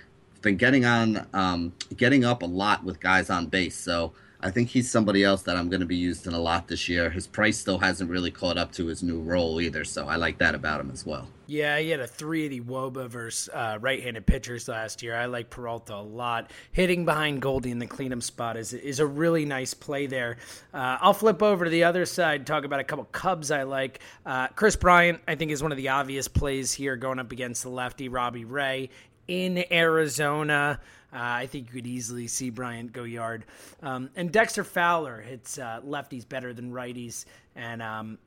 been 0.42 0.56
getting 0.56 0.84
on, 0.84 1.26
um, 1.32 1.72
getting 1.96 2.24
up 2.24 2.42
a 2.42 2.46
lot 2.46 2.84
with 2.84 3.00
guys 3.00 3.30
on 3.30 3.46
base. 3.46 3.76
So 3.76 4.12
I 4.42 4.50
think 4.50 4.70
he's 4.70 4.90
somebody 4.90 5.22
else 5.22 5.42
that 5.42 5.56
I'm 5.56 5.68
going 5.68 5.80
to 5.80 5.86
be 5.86 5.96
using 5.96 6.32
a 6.32 6.38
lot 6.38 6.66
this 6.66 6.88
year. 6.88 7.10
His 7.10 7.26
price 7.26 7.58
still 7.58 7.78
hasn't 7.78 8.10
really 8.10 8.30
caught 8.30 8.56
up 8.56 8.72
to 8.72 8.86
his 8.86 9.02
new 9.02 9.20
role 9.20 9.60
either, 9.60 9.84
so 9.84 10.08
I 10.08 10.16
like 10.16 10.38
that 10.38 10.54
about 10.54 10.80
him 10.80 10.90
as 10.90 11.04
well. 11.04 11.28
Yeah, 11.46 11.78
he 11.78 11.90
had 11.90 11.98
a 11.98 12.06
380 12.06 12.60
Woba 12.60 13.08
versus 13.08 13.50
uh, 13.52 13.76
right-handed 13.80 14.24
pitchers 14.24 14.68
last 14.68 15.02
year. 15.02 15.16
I 15.16 15.26
like 15.26 15.50
Peralta 15.50 15.96
a 15.96 16.00
lot. 16.00 16.52
Hitting 16.70 17.04
behind 17.04 17.42
Goldie 17.42 17.72
in 17.72 17.80
the 17.80 17.88
cleanup 17.88 18.22
spot 18.22 18.56
is 18.56 18.72
is 18.72 19.00
a 19.00 19.06
really 19.06 19.44
nice 19.44 19.74
play 19.74 20.06
there. 20.06 20.36
Uh, 20.72 20.98
I'll 21.00 21.12
flip 21.12 21.42
over 21.42 21.64
to 21.64 21.70
the 21.70 21.84
other 21.84 22.06
side, 22.06 22.46
talk 22.46 22.64
about 22.64 22.78
a 22.78 22.84
couple 22.84 23.04
Cubs 23.06 23.50
I 23.50 23.64
like. 23.64 23.98
Uh, 24.24 24.46
Kris 24.48 24.76
Bryant, 24.76 25.20
I 25.26 25.34
think, 25.34 25.50
is 25.50 25.60
one 25.60 25.72
of 25.72 25.78
the 25.78 25.88
obvious 25.88 26.28
plays 26.28 26.72
here 26.72 26.96
going 26.96 27.18
up 27.18 27.32
against 27.32 27.64
the 27.64 27.70
lefty 27.70 28.08
Robbie 28.08 28.44
Ray 28.44 28.90
in 29.30 29.64
Arizona. 29.70 30.80
Uh, 31.12 31.16
I 31.18 31.46
think 31.46 31.68
you 31.68 31.74
could 31.74 31.86
easily 31.86 32.26
see 32.26 32.50
Bryant 32.50 32.92
go 32.92 33.04
yard. 33.04 33.44
Um, 33.80 34.10
and 34.16 34.30
Dexter 34.32 34.64
Fowler 34.64 35.20
hits 35.20 35.58
uh, 35.58 35.80
lefties 35.86 36.28
better 36.28 36.52
than 36.52 36.72
righties. 36.72 37.24
And 37.54 37.80
um, 37.80 38.18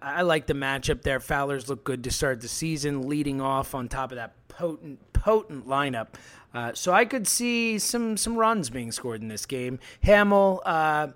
I 0.00 0.22
like 0.22 0.46
the 0.46 0.54
matchup 0.54 1.02
there. 1.02 1.20
Fowler's 1.20 1.68
look 1.68 1.84
good 1.84 2.04
to 2.04 2.10
start 2.10 2.40
the 2.40 2.48
season, 2.48 3.08
leading 3.08 3.40
off 3.40 3.74
on 3.74 3.88
top 3.88 4.12
of 4.12 4.16
that 4.16 4.34
potent, 4.48 4.98
potent 5.12 5.68
lineup. 5.68 6.08
Uh, 6.54 6.72
so 6.72 6.92
I 6.92 7.04
could 7.04 7.26
see 7.26 7.78
some 7.78 8.16
some 8.16 8.36
runs 8.36 8.70
being 8.70 8.90
scored 8.92 9.20
in 9.20 9.28
this 9.28 9.44
game. 9.44 9.78
Hammel, 10.02 10.62
uh, 10.64 11.08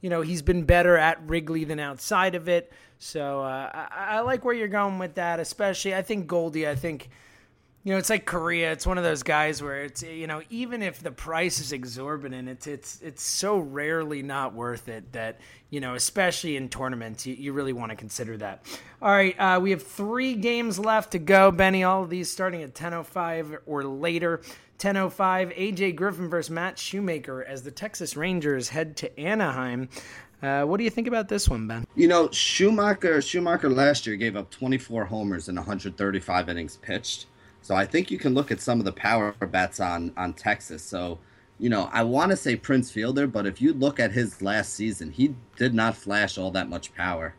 you 0.00 0.10
know, 0.10 0.22
he's 0.22 0.42
been 0.42 0.64
better 0.64 0.96
at 0.96 1.20
Wrigley 1.28 1.62
than 1.62 1.78
outside 1.78 2.34
of 2.34 2.48
it. 2.48 2.72
So 2.98 3.42
uh, 3.42 3.70
I, 3.72 4.16
I 4.16 4.20
like 4.20 4.44
where 4.44 4.54
you're 4.54 4.66
going 4.66 4.98
with 4.98 5.14
that, 5.14 5.38
especially. 5.38 5.94
I 5.94 6.02
think 6.02 6.26
Goldie. 6.26 6.66
I 6.66 6.74
think 6.74 7.10
you 7.84 7.92
know, 7.92 7.98
it's 7.98 8.10
like 8.10 8.26
Correa. 8.26 8.72
It's 8.72 8.86
one 8.86 8.98
of 8.98 9.04
those 9.04 9.22
guys 9.22 9.62
where 9.62 9.84
it's 9.84 10.02
you 10.02 10.26
know, 10.26 10.42
even 10.50 10.82
if 10.82 11.00
the 11.00 11.10
price 11.10 11.60
is 11.60 11.72
exorbitant, 11.72 12.48
it's 12.48 12.66
it's 12.66 13.00
it's 13.00 13.22
so 13.22 13.58
rarely 13.58 14.22
not 14.22 14.52
worth 14.52 14.88
it 14.88 15.12
that 15.12 15.40
you 15.70 15.80
know, 15.80 15.94
especially 15.94 16.56
in 16.56 16.68
tournaments, 16.68 17.26
you, 17.26 17.34
you 17.34 17.52
really 17.52 17.72
want 17.72 17.90
to 17.90 17.96
consider 17.96 18.36
that. 18.38 18.64
All 19.00 19.10
right, 19.10 19.38
uh, 19.38 19.60
we 19.60 19.70
have 19.70 19.82
three 19.82 20.34
games 20.34 20.78
left 20.78 21.12
to 21.12 21.18
go, 21.18 21.50
Benny. 21.50 21.84
All 21.84 22.02
of 22.02 22.10
these 22.10 22.30
starting 22.30 22.62
at 22.62 22.74
ten 22.74 22.94
oh 22.94 23.02
five 23.02 23.56
or 23.66 23.84
later. 23.84 24.42
10:05, 24.78 25.58
AJ 25.58 25.96
Griffin 25.96 26.28
versus 26.28 26.50
Matt 26.50 26.78
Shoemaker 26.78 27.42
as 27.42 27.64
the 27.64 27.70
Texas 27.72 28.16
Rangers 28.16 28.68
head 28.68 28.96
to 28.98 29.18
Anaheim. 29.18 29.88
Uh, 30.40 30.62
what 30.62 30.76
do 30.78 30.84
you 30.84 30.90
think 30.90 31.08
about 31.08 31.28
this 31.28 31.48
one, 31.48 31.66
Ben? 31.66 31.84
You 31.96 32.06
know, 32.06 32.30
Shoemaker 32.30 33.20
Shoemaker 33.20 33.68
last 33.68 34.06
year 34.06 34.14
gave 34.14 34.36
up 34.36 34.50
24 34.50 35.04
homers 35.04 35.48
in 35.48 35.56
135 35.56 36.48
innings 36.48 36.76
pitched. 36.76 37.26
So 37.68 37.74
I 37.74 37.84
think 37.84 38.10
you 38.10 38.16
can 38.16 38.32
look 38.32 38.50
at 38.50 38.62
some 38.62 38.78
of 38.78 38.86
the 38.86 38.92
power 38.92 39.32
bets 39.32 39.78
on 39.78 40.10
on 40.16 40.32
Texas. 40.32 40.82
So 40.82 41.18
you 41.58 41.68
know, 41.68 41.90
I 41.92 42.02
want 42.02 42.30
to 42.30 42.36
say 42.38 42.56
Prince 42.56 42.90
Fielder, 42.90 43.26
but 43.26 43.44
if 43.46 43.60
you 43.60 43.74
look 43.74 44.00
at 44.00 44.10
his 44.10 44.40
last 44.40 44.72
season, 44.72 45.10
he 45.10 45.34
did 45.56 45.74
not 45.74 45.94
flash 45.94 46.38
all 46.38 46.50
that 46.52 46.70
much 46.70 46.94
power. 46.94 47.34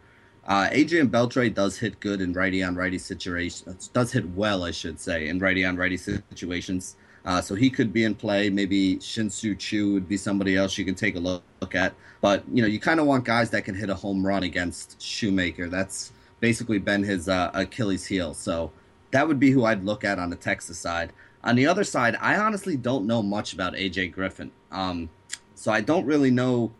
Uh, 0.45 0.67
Adrian 0.71 1.09
Beltre 1.09 1.51
does 1.51 1.79
hit 1.79 1.99
good 1.99 2.21
in 2.21 2.33
righty 2.33 2.61
on 2.61 2.75
righty 2.75 2.99
situations. 2.99 3.87
Does 3.87 4.11
hit 4.11 4.29
well, 4.35 4.63
I 4.63 4.69
should 4.69 4.99
say, 4.99 5.29
in 5.29 5.39
righty 5.39 5.65
on 5.65 5.77
righty 5.77 5.97
situations. 5.97 6.95
Uh, 7.25 7.41
so 7.41 7.55
he 7.55 7.71
could 7.71 7.91
be 7.91 8.03
in 8.03 8.13
play. 8.13 8.51
Maybe 8.51 8.99
Shin-Soo 8.99 9.55
Choo 9.55 9.93
would 9.93 10.07
be 10.07 10.15
somebody 10.15 10.55
else 10.55 10.77
you 10.77 10.85
can 10.85 10.93
take 10.93 11.15
a 11.15 11.19
look, 11.19 11.41
look 11.59 11.73
at. 11.73 11.95
But 12.21 12.43
you 12.53 12.61
know, 12.61 12.67
you 12.67 12.79
kind 12.79 12.99
of 12.99 13.07
want 13.07 13.25
guys 13.25 13.49
that 13.49 13.65
can 13.65 13.73
hit 13.73 13.89
a 13.89 13.95
home 13.95 14.23
run 14.23 14.43
against 14.43 15.01
Shoemaker. 15.01 15.69
That's 15.69 16.11
basically 16.39 16.77
been 16.77 17.03
his 17.03 17.27
uh, 17.27 17.49
Achilles 17.55 18.05
heel. 18.05 18.35
So 18.35 18.71
that 19.11 19.27
would 19.27 19.39
be 19.39 19.51
who 19.51 19.65
I'd 19.65 19.83
look 19.83 20.03
at 20.03 20.19
on 20.19 20.29
the 20.29 20.35
Texas 20.35 20.77
side. 20.77 21.11
On 21.43 21.55
the 21.55 21.67
other 21.67 21.83
side, 21.83 22.17
I 22.19 22.37
honestly 22.37 22.75
don't 22.75 23.07
know 23.07 23.21
much 23.21 23.53
about 23.53 23.73
AJ 23.73 24.11
Griffin. 24.11 24.51
Um, 24.71 25.09
so 25.55 25.71
I 25.71 25.81
don't 25.81 26.05
really 26.05 26.31
know 26.31 26.71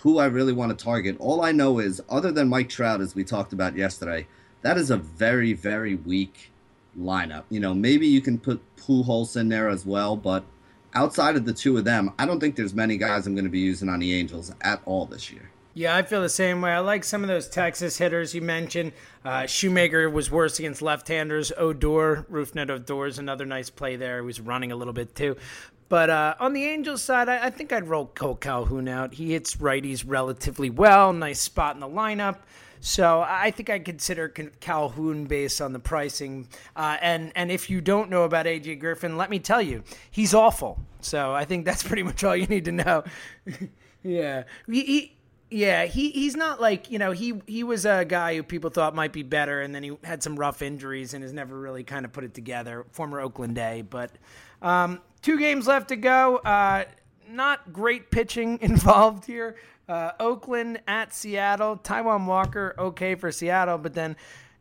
who 0.00 0.18
I 0.18 0.26
really 0.26 0.52
want 0.52 0.76
to 0.76 0.84
target. 0.84 1.16
All 1.18 1.42
I 1.42 1.52
know 1.52 1.78
is, 1.78 2.02
other 2.08 2.32
than 2.32 2.48
Mike 2.48 2.68
Trout, 2.68 3.00
as 3.00 3.14
we 3.14 3.24
talked 3.24 3.52
about 3.52 3.76
yesterday, 3.76 4.26
that 4.62 4.76
is 4.78 4.90
a 4.90 4.96
very, 4.96 5.52
very 5.52 5.94
weak 5.96 6.50
lineup. 6.98 7.44
You 7.50 7.60
know, 7.60 7.74
maybe 7.74 8.06
you 8.06 8.20
can 8.20 8.38
put 8.38 8.60
Pujols 8.76 9.36
in 9.36 9.48
there 9.48 9.68
as 9.68 9.84
well, 9.84 10.16
but 10.16 10.44
outside 10.94 11.36
of 11.36 11.44
the 11.44 11.52
two 11.52 11.76
of 11.76 11.84
them, 11.84 12.12
I 12.18 12.26
don't 12.26 12.40
think 12.40 12.56
there's 12.56 12.74
many 12.74 12.96
guys 12.96 13.26
I'm 13.26 13.34
going 13.34 13.44
to 13.44 13.50
be 13.50 13.58
using 13.60 13.88
on 13.88 14.00
the 14.00 14.14
Angels 14.14 14.52
at 14.62 14.80
all 14.84 15.06
this 15.06 15.30
year. 15.30 15.50
Yeah, 15.76 15.94
I 15.94 16.00
feel 16.00 16.22
the 16.22 16.30
same 16.30 16.62
way. 16.62 16.72
I 16.72 16.78
like 16.78 17.04
some 17.04 17.20
of 17.20 17.28
those 17.28 17.50
Texas 17.50 17.98
hitters 17.98 18.34
you 18.34 18.40
mentioned. 18.40 18.92
Uh, 19.22 19.44
Shoemaker 19.44 20.08
was 20.08 20.30
worse 20.30 20.58
against 20.58 20.80
left-handers. 20.80 21.52
Odor, 21.54 22.24
Rougned 22.30 22.70
Odor 22.70 23.06
is 23.06 23.18
another 23.18 23.44
nice 23.44 23.68
play 23.68 23.96
there. 23.96 24.20
He 24.20 24.24
was 24.24 24.40
running 24.40 24.72
a 24.72 24.76
little 24.76 24.94
bit 24.94 25.14
too. 25.14 25.36
But 25.90 26.08
uh, 26.08 26.34
on 26.40 26.54
the 26.54 26.64
Angels 26.64 27.02
side, 27.02 27.28
I, 27.28 27.48
I, 27.48 27.50
think 27.50 27.74
I'd 27.74 27.88
roll 27.88 28.06
Cole 28.06 28.36
Calhoun 28.36 28.88
out. 28.88 29.12
He 29.12 29.32
hits 29.32 29.56
righties 29.56 30.02
relatively 30.06 30.70
well, 30.70 31.12
nice 31.12 31.40
spot 31.40 31.74
in 31.76 31.80
the 31.80 31.88
lineup. 31.88 32.38
So 32.80 33.20
I 33.20 33.50
think 33.50 33.68
I 33.68 33.78
consider 33.78 34.28
Calhoun 34.28 35.26
based 35.26 35.60
on 35.60 35.74
the 35.74 35.78
pricing. 35.78 36.48
Uh, 36.74 36.96
and 37.02 37.32
and 37.36 37.50
if 37.50 37.68
you 37.68 37.82
don't 37.82 38.08
know 38.08 38.22
about 38.22 38.46
AJ 38.46 38.80
Griffin, 38.80 39.18
let 39.18 39.28
me 39.28 39.40
tell 39.40 39.60
you, 39.60 39.84
he's 40.10 40.32
awful. 40.32 40.80
So 41.02 41.34
I 41.34 41.44
think 41.44 41.66
that's 41.66 41.82
pretty 41.82 42.02
much 42.02 42.24
all 42.24 42.34
you 42.34 42.46
need 42.46 42.64
to 42.64 42.72
know. 42.72 43.04
yeah, 44.02 44.44
he, 44.66 44.82
he 44.82 45.15
yeah, 45.50 45.84
he 45.84 46.10
he's 46.10 46.34
not 46.34 46.60
like 46.60 46.90
you 46.90 46.98
know 46.98 47.12
he 47.12 47.40
he 47.46 47.62
was 47.62 47.86
a 47.86 48.04
guy 48.04 48.34
who 48.36 48.42
people 48.42 48.70
thought 48.70 48.94
might 48.94 49.12
be 49.12 49.22
better, 49.22 49.60
and 49.60 49.74
then 49.74 49.82
he 49.82 49.96
had 50.02 50.22
some 50.22 50.36
rough 50.36 50.60
injuries 50.60 51.14
and 51.14 51.22
has 51.22 51.32
never 51.32 51.58
really 51.58 51.84
kind 51.84 52.04
of 52.04 52.12
put 52.12 52.24
it 52.24 52.34
together. 52.34 52.84
Former 52.90 53.20
Oakland 53.20 53.56
A, 53.58 53.82
but 53.82 54.10
um, 54.60 55.00
two 55.22 55.38
games 55.38 55.66
left 55.66 55.88
to 55.88 55.96
go. 55.96 56.38
Uh, 56.38 56.84
not 57.28 57.72
great 57.72 58.10
pitching 58.10 58.58
involved 58.62 59.24
here. 59.26 59.56
Uh, 59.88 60.12
Oakland 60.18 60.80
at 60.88 61.14
Seattle. 61.14 61.76
Taijuan 61.76 62.26
Walker 62.26 62.74
okay 62.76 63.14
for 63.14 63.30
Seattle, 63.30 63.78
but 63.78 63.94
then 63.94 64.16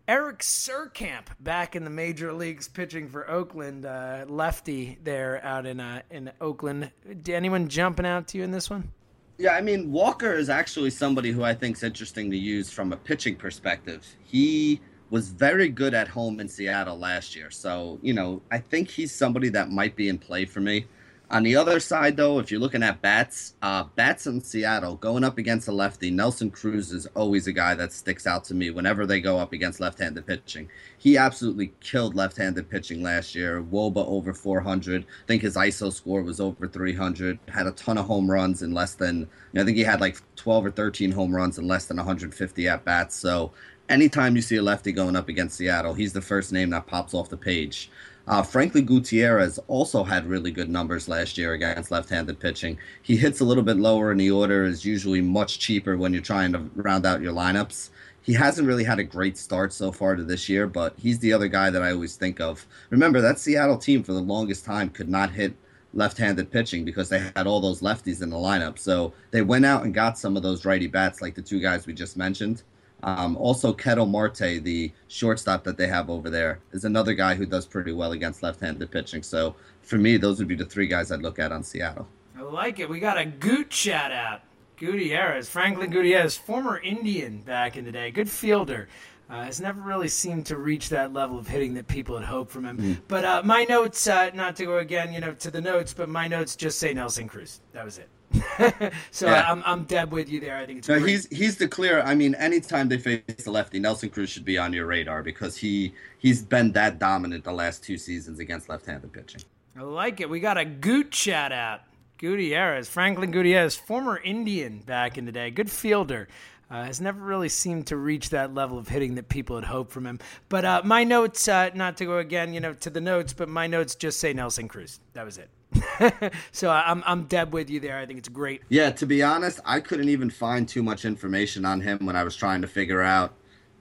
Eric 0.07 0.39
Surkamp 0.39 1.25
back 1.39 1.75
in 1.75 1.83
the 1.83 1.89
major 1.89 2.31
leagues 2.31 2.67
pitching 2.67 3.09
for 3.09 3.27
Oakland. 3.27 3.87
Uh, 3.87 4.25
lefty 4.27 4.99
there 5.03 5.43
out 5.43 5.65
in 5.65 5.79
uh, 5.79 6.03
in 6.11 6.31
Oakland. 6.39 6.91
Anyone 7.27 7.69
jumping 7.69 8.05
out 8.05 8.27
to 8.29 8.37
you 8.37 8.43
in 8.43 8.51
this 8.51 8.69
one? 8.69 8.91
Yeah, 9.37 9.51
I 9.51 9.61
mean, 9.61 9.91
Walker 9.91 10.33
is 10.33 10.49
actually 10.49 10.91
somebody 10.91 11.31
who 11.31 11.43
I 11.43 11.53
think 11.53 11.75
is 11.75 11.83
interesting 11.83 12.31
to 12.31 12.37
use 12.37 12.69
from 12.69 12.93
a 12.93 12.97
pitching 12.97 13.35
perspective. 13.35 14.05
He 14.23 14.79
was 15.09 15.27
very 15.27 15.67
good 15.67 15.93
at 15.93 16.07
home 16.07 16.39
in 16.39 16.47
Seattle 16.47 16.97
last 16.97 17.35
year. 17.35 17.51
So, 17.51 17.99
you 18.01 18.13
know, 18.13 18.41
I 18.49 18.59
think 18.59 18.89
he's 18.89 19.13
somebody 19.13 19.49
that 19.49 19.69
might 19.69 19.97
be 19.97 20.07
in 20.07 20.17
play 20.17 20.45
for 20.45 20.61
me. 20.61 20.85
On 21.31 21.41
the 21.41 21.55
other 21.55 21.79
side, 21.79 22.17
though, 22.17 22.37
if 22.37 22.51
you're 22.51 22.59
looking 22.59 22.83
at 22.83 23.01
bats, 23.01 23.55
uh, 23.63 23.85
bats 23.95 24.27
in 24.27 24.41
Seattle 24.41 24.95
going 24.95 25.23
up 25.23 25.39
against 25.39 25.67
a 25.67 25.71
lefty, 25.71 26.11
Nelson 26.11 26.51
Cruz 26.51 26.91
is 26.91 27.07
always 27.15 27.47
a 27.47 27.51
guy 27.51 27.73
that 27.73 27.91
sticks 27.91 28.27
out 28.27 28.43
to 28.45 28.53
me 28.53 28.69
whenever 28.69 29.07
they 29.07 29.19
go 29.19 29.39
up 29.39 29.51
against 29.51 29.79
left-handed 29.79 30.27
pitching. 30.27 30.69
He 30.99 31.17
absolutely 31.17 31.73
killed 31.81 32.15
left-handed 32.15 32.69
pitching 32.69 33.01
last 33.01 33.33
year. 33.33 33.63
wOBA 33.63 34.07
over 34.07 34.33
400. 34.33 35.01
I 35.03 35.27
think 35.27 35.41
his 35.41 35.55
ISO 35.55 35.91
score 35.91 36.21
was 36.21 36.39
over 36.39 36.67
300. 36.67 37.39
Had 37.47 37.65
a 37.65 37.71
ton 37.71 37.97
of 37.97 38.05
home 38.05 38.29
runs 38.29 38.61
in 38.61 38.73
less 38.73 38.93
than. 38.93 39.21
You 39.21 39.27
know, 39.53 39.61
I 39.63 39.65
think 39.65 39.77
he 39.77 39.83
had 39.83 40.01
like 40.01 40.17
12 40.35 40.67
or 40.67 40.71
13 40.71 41.11
home 41.11 41.35
runs 41.35 41.57
in 41.57 41.67
less 41.67 41.87
than 41.87 41.97
150 41.97 42.67
at 42.67 42.85
bats. 42.85 43.15
So 43.15 43.51
anytime 43.89 44.35
you 44.35 44.43
see 44.43 44.57
a 44.57 44.61
lefty 44.61 44.91
going 44.91 45.15
up 45.15 45.29
against 45.29 45.57
Seattle, 45.57 45.95
he's 45.95 46.13
the 46.13 46.21
first 46.21 46.51
name 46.51 46.69
that 46.69 46.85
pops 46.85 47.15
off 47.15 47.29
the 47.29 47.37
page. 47.37 47.89
Uh, 48.27 48.41
Gutierrez 48.43 49.59
also 49.67 50.03
had 50.03 50.25
really 50.25 50.51
good 50.51 50.69
numbers 50.69 51.07
last 51.07 51.37
year 51.37 51.53
against 51.53 51.91
left-handed 51.91 52.39
pitching. 52.39 52.77
He 53.03 53.15
hits 53.17 53.39
a 53.39 53.45
little 53.45 53.63
bit 53.63 53.77
lower 53.77 54.11
in 54.11 54.17
the 54.17 54.31
order, 54.31 54.63
is 54.63 54.83
usually 54.83 55.21
much 55.21 55.59
cheaper 55.59 55.95
when 55.95 56.11
you're 56.11 56.21
trying 56.23 56.51
to 56.53 56.59
round 56.75 57.05
out 57.05 57.21
your 57.21 57.33
lineups. 57.33 57.89
He 58.23 58.33
hasn't 58.33 58.67
really 58.67 58.83
had 58.83 58.97
a 58.97 59.03
great 59.03 59.37
start 59.37 59.71
so 59.71 59.91
far 59.91 60.15
to 60.15 60.23
this 60.23 60.49
year, 60.49 60.65
but 60.65 60.95
he's 60.97 61.19
the 61.19 61.31
other 61.31 61.47
guy 61.47 61.69
that 61.69 61.83
I 61.83 61.91
always 61.91 62.15
think 62.15 62.41
of. 62.41 62.65
Remember, 62.89 63.21
that 63.21 63.37
Seattle 63.37 63.77
team 63.77 64.01
for 64.01 64.13
the 64.13 64.21
longest 64.21 64.65
time 64.65 64.89
could 64.89 65.09
not 65.09 65.29
hit 65.29 65.53
left-handed 65.93 66.51
pitching 66.51 66.83
because 66.83 67.09
they 67.09 67.19
had 67.19 67.45
all 67.45 67.61
those 67.61 67.81
lefties 67.81 68.23
in 68.23 68.31
the 68.31 68.35
lineup. 68.35 68.79
So 68.79 69.13
they 69.29 69.43
went 69.43 69.65
out 69.65 69.83
and 69.83 69.93
got 69.93 70.17
some 70.17 70.35
of 70.35 70.41
those 70.41 70.65
righty 70.65 70.87
bats, 70.87 71.21
like 71.21 71.35
the 71.35 71.41
two 71.43 71.59
guys 71.59 71.85
we 71.85 71.93
just 71.93 72.17
mentioned. 72.17 72.63
Um, 73.05 73.37
also, 73.37 73.71
Ketel 73.71 74.07
Marte, 74.07 74.63
the 74.63 74.91
shortstop 75.07 75.63
that 75.63 75.77
they 75.77 75.87
have 75.87 76.09
over 76.09 76.29
there, 76.29 76.59
is 76.71 76.85
another 76.85 77.13
guy 77.13 77.35
who 77.35 77.45
does 77.45 77.65
pretty 77.65 77.91
well 77.91 78.13
against 78.13 78.41
left-handed 78.41 78.89
pitching. 78.89 79.21
So 79.21 79.55
for 79.83 79.97
me, 79.97 80.17
those 80.17 80.39
would 80.39 80.47
be 80.47 80.55
the 80.55 80.65
three 80.65 80.87
guys 80.87 81.11
I'd 81.11 81.21
look 81.21 81.37
at 81.37 81.51
on 81.51 81.63
Seattle. 81.63 82.07
I 82.35 82.41
like 82.41 82.79
it. 82.79 82.89
We 82.89 82.99
got 82.99 83.19
a 83.19 83.25
Goot 83.25 83.71
shout 83.71 84.11
out. 84.11 84.41
Gutierrez, 84.77 85.47
Franklin 85.47 85.89
Gutierrez, 85.89 86.35
former 86.35 86.79
Indian 86.79 87.39
back 87.41 87.77
in 87.77 87.85
the 87.85 87.91
day, 87.91 88.11
good 88.11 88.29
fielder. 88.29 88.89
Uh, 89.29 89.43
has 89.43 89.59
never 89.59 89.81
really 89.81 90.07
seemed 90.07 90.45
to 90.45 90.57
reach 90.57 90.89
that 90.89 91.13
level 91.13 91.39
of 91.39 91.47
hitting 91.47 91.73
that 91.75 91.87
people 91.87 92.17
had 92.17 92.27
hoped 92.27 92.51
from 92.51 92.65
him. 92.65 92.77
Mm. 92.77 93.01
But 93.07 93.25
uh, 93.25 93.41
my 93.43 93.63
notes, 93.63 94.05
uh, 94.05 94.29
not 94.33 94.55
to 94.57 94.65
go 94.65 94.77
again, 94.79 95.13
you 95.13 95.19
know, 95.19 95.33
to 95.33 95.49
the 95.49 95.61
notes, 95.61 95.93
but 95.93 96.09
my 96.09 96.27
notes 96.27 96.55
just 96.55 96.77
say 96.77 96.93
Nelson 96.93 97.27
Cruz. 97.27 97.61
That 97.71 97.85
was 97.85 97.97
it. 97.97 98.09
so 99.11 99.27
yeah. 99.27 99.49
I'm 99.49 99.63
I'm 99.65 99.83
dead 99.83 100.11
with 100.11 100.29
you 100.29 100.39
there. 100.39 100.57
I 100.57 100.65
think 100.65 100.79
it's 100.79 100.89
no, 100.89 100.99
he's 100.99 101.27
he's 101.27 101.57
the 101.57 101.67
clear. 101.67 102.01
I 102.01 102.15
mean, 102.15 102.35
anytime 102.35 102.89
they 102.89 102.97
face 102.97 103.21
the 103.43 103.51
lefty, 103.51 103.79
Nelson 103.79 104.09
Cruz 104.09 104.29
should 104.29 104.45
be 104.45 104.57
on 104.57 104.73
your 104.73 104.85
radar 104.85 105.23
because 105.23 105.57
he 105.57 105.93
he's 106.17 106.41
been 106.41 106.71
that 106.73 106.99
dominant 106.99 107.43
the 107.43 107.53
last 107.53 107.83
two 107.83 107.97
seasons 107.97 108.39
against 108.39 108.69
left-handed 108.69 109.13
pitching. 109.13 109.41
I 109.77 109.81
like 109.81 110.21
it. 110.21 110.29
We 110.29 110.39
got 110.39 110.57
a 110.57 110.65
Goot 110.65 111.13
shout 111.13 111.51
out. 111.51 111.81
Gutierrez, 112.17 112.87
Franklin 112.87 113.31
Gutierrez, 113.31 113.75
former 113.75 114.17
Indian 114.17 114.79
back 114.79 115.17
in 115.17 115.25
the 115.25 115.31
day, 115.31 115.51
good 115.51 115.69
fielder. 115.69 116.27
Uh, 116.71 116.83
has 116.83 116.99
never 116.99 117.21
really 117.21 117.49
seemed 117.49 117.85
to 117.87 117.95
reach 117.95 118.31
that 118.31 118.55
level 118.55 118.79
of 118.79 118.87
hitting 118.87 119.15
that 119.15 119.29
people 119.29 119.55
had 119.55 119.65
hoped 119.65 119.91
from 119.91 120.05
him. 120.05 120.19
But 120.49 120.65
uh, 120.65 120.81
my 120.83 121.03
notes, 121.03 121.47
uh, 121.47 121.69
not 121.75 121.97
to 121.97 122.05
go 122.05 122.17
again, 122.17 122.55
you 122.55 122.59
know, 122.59 122.73
to 122.73 122.89
the 122.89 123.01
notes, 123.01 123.33
but 123.33 123.47
my 123.47 123.67
notes 123.67 123.93
just 123.93 124.19
say 124.19 124.33
Nelson 124.33 124.67
Cruz. 124.67 124.99
That 125.13 125.25
was 125.25 125.37
it. 125.37 125.49
so 126.51 126.69
I'm 126.69 127.03
I'm 127.05 127.25
dead 127.25 127.53
with 127.53 127.69
you 127.69 127.79
there. 127.79 127.97
I 127.97 128.05
think 128.05 128.19
it's 128.19 128.29
great. 128.29 128.61
Yeah, 128.69 128.91
to 128.91 129.05
be 129.05 129.23
honest, 129.23 129.59
I 129.65 129.79
couldn't 129.79 130.09
even 130.09 130.29
find 130.29 130.67
too 130.67 130.83
much 130.83 131.05
information 131.05 131.65
on 131.65 131.81
him 131.81 132.05
when 132.05 132.15
I 132.15 132.23
was 132.23 132.35
trying 132.35 132.61
to 132.61 132.67
figure 132.67 133.01
out, 133.01 133.33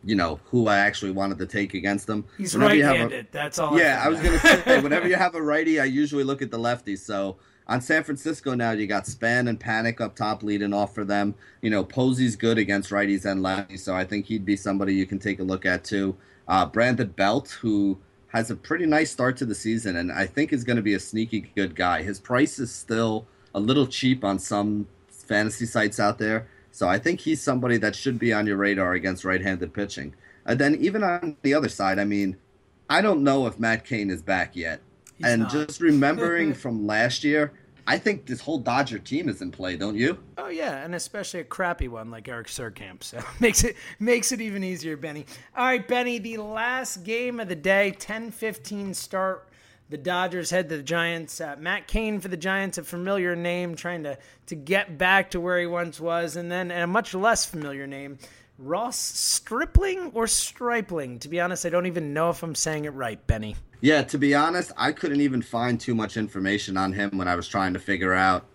you 0.05 0.15
know, 0.15 0.41
who 0.47 0.69
I 0.69 0.79
actually 0.79 1.13
wanted 1.13 1.39
to 1.39 1.47
take 1.47 1.75
against 1.75 2.09
him. 2.09 2.25
He's 2.39 2.55
whenever 2.55 2.73
right-handed. 2.73 3.27
A, 3.27 3.33
That's 3.33 3.59
all. 3.59 3.79
Yeah, 3.79 4.01
I, 4.03 4.07
I 4.07 4.09
was 4.09 4.21
gonna 4.21 4.39
say 4.39 4.81
whenever 4.83 5.09
you 5.09 5.17
have 5.17 5.35
a 5.35 5.43
righty, 5.43 5.81
I 5.81 5.85
usually 5.85 6.25
look 6.25 6.43
at 6.43 6.51
the 6.51 6.59
lefty. 6.59 6.97
So 6.97 7.37
on 7.67 7.81
San 7.81 8.05
Francisco 8.05 8.55
now, 8.55 8.73
you 8.73 8.87
got 8.87 9.07
Span 9.07 9.49
and 9.49 9.59
Panik 9.59 10.01
up 10.01 10.15
top 10.15 10.43
leading 10.43 10.75
off 10.75 10.95
for 10.95 11.05
them. 11.05 11.35
You 11.63 11.71
know, 11.71 11.85
Posey's 11.85 12.37
good 12.37 12.59
against 12.59 12.91
righties 12.91 13.25
and 13.25 13.43
lefties, 13.43 13.81
so 13.81 13.95
I 13.95 14.05
think 14.05 14.27
he'd 14.27 14.45
be 14.45 14.57
somebody 14.57 14.95
you 14.95 15.07
can 15.07 15.19
take 15.19 15.41
a 15.41 15.45
look 15.45 15.65
at 15.65 15.85
too. 15.85 16.17
Uh, 16.47 16.67
Brandon 16.67 17.09
Belt, 17.09 17.57
who 17.61 17.99
has 18.35 18.51
a 18.51 18.57
pretty 18.57 18.85
nice 18.85 19.13
start 19.13 19.37
to 19.37 19.47
the 19.47 19.55
season, 19.55 19.97
and 19.97 20.11
I 20.11 20.27
think 20.27 20.53
is 20.53 20.65
going 20.65 20.77
to 20.77 20.83
be 20.83 20.95
a 20.95 21.01
sneaky 21.01 21.53
good 21.55 21.77
guy. 21.77 22.03
His 22.03 22.19
price 22.19 22.59
is 22.59 22.75
still 22.75 23.27
a 23.55 23.61
little 23.61 23.87
cheap 23.87 24.25
on 24.25 24.41
some 24.41 24.89
fantasy 25.09 25.67
sites 25.67 26.01
out 26.01 26.19
there, 26.19 26.49
so 26.73 26.89
I 26.89 26.99
think 26.99 27.21
he's 27.21 27.41
somebody 27.41 27.77
that 27.79 27.95
should 27.95 28.19
be 28.19 28.33
on 28.33 28.47
your 28.47 28.57
radar 28.57 28.95
against 28.95 29.25
right-handed 29.25 29.73
pitching. 29.73 30.15
And 30.45 30.59
then 30.59 30.75
even 30.81 31.05
on 31.05 31.37
the 31.43 31.55
other 31.55 31.69
side, 31.69 32.01
I 32.01 32.05
mean, 32.05 32.37
I 32.91 33.01
don't 33.01 33.23
know 33.23 33.47
if 33.47 33.61
Matt 33.61 33.85
Cain 33.85 34.11
is 34.11 34.21
back 34.21 34.57
yet. 34.57 34.81
He's 35.17 35.29
and 35.29 35.43
not. 35.43 35.53
just 35.53 35.81
remembering 35.81 36.55
from 36.65 36.89
last 36.89 37.23
year, 37.23 37.53
I 37.87 37.99
think 37.99 38.27
this 38.27 38.41
whole 38.41 38.59
Dodger 38.59 38.99
team 38.99 39.29
is 39.29 39.43
in 39.43 39.51
play, 39.51 39.77
don't 39.77 39.97
you? 39.97 40.19
Oh 40.39 40.49
yeah, 40.49 40.85
and 40.85 40.95
especially 40.95 41.41
a 41.41 41.45
crappy 41.45 41.89
one 41.89 42.11
like 42.11 42.29
Eric 42.29 42.47
Surkamp. 42.47 43.03
So 43.03 43.23
makes 43.41 43.65
it 43.65 43.77
makes 43.99 44.33
it 44.33 44.41
even 44.41 44.65
easier, 44.65 44.97
Benny. 44.97 45.27
All 45.57 45.67
right, 45.67 45.87
Benny, 45.87 46.19
the 46.19 46.39
last 46.39 47.05
game 47.05 47.41
of 47.41 47.49
the 47.49 47.57
day, 47.57 47.95
10-15 47.99 48.95
start. 48.95 49.49
The 49.91 49.99
Dodgers 49.99 50.49
head 50.49 50.71
to 50.71 50.79
the 50.79 50.83
Giants. 50.83 51.43
Uh, 51.43 51.57
Matt 51.59 51.87
Cain 51.87 52.19
for 52.19 52.29
the 52.29 52.39
Giants, 52.39 52.79
a 52.79 52.85
familiar 52.85 53.37
name, 53.37 53.75
trying 53.75 54.05
to 54.05 54.19
to 54.47 54.55
get 54.55 54.97
back 54.97 55.33
to 55.33 55.41
where 55.41 55.61
he 55.61 55.67
once 55.67 56.01
was, 56.01 56.37
and 56.37 56.51
then 56.51 56.71
and 56.71 56.83
a 56.83 56.87
much 56.87 57.15
less 57.15 57.45
familiar 57.45 57.87
name, 57.87 58.19
Ross 58.59 58.97
Stripling 58.97 60.11
or 60.15 60.27
Stripling. 60.27 61.19
To 61.19 61.29
be 61.29 61.39
honest, 61.39 61.67
I 61.67 61.69
don't 61.69 61.87
even 61.87 62.15
know 62.15 62.31
if 62.31 62.43
I'm 62.43 62.55
saying 62.55 62.87
it 62.87 62.95
right, 62.95 63.25
Benny. 63.27 63.57
Yeah, 63.85 64.03
to 64.05 64.17
be 64.17 64.35
honest, 64.35 64.73
I 64.79 64.93
couldn't 64.93 65.21
even 65.21 65.43
find 65.43 65.79
too 65.79 65.95
much 65.95 66.17
information 66.17 66.79
on 66.79 66.95
him 66.95 67.19
when 67.19 67.29
I 67.29 67.37
was 67.37 67.47
trying 67.47 67.75
to 67.75 67.79
figure 67.79 68.15
out, 68.15 68.47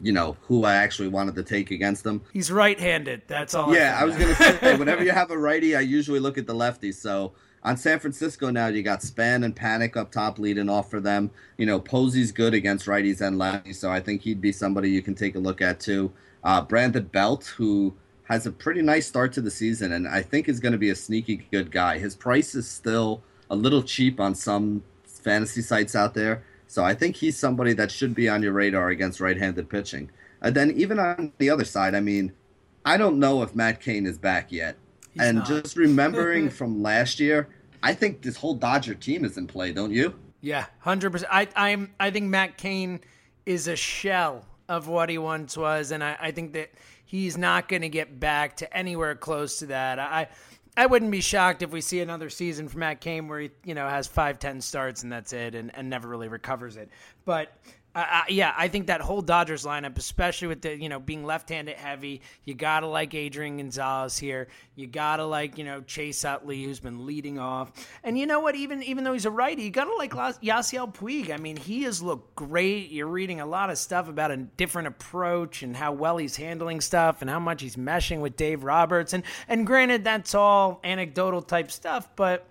you 0.00 0.12
know, 0.12 0.38
who 0.40 0.64
I 0.64 0.76
actually 0.76 1.08
wanted 1.08 1.34
to 1.34 1.42
take 1.42 1.70
against 1.70 2.06
him. 2.06 2.22
He's 2.32 2.50
right-handed. 2.50 3.20
That's 3.26 3.54
all. 3.54 3.74
Yeah, 3.74 3.98
I, 3.98 4.00
I 4.00 4.04
was 4.06 4.16
gonna 4.16 4.34
say 4.34 4.76
whenever 4.78 5.04
you 5.04 5.10
have 5.10 5.30
a 5.30 5.36
righty, 5.36 5.76
I 5.76 5.80
usually 5.80 6.20
look 6.20 6.38
at 6.38 6.46
the 6.46 6.54
lefty. 6.54 6.90
So 6.92 7.34
on 7.64 7.76
San 7.76 7.98
Francisco 7.98 8.48
now, 8.48 8.68
you 8.68 8.82
got 8.82 9.02
Span 9.02 9.44
and 9.44 9.54
Panik 9.54 9.94
up 9.94 10.10
top 10.10 10.38
leading 10.38 10.70
off 10.70 10.88
for 10.88 11.00
them. 11.00 11.32
You 11.58 11.66
know, 11.66 11.78
Posey's 11.78 12.32
good 12.32 12.54
against 12.54 12.86
righties 12.86 13.20
and 13.20 13.38
lefties, 13.38 13.74
so 13.74 13.90
I 13.90 14.00
think 14.00 14.22
he'd 14.22 14.40
be 14.40 14.52
somebody 14.52 14.90
you 14.90 15.02
can 15.02 15.14
take 15.14 15.34
a 15.34 15.38
look 15.38 15.60
at 15.60 15.80
too. 15.80 16.10
Uh, 16.42 16.62
Brandon 16.62 17.04
Belt, 17.04 17.44
who 17.58 17.92
has 18.22 18.46
a 18.46 18.50
pretty 18.50 18.80
nice 18.80 19.06
start 19.06 19.34
to 19.34 19.42
the 19.42 19.50
season, 19.50 19.92
and 19.92 20.08
I 20.08 20.22
think 20.22 20.48
is 20.48 20.60
going 20.60 20.72
to 20.72 20.78
be 20.78 20.88
a 20.88 20.96
sneaky 20.96 21.46
good 21.50 21.70
guy. 21.70 21.98
His 21.98 22.16
price 22.16 22.54
is 22.54 22.66
still 22.66 23.22
a 23.50 23.56
little 23.56 23.82
cheap 23.82 24.20
on 24.20 24.34
some 24.34 24.82
fantasy 25.04 25.62
sites 25.62 25.94
out 25.94 26.14
there, 26.14 26.42
so 26.66 26.84
I 26.84 26.94
think 26.94 27.16
he's 27.16 27.38
somebody 27.38 27.72
that 27.74 27.90
should 27.90 28.14
be 28.14 28.28
on 28.28 28.42
your 28.42 28.52
radar 28.52 28.88
against 28.88 29.20
right-handed 29.20 29.68
pitching. 29.68 30.10
And 30.40 30.54
then 30.54 30.70
even 30.72 30.98
on 30.98 31.32
the 31.38 31.50
other 31.50 31.64
side, 31.64 31.94
I 31.94 32.00
mean, 32.00 32.32
I 32.84 32.96
don't 32.96 33.18
know 33.18 33.42
if 33.42 33.54
Matt 33.54 33.80
Cain 33.80 34.06
is 34.06 34.18
back 34.18 34.52
yet. 34.52 34.76
He's 35.12 35.22
and 35.22 35.38
not. 35.38 35.46
just 35.48 35.76
remembering 35.76 36.50
from 36.50 36.82
last 36.82 37.18
year, 37.18 37.48
I 37.82 37.94
think 37.94 38.22
this 38.22 38.36
whole 38.36 38.54
Dodger 38.54 38.94
team 38.94 39.24
is 39.24 39.36
in 39.36 39.46
play, 39.46 39.72
don't 39.72 39.92
you? 39.92 40.14
Yeah, 40.40 40.66
hundred 40.80 41.10
percent. 41.10 41.32
I 41.32 41.48
I'm 41.56 41.92
I 41.98 42.10
think 42.10 42.26
Matt 42.26 42.56
Cain 42.56 43.00
is 43.46 43.66
a 43.66 43.76
shell 43.76 44.44
of 44.68 44.86
what 44.86 45.08
he 45.08 45.18
once 45.18 45.56
was, 45.56 45.90
and 45.90 46.04
I, 46.04 46.16
I 46.20 46.30
think 46.30 46.52
that 46.52 46.70
he's 47.04 47.36
not 47.36 47.68
going 47.68 47.82
to 47.82 47.88
get 47.88 48.20
back 48.20 48.56
to 48.58 48.76
anywhere 48.76 49.14
close 49.14 49.58
to 49.60 49.66
that. 49.66 49.98
I 49.98 50.28
I 50.78 50.86
wouldn't 50.86 51.10
be 51.10 51.20
shocked 51.20 51.62
if 51.62 51.72
we 51.72 51.80
see 51.80 51.98
another 51.98 52.30
season 52.30 52.68
from 52.68 52.80
Matt 52.80 53.00
Cain 53.00 53.26
where 53.26 53.40
he 53.40 53.50
you 53.64 53.74
know 53.74 53.88
has 53.88 54.06
five 54.06 54.38
ten 54.38 54.60
starts 54.60 55.02
and 55.02 55.10
that's 55.10 55.32
it, 55.32 55.56
and, 55.56 55.74
and 55.76 55.90
never 55.90 56.06
really 56.06 56.28
recovers 56.28 56.76
it. 56.76 56.88
But 57.24 57.52
uh, 58.00 58.22
yeah, 58.28 58.54
I 58.56 58.68
think 58.68 58.88
that 58.88 59.00
whole 59.00 59.22
Dodgers 59.22 59.64
lineup, 59.64 59.98
especially 59.98 60.48
with 60.48 60.62
the 60.62 60.80
you 60.80 60.88
know 60.88 61.00
being 61.00 61.24
left-handed 61.24 61.76
heavy, 61.76 62.22
you 62.44 62.54
gotta 62.54 62.86
like 62.86 63.14
Adrian 63.14 63.56
Gonzalez 63.56 64.18
here. 64.18 64.48
You 64.74 64.86
gotta 64.86 65.24
like 65.24 65.58
you 65.58 65.64
know 65.64 65.80
Chase 65.82 66.24
Utley, 66.24 66.62
who's 66.64 66.80
been 66.80 67.06
leading 67.06 67.38
off, 67.38 67.72
and 68.04 68.18
you 68.18 68.26
know 68.26 68.40
what? 68.40 68.54
Even 68.54 68.82
even 68.82 69.04
though 69.04 69.12
he's 69.12 69.24
a 69.24 69.30
righty, 69.30 69.62
you 69.62 69.70
gotta 69.70 69.94
like 69.94 70.12
Yasiel 70.12 70.94
Puig. 70.94 71.30
I 71.30 71.36
mean, 71.36 71.56
he 71.56 71.82
has 71.84 72.02
looked 72.02 72.34
great. 72.36 72.90
You're 72.90 73.06
reading 73.06 73.40
a 73.40 73.46
lot 73.46 73.70
of 73.70 73.78
stuff 73.78 74.08
about 74.08 74.30
a 74.30 74.36
different 74.36 74.88
approach 74.88 75.62
and 75.62 75.76
how 75.76 75.92
well 75.92 76.16
he's 76.18 76.36
handling 76.36 76.80
stuff 76.80 77.22
and 77.22 77.30
how 77.30 77.40
much 77.40 77.62
he's 77.62 77.76
meshing 77.76 78.20
with 78.20 78.36
Dave 78.36 78.64
Roberts. 78.64 79.12
And 79.12 79.24
and 79.48 79.66
granted, 79.66 80.04
that's 80.04 80.34
all 80.34 80.80
anecdotal 80.84 81.42
type 81.42 81.70
stuff, 81.70 82.08
but 82.16 82.46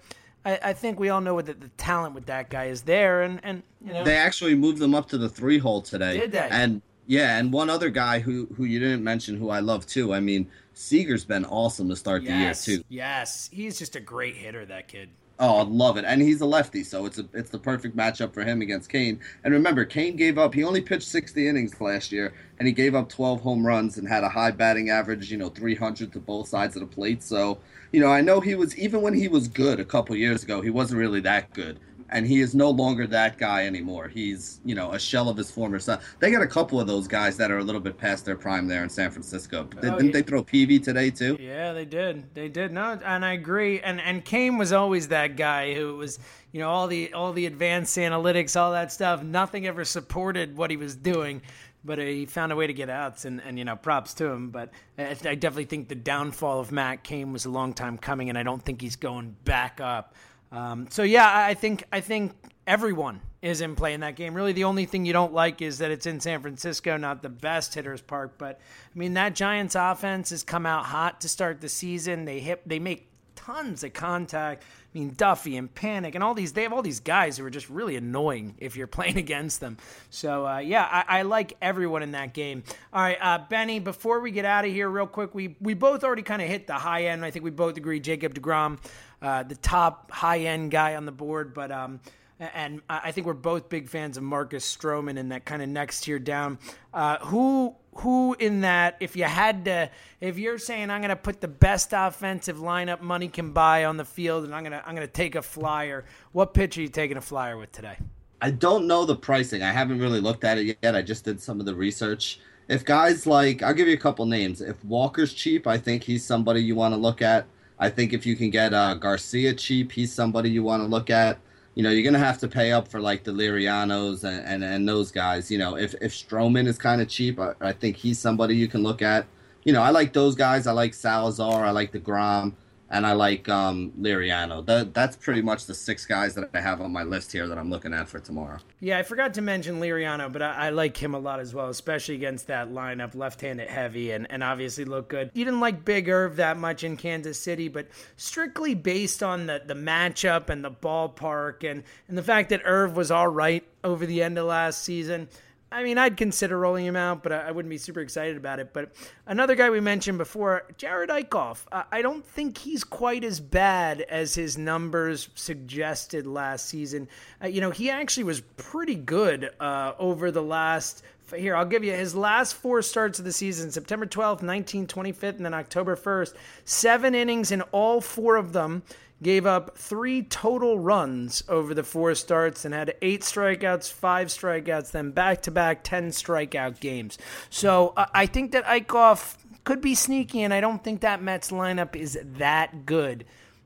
I, 0.48 0.60
I 0.70 0.74
think 0.74 0.98
we 0.98 1.10
all 1.10 1.20
know 1.20 1.42
that 1.42 1.60
the 1.60 1.68
talent 1.70 2.16
with 2.16 2.28
that 2.28 2.50
guy 2.50 2.66
is 2.66 2.84
there, 2.84 3.22
and 3.22 3.42
and 3.44 3.64
you 3.86 3.92
know 3.92 4.06
they 4.06 4.16
actually 4.16 4.56
moved 4.56 4.80
them 4.80 4.96
up 4.96 5.10
to 5.10 5.18
the 5.18 5.28
three 5.28 5.58
hole 5.58 5.82
today. 5.82 6.20
Did 6.20 6.32
they? 6.32 6.48
And 6.50 6.82
yeah, 7.06 7.38
and 7.38 7.52
one 7.52 7.70
other 7.70 7.90
guy 7.90 8.20
who 8.20 8.48
who 8.56 8.64
you 8.64 8.80
didn't 8.80 9.04
mention, 9.04 9.36
who 9.36 9.50
I 9.50 9.60
love 9.60 9.86
too. 9.86 10.14
I 10.14 10.22
mean, 10.22 10.50
Seager's 10.74 11.26
been 11.26 11.44
awesome 11.44 11.90
to 11.90 11.98
start 11.98 12.24
yes, 12.24 12.64
the 12.64 12.72
year 12.72 12.80
too. 12.80 12.86
Yes, 12.88 13.50
he's 13.52 13.78
just 13.78 13.98
a 13.98 14.00
great 14.00 14.36
hitter. 14.38 14.66
That 14.66 14.88
kid. 14.88 15.10
Oh, 15.40 15.58
I 15.58 15.62
love 15.64 15.98
it, 15.98 16.06
and 16.06 16.20
he's 16.20 16.42
a 16.42 16.48
lefty, 16.48 16.84
so 16.84 17.06
it's 17.06 17.20
a 17.20 17.26
it's 17.32 17.52
the 17.52 17.60
perfect 17.60 17.96
matchup 17.96 18.34
for 18.34 18.44
him 18.44 18.62
against 18.62 18.90
Cain. 18.90 19.20
And 19.44 19.54
remember, 19.54 19.86
Cain 19.86 20.16
gave 20.16 20.40
up. 20.40 20.56
He 20.56 20.64
only 20.64 20.82
pitched 20.82 21.08
60 21.08 21.48
innings 21.48 21.80
last 21.80 22.12
year, 22.12 22.34
and 22.58 22.68
he 22.68 22.74
gave 22.74 22.96
up 22.96 23.08
12 23.08 23.42
home 23.42 23.66
runs 23.66 24.00
and 24.00 24.08
had 24.08 24.24
a 24.24 24.30
high 24.30 24.50
batting 24.50 24.90
average. 24.90 25.32
You 25.32 25.38
know, 25.38 25.50
300 25.50 26.12
to 26.14 26.20
both 26.20 26.48
sides 26.48 26.76
of 26.76 26.80
the 26.80 26.88
plate. 26.88 27.22
So, 27.22 27.60
you 27.92 28.00
know, 28.00 28.08
I 28.08 28.22
know 28.22 28.40
he 28.40 28.56
was 28.56 28.76
even 28.80 29.02
when 29.04 29.14
he 29.14 29.28
was 29.28 29.48
good 29.48 29.80
a 29.80 29.86
couple 29.86 30.16
years 30.16 30.44
ago, 30.44 30.62
he 30.62 30.72
wasn't 30.72 31.00
really 31.00 31.22
that 31.22 31.54
good 31.54 31.80
and 32.10 32.26
he 32.26 32.42
is 32.42 32.56
no 32.56 32.70
longer 32.70 33.06
that 33.08 33.38
guy 33.38 33.66
anymore. 33.66 34.08
He's 34.08 34.60
you 34.64 34.76
know 34.76 34.92
a 34.94 35.00
shell 35.00 35.30
of 35.30 35.38
his 35.38 35.52
former 35.52 35.80
self. 35.80 36.16
They 36.20 36.32
got 36.32 36.42
a 36.42 36.48
couple 36.48 36.80
of 36.80 36.88
those 36.88 37.08
guys 37.08 37.38
that 37.38 37.52
are 37.52 37.58
a 37.60 37.64
little 37.64 37.82
bit 37.82 37.98
past 37.98 38.26
their 38.26 38.36
prime 38.36 38.68
there 38.68 38.84
in 38.84 38.90
San 38.90 39.12
Francisco. 39.12 39.68
Oh, 39.78 39.82
Didn't 39.82 40.06
yeah. 40.08 40.12
they 40.12 40.22
throw 40.22 40.44
Peavy 40.44 40.80
today 40.80 41.10
too? 41.10 41.38
Yeah, 41.40 41.74
they 41.74 41.86
did. 41.86 42.34
They 42.34 42.50
did. 42.50 42.72
No, 42.72 43.00
and 43.04 43.26
I 43.26 43.34
agree. 43.34 43.80
And 43.82 44.00
and 44.02 44.24
Cain 44.24 44.58
was 44.58 44.72
always 44.72 45.10
that 45.10 45.36
guy 45.36 45.74
who 45.74 45.96
was 45.98 46.20
you 46.52 46.60
know 46.60 46.70
all 46.70 46.88
the 46.88 47.14
all 47.14 47.34
the 47.34 47.46
advanced 47.46 47.98
analytics, 47.98 48.60
all 48.60 48.72
that 48.72 48.92
stuff. 48.92 49.24
Nothing 49.24 49.68
ever 49.68 49.84
supported 49.86 50.58
what 50.58 50.72
he 50.72 50.78
was 50.78 50.96
doing. 50.96 51.42
But 51.86 52.00
he 52.00 52.26
found 52.26 52.52
a 52.52 52.56
way 52.56 52.68
to 52.68 52.74
get 52.74 52.90
outs, 52.90 53.24
and, 53.24 53.42
and 53.42 53.58
you 53.58 53.64
know, 53.64 53.78
props 53.78 54.14
to 54.16 54.26
him. 54.26 54.50
But 54.50 54.72
I, 54.98 55.12
I 55.12 55.36
definitely 55.36 55.66
think 55.66 55.88
the 55.88 55.96
downfall 55.96 56.60
of 56.60 56.70
Matt 56.70 57.04
Cain 57.04 57.32
was 57.32 57.46
a 57.46 57.50
long 57.50 57.72
time 57.72 57.98
coming, 57.98 58.28
and 58.28 58.38
I 58.38 58.44
don't 58.44 58.62
think 58.62 58.82
he's 58.82 58.98
going 58.98 59.38
back 59.46 59.80
up. 59.80 60.14
Um, 60.52 60.88
so 60.90 61.04
yeah, 61.04 61.30
I 61.30 61.54
think 61.54 61.84
I 61.92 62.02
think 62.02 62.34
everyone 62.66 63.22
is 63.42 63.62
in 63.62 63.76
play 63.76 63.94
in 63.94 64.02
that 64.02 64.16
game. 64.16 64.34
Really, 64.34 64.54
the 64.54 64.64
only 64.66 64.86
thing 64.86 65.06
you 65.06 65.14
don't 65.14 65.34
like 65.34 65.62
is 65.62 65.78
that 65.80 65.92
it's 65.92 66.06
in 66.06 66.20
San 66.20 66.42
Francisco, 66.42 66.98
not 66.98 67.22
the 67.22 67.30
best 67.30 67.74
hitters 67.74 68.02
park. 68.02 68.36
But 68.38 68.60
I 68.94 68.98
mean, 68.98 69.14
that 69.14 69.36
Giants 69.36 69.76
offense 69.76 70.30
has 70.32 70.44
come 70.44 70.66
out 70.66 70.86
hot 70.86 71.22
to 71.22 71.30
start 71.30 71.62
the 71.62 71.70
season. 71.70 72.26
They 72.26 72.40
hit, 72.40 72.68
they 72.68 72.80
make 72.80 73.10
tons 73.48 73.84
of 73.84 73.94
contact. 73.94 74.64
I 74.64 75.00
mean, 75.00 75.14
Duffy 75.16 75.56
and 75.58 75.74
Panik 75.74 76.16
and 76.16 76.24
all 76.24 76.34
these, 76.34 76.54
they 76.54 76.64
have 76.64 76.74
all 76.74 76.82
these 76.82 77.00
guys 77.00 77.38
who 77.38 77.46
are 77.46 77.50
just 77.50 77.70
really 77.70 77.96
annoying 77.96 78.56
if 78.58 78.76
you're 78.76 78.88
playing 78.98 79.18
against 79.18 79.60
them. 79.60 79.78
So, 80.10 80.46
uh, 80.46 80.58
yeah, 80.58 80.84
I, 80.84 81.20
I, 81.20 81.22
like 81.22 81.56
everyone 81.62 82.04
in 82.04 82.12
that 82.12 82.34
game. 82.34 82.64
All 82.92 83.02
right, 83.02 83.18
uh, 83.22 83.40
Benny, 83.50 83.80
before 83.80 84.20
we 84.20 84.32
get 84.32 84.44
out 84.44 84.66
of 84.66 84.72
here, 84.72 84.90
real 84.90 85.08
quick, 85.08 85.36
we, 85.36 85.56
we 85.62 85.76
both 85.76 86.04
already 86.04 86.24
kind 86.24 86.42
of 86.42 86.48
hit 86.48 86.68
the 86.68 86.74
high 86.74 87.06
end. 87.06 87.24
I 87.24 87.32
think 87.32 87.46
we 87.46 87.52
both 87.52 87.78
agree 87.78 88.00
Jacob 88.00 88.34
DeGrom 88.34 88.80
uh, 89.22 89.44
the 89.44 89.56
top 89.56 90.12
high 90.12 90.40
end 90.40 90.72
guy 90.72 90.96
on 90.96 91.06
the 91.06 91.12
board, 91.12 91.54
but 91.54 91.72
um, 91.72 92.00
and 92.40 92.82
I 92.90 93.12
think 93.12 93.26
we're 93.26 93.34
both 93.34 93.68
big 93.68 93.90
fans 93.90 94.18
of 94.18 94.24
Marcus 94.24 94.76
Stroman 94.76 95.18
in 95.18 95.30
that 95.30 95.46
kind 95.46 95.62
of 95.62 95.70
next 95.70 96.02
tier 96.02 96.20
down. 96.20 96.60
Uh, 96.94 97.18
who 97.20 97.76
who 97.96 98.36
in 98.38 98.62
that 98.62 98.96
if 99.00 99.16
you 99.16 99.24
had 99.24 99.66
to 99.66 99.90
if 100.22 100.38
you're 100.38 100.60
saying 100.60 100.92
I'm 100.92 101.02
going 101.02 101.10
to 101.10 101.16
put 101.16 101.42
the 101.42 101.48
best 101.48 101.94
offensive 101.94 102.58
lineup 102.58 103.02
money 103.02 103.28
can 103.28 103.54
buy 103.54 103.86
on 103.86 103.98
the 103.98 104.06
field 104.06 104.44
and 104.44 104.54
I'm 104.54 104.64
to 104.66 104.88
I'm 104.88 104.96
going 104.96 105.08
to 105.08 105.14
take 105.14 105.36
a 105.36 105.42
flyer, 105.42 106.06
what 106.32 106.54
pitch 106.54 106.78
are 106.78 106.82
you 106.82 106.90
taking 106.90 107.18
a 107.18 107.22
flyer 107.22 107.58
with 107.58 107.72
today? 107.72 107.98
I 108.40 108.52
don't 108.52 108.86
know 108.86 109.04
the 109.04 109.16
pricing. 109.16 109.64
I 109.64 109.72
haven't 109.72 110.00
really 110.00 110.20
looked 110.20 110.44
at 110.44 110.60
it 110.60 110.78
yet. 110.84 110.96
I 110.96 111.02
just 111.02 111.26
did 111.26 111.42
some 111.42 111.60
of 111.60 111.66
the 111.66 111.74
research. 111.74 112.40
If 112.68 112.86
guys 112.86 113.26
like, 113.26 113.64
I'll 113.64 113.74
give 113.74 113.88
you 113.88 113.96
a 113.96 114.00
couple 114.00 114.26
names. 114.28 114.62
If 114.62 114.84
Walker's 114.86 115.34
cheap, 115.34 115.66
I 115.66 115.80
think 115.80 116.04
he's 116.04 116.24
somebody 116.24 116.62
you 116.62 116.76
want 116.76 116.94
to 116.94 117.00
look 117.00 117.24
at. 117.24 117.48
I 117.80 117.90
think 117.90 118.14
if 118.14 118.26
you 118.26 118.36
can 118.36 118.50
get 118.50 118.74
uh, 118.74 118.96
Garcia 118.96 119.54
cheap, 119.54 119.92
he's 119.92 120.12
somebody 120.12 120.50
you 120.50 120.64
want 120.64 120.84
to 120.84 120.88
look 120.88 121.10
at. 121.10 121.40
You 121.76 121.84
know, 121.84 121.92
you're 121.92 122.04
gonna 122.04 122.18
have 122.18 122.40
to 122.40 122.48
pay 122.48 122.72
up 122.72 122.88
for 122.88 123.00
like 123.00 123.24
the 123.24 123.32
Lirianos 123.32 124.24
and, 124.24 124.44
and, 124.46 124.64
and 124.64 124.90
those 124.90 125.12
guys. 125.12 125.52
You 125.52 125.60
know, 125.60 125.78
if 125.78 125.94
if 126.02 126.12
Stroman 126.12 126.66
is 126.66 126.78
kind 126.78 127.02
of 127.02 127.08
cheap, 127.08 127.40
I, 127.40 127.54
I, 127.62 127.72
think 127.72 127.98
he's 127.98 128.18
somebody 128.18 128.56
you 128.56 128.68
can 128.68 128.82
look 128.82 129.04
at. 129.04 129.28
You 129.64 129.74
know, 129.74 129.84
I 129.84 129.92
like 129.92 130.12
those 130.12 130.34
guys. 130.34 130.66
I 130.66 130.72
like 130.72 130.96
Salazar. 130.96 131.64
I 131.64 131.70
like 131.70 131.92
deGrom 131.92 132.54
and 132.90 133.06
I 133.06 133.14
like 133.14 133.50
um, 133.50 133.92
Liriano. 134.00 134.66
That 134.66 134.94
that's 134.94 135.16
pretty 135.16 135.42
much 135.42 135.66
the 135.66 135.74
six 135.74 136.06
guys 136.06 136.36
that 136.36 136.50
I 136.54 136.62
have 136.62 136.82
on 136.82 136.92
my 136.92 137.04
list 137.04 137.32
here 137.32 137.48
that 137.48 137.58
I'm 137.58 137.70
looking 137.70 137.94
at 137.94 138.08
for 138.08 138.20
tomorrow. 138.20 138.60
Yeah, 138.80 138.98
I 138.98 139.04
forgot 139.04 139.34
to 139.36 139.42
mention 139.42 139.80
Liriano, 139.80 140.32
but 140.32 140.42
I, 140.42 140.68
I 140.68 140.70
like 140.70 140.96
him 140.96 141.14
a 141.14 141.20
lot 141.20 141.40
as 141.40 141.54
well, 141.54 141.70
especially 141.70 142.16
against 142.16 142.48
that 142.48 142.70
lineup, 142.70 143.16
left-handed 143.16 143.68
heavy, 143.68 144.12
and, 144.12 144.28
and 144.30 144.44
obviously 144.44 144.86
look 144.86 145.10
good. 145.10 145.32
You 145.34 145.44
didn't 145.46 145.60
like 145.60 145.84
Big 145.84 146.08
Irv 146.08 146.38
that 146.38 146.58
much 146.58 146.84
in 146.84 146.98
Kansas 146.98 147.40
City, 147.40 147.68
but 147.68 147.88
strictly 148.16 148.74
based 148.74 149.22
on 149.22 149.48
the 149.48 149.62
the 149.66 149.74
matchup 149.74 150.50
and 150.50 150.64
the 150.64 150.72
ballpark 150.72 151.70
and 151.70 151.84
and 152.08 152.18
the 152.18 152.24
fact 152.24 152.50
that 152.50 152.62
Irv 152.64 152.96
was 152.96 153.12
all 153.12 153.28
right 153.28 153.64
over 153.84 154.06
the 154.06 154.24
end 154.24 154.38
of 154.38 154.46
last 154.46 154.84
season. 154.84 155.28
I 155.70 155.84
mean, 155.84 155.98
I'd 155.98 156.16
consider 156.16 156.58
rolling 156.58 156.86
him 156.86 156.96
out, 156.96 157.24
but 157.24 157.34
I 157.34 157.52
wouldn't 157.52 157.70
be 157.70 157.78
super 157.78 158.00
excited 158.00 158.38
about 158.38 158.60
it. 158.60 158.72
But 158.72 158.94
another 159.26 159.54
guy 159.54 159.70
we 159.70 159.82
mentioned 159.82 160.18
before, 160.18 160.64
Jerad 160.78 161.10
Eickhoff. 161.10 161.66
I 161.92 162.02
don't 162.02 162.26
think 162.26 162.58
he's 162.58 162.86
quite 162.86 163.26
as 163.26 163.42
bad 163.42 164.02
as 164.02 164.34
his 164.34 164.58
numbers 164.58 165.28
suggested 165.36 166.26
last 166.26 166.68
season. 166.68 167.10
Uh, 167.44 167.48
you 167.48 167.60
know, 167.60 167.72
he 167.72 167.90
actually 167.90 168.24
was 168.24 168.40
pretty 168.56 168.96
good 168.96 169.50
uh, 169.60 169.92
over 170.00 170.32
the 170.32 170.44
last. 170.44 171.04
Here, 171.36 171.56
I'll 171.56 171.66
give 171.66 171.84
you 171.84 171.94
his 171.94 172.16
last 172.16 172.54
four 172.54 172.82
starts 172.82 173.20
of 173.20 173.26
the 173.26 173.34
season 173.34 173.72
September 173.72 174.06
12th, 174.06 174.42
19th, 174.42 174.88
25th, 174.88 175.38
and 175.38 175.46
then 175.46 175.54
October 175.54 175.96
1st. 175.96 176.34
Seven 176.64 177.14
innings 177.14 177.52
in 177.52 177.62
all 177.74 178.00
four 178.00 178.38
of 178.38 178.54
them 178.54 178.84
gave 179.22 179.46
up 179.46 179.78
three 179.78 180.22
total 180.24 180.80
runs 180.80 181.44
over 181.50 181.74
the 181.74 181.84
four 181.84 182.14
starts 182.16 182.66
and 182.66 182.74
had 182.74 182.96
eight 183.02 183.22
strikeouts, 183.22 183.92
five 183.92 184.28
strikeouts, 184.28 184.92
then 184.92 185.12
back 185.12 185.42
to 185.42 185.52
back 185.52 185.84
10 185.84 186.10
strikeout 186.10 186.80
games. 186.80 187.18
So 187.50 187.94
I 187.98 188.26
think 188.26 188.52
that 188.52 188.66
Eickhoff 188.66 189.38
could 189.64 189.82
be 189.82 189.96
sneaky, 189.96 190.44
and 190.44 190.54
I 190.54 190.62
don't 190.62 190.84
think 190.84 191.02
that 191.02 191.22
Mets 191.22 191.52
lineup 191.52 191.96
is 191.96 192.18
that 192.38 192.86
good 192.86 193.26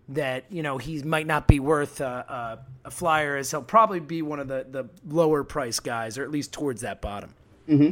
that 0.10 0.46
you 0.50 0.64
know 0.64 0.78
he 0.78 1.02
might 1.04 1.28
not 1.28 1.48
be 1.48 1.60
worth 1.60 2.02
a, 2.02 2.60
flyer 2.90 3.38
as 3.38 3.52
he'll 3.52 3.62
probably 3.62 4.00
be 4.00 4.22
one 4.22 4.40
of 4.40 4.48
the, 4.48 4.66
the 4.70 4.90
lower 5.08 5.44
price 5.44 5.80
guys 5.80 6.18
or 6.18 6.24
at 6.24 6.32
least 6.32 6.52
towards 6.52 6.82
that 6.82 7.00
bottom 7.00 7.34
mm-hmm. 7.72 7.92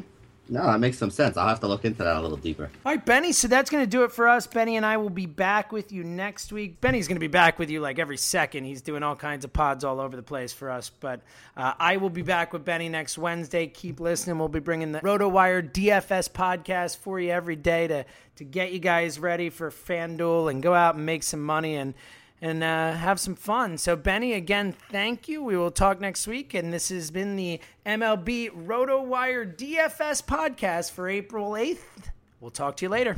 No, 0.52 0.64
that 0.66 0.80
makes 0.80 0.98
some 0.98 1.12
sense. 1.12 1.38
I'll 1.38 1.48
have 1.48 1.60
to 1.60 1.68
look 1.68 1.86
into 1.86 2.04
that 2.04 2.16
a 2.16 2.22
little 2.22 2.38
deeper. 2.38 2.72
All 2.84 2.92
right, 2.92 3.06
Benny. 3.06 3.32
So 3.34 3.48
that's 3.48 3.70
going 3.70 3.84
to 3.84 3.90
do 3.90 4.04
it 4.04 4.12
for 4.12 4.28
us. 4.28 4.48
Benny 4.48 4.78
and 4.78 4.86
I 4.86 4.98
will 4.98 5.12
be 5.12 5.28
back 5.28 5.72
with 5.72 5.92
you 5.92 6.04
next 6.04 6.52
week. 6.52 6.82
Benny's 6.82 7.08
going 7.08 7.18
to 7.18 7.20
be 7.20 7.28
back 7.28 7.60
with 7.60 7.70
you 7.70 7.82
like 7.82 8.00
every 8.00 8.18
second. 8.18 8.64
He's 8.64 8.82
doing 8.82 9.04
all 9.04 9.16
kinds 9.16 9.46
of 9.46 9.54
pods 9.54 9.84
all 9.84 10.00
over 10.00 10.16
the 10.16 10.24
place 10.24 10.52
for 10.52 10.72
us. 10.72 10.90
But 10.90 11.22
uh, 11.56 11.74
I 11.80 11.98
will 11.98 12.10
be 12.10 12.24
back 12.24 12.52
with 12.52 12.66
Benny 12.66 12.90
next 12.90 13.20
Wednesday. 13.20 13.68
Keep 13.68 14.00
listening. 14.00 14.40
We'll 14.40 14.48
be 14.48 14.60
bringing 14.60 14.92
the 14.92 15.02
RotoWire 15.02 15.72
DFS 15.72 16.32
podcast 16.32 16.98
for 16.98 17.20
you 17.20 17.30
every 17.30 17.56
day 17.56 17.88
to 17.88 18.06
to 18.38 18.46
get 18.46 18.72
you 18.72 18.80
guys 18.80 19.20
ready 19.20 19.50
for 19.50 19.70
FanDuel 19.70 20.50
and 20.50 20.64
go 20.64 20.74
out 20.74 20.96
and 20.96 21.06
make 21.06 21.24
some 21.24 21.42
money 21.42 21.76
and 21.76 21.94
and 22.42 22.64
uh, 22.64 22.94
have 22.94 23.20
some 23.20 23.36
fun. 23.36 23.78
So, 23.78 23.96
Benny, 23.96 24.34
again, 24.34 24.74
thank 24.92 25.28
you. 25.28 25.44
We 25.44 25.58
will 25.58 25.72
talk 25.72 26.00
next 26.00 26.28
week. 26.28 26.54
And 26.54 26.74
this 26.74 26.90
has 26.90 27.12
been 27.12 27.36
the 27.36 27.60
MLB 27.86 28.52
RotoWire 28.52 29.56
DFS 29.56 30.24
podcast 30.24 30.92
for 30.92 31.10
April 31.10 31.52
8th. 31.52 31.80
We'll 32.40 32.52
talk 32.52 32.78
to 32.78 32.86
you 32.86 32.90
later. 32.90 33.18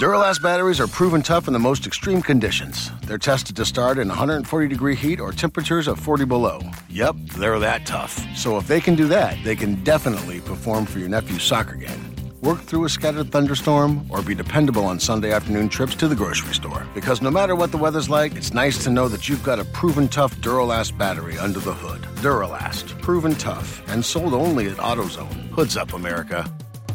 Duralast 0.00 0.42
batteries 0.42 0.78
are 0.80 0.86
proven 0.86 1.22
tough 1.22 1.48
in 1.48 1.52
the 1.52 1.58
most 1.58 1.86
extreme 1.86 2.22
conditions. 2.22 2.90
They're 3.02 3.18
tested 3.18 3.56
to 3.56 3.64
start 3.64 3.98
in 3.98 4.06
140 4.06 4.68
degree 4.68 4.94
heat 4.94 5.18
or 5.18 5.32
temperatures 5.32 5.88
of 5.88 5.98
40 5.98 6.24
below. 6.24 6.60
Yep, 6.88 7.16
they're 7.36 7.58
that 7.58 7.84
tough. 7.84 8.24
So 8.36 8.58
if 8.58 8.68
they 8.68 8.80
can 8.80 8.94
do 8.94 9.08
that, 9.08 9.36
they 9.42 9.56
can 9.56 9.82
definitely 9.82 10.40
perform 10.40 10.86
for 10.86 11.00
your 11.00 11.08
nephew's 11.08 11.42
soccer 11.42 11.74
game 11.74 12.17
work 12.40 12.60
through 12.60 12.84
a 12.84 12.88
scattered 12.88 13.30
thunderstorm, 13.30 14.04
or 14.10 14.22
be 14.22 14.34
dependable 14.34 14.84
on 14.84 14.98
Sunday 14.98 15.32
afternoon 15.32 15.68
trips 15.68 15.94
to 15.96 16.08
the 16.08 16.16
grocery 16.16 16.54
store. 16.54 16.86
Because 16.94 17.22
no 17.22 17.30
matter 17.30 17.54
what 17.54 17.70
the 17.70 17.78
weather's 17.78 18.10
like, 18.10 18.34
it's 18.34 18.52
nice 18.52 18.82
to 18.84 18.90
know 18.90 19.08
that 19.08 19.28
you've 19.28 19.44
got 19.44 19.58
a 19.58 19.64
proven 19.66 20.08
tough 20.08 20.34
Duralast 20.38 20.98
battery 20.98 21.38
under 21.38 21.60
the 21.60 21.74
hood. 21.74 22.02
Duralast, 22.22 23.00
proven 23.00 23.34
tough, 23.34 23.86
and 23.88 24.04
sold 24.04 24.34
only 24.34 24.68
at 24.68 24.78
AutoZone. 24.78 25.48
Hoods 25.50 25.76
up, 25.76 25.92
America. 25.92 26.50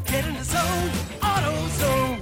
Get 0.06 0.26
in 0.26 0.34
the 0.34 0.44
zone, 0.44 0.90
AutoZone. 1.22 2.22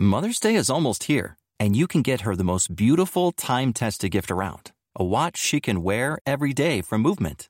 Mother's 0.00 0.40
Day 0.40 0.54
is 0.54 0.70
almost 0.70 1.04
here, 1.04 1.36
and 1.58 1.76
you 1.76 1.86
can 1.86 2.00
get 2.00 2.22
her 2.22 2.34
the 2.34 2.44
most 2.44 2.74
beautiful 2.74 3.32
time 3.32 3.72
tested 3.72 4.12
gift 4.12 4.30
around 4.30 4.72
a 4.96 5.04
watch 5.04 5.36
she 5.36 5.60
can 5.60 5.82
wear 5.82 6.18
every 6.26 6.52
day 6.52 6.80
from 6.80 7.00
Movement. 7.00 7.49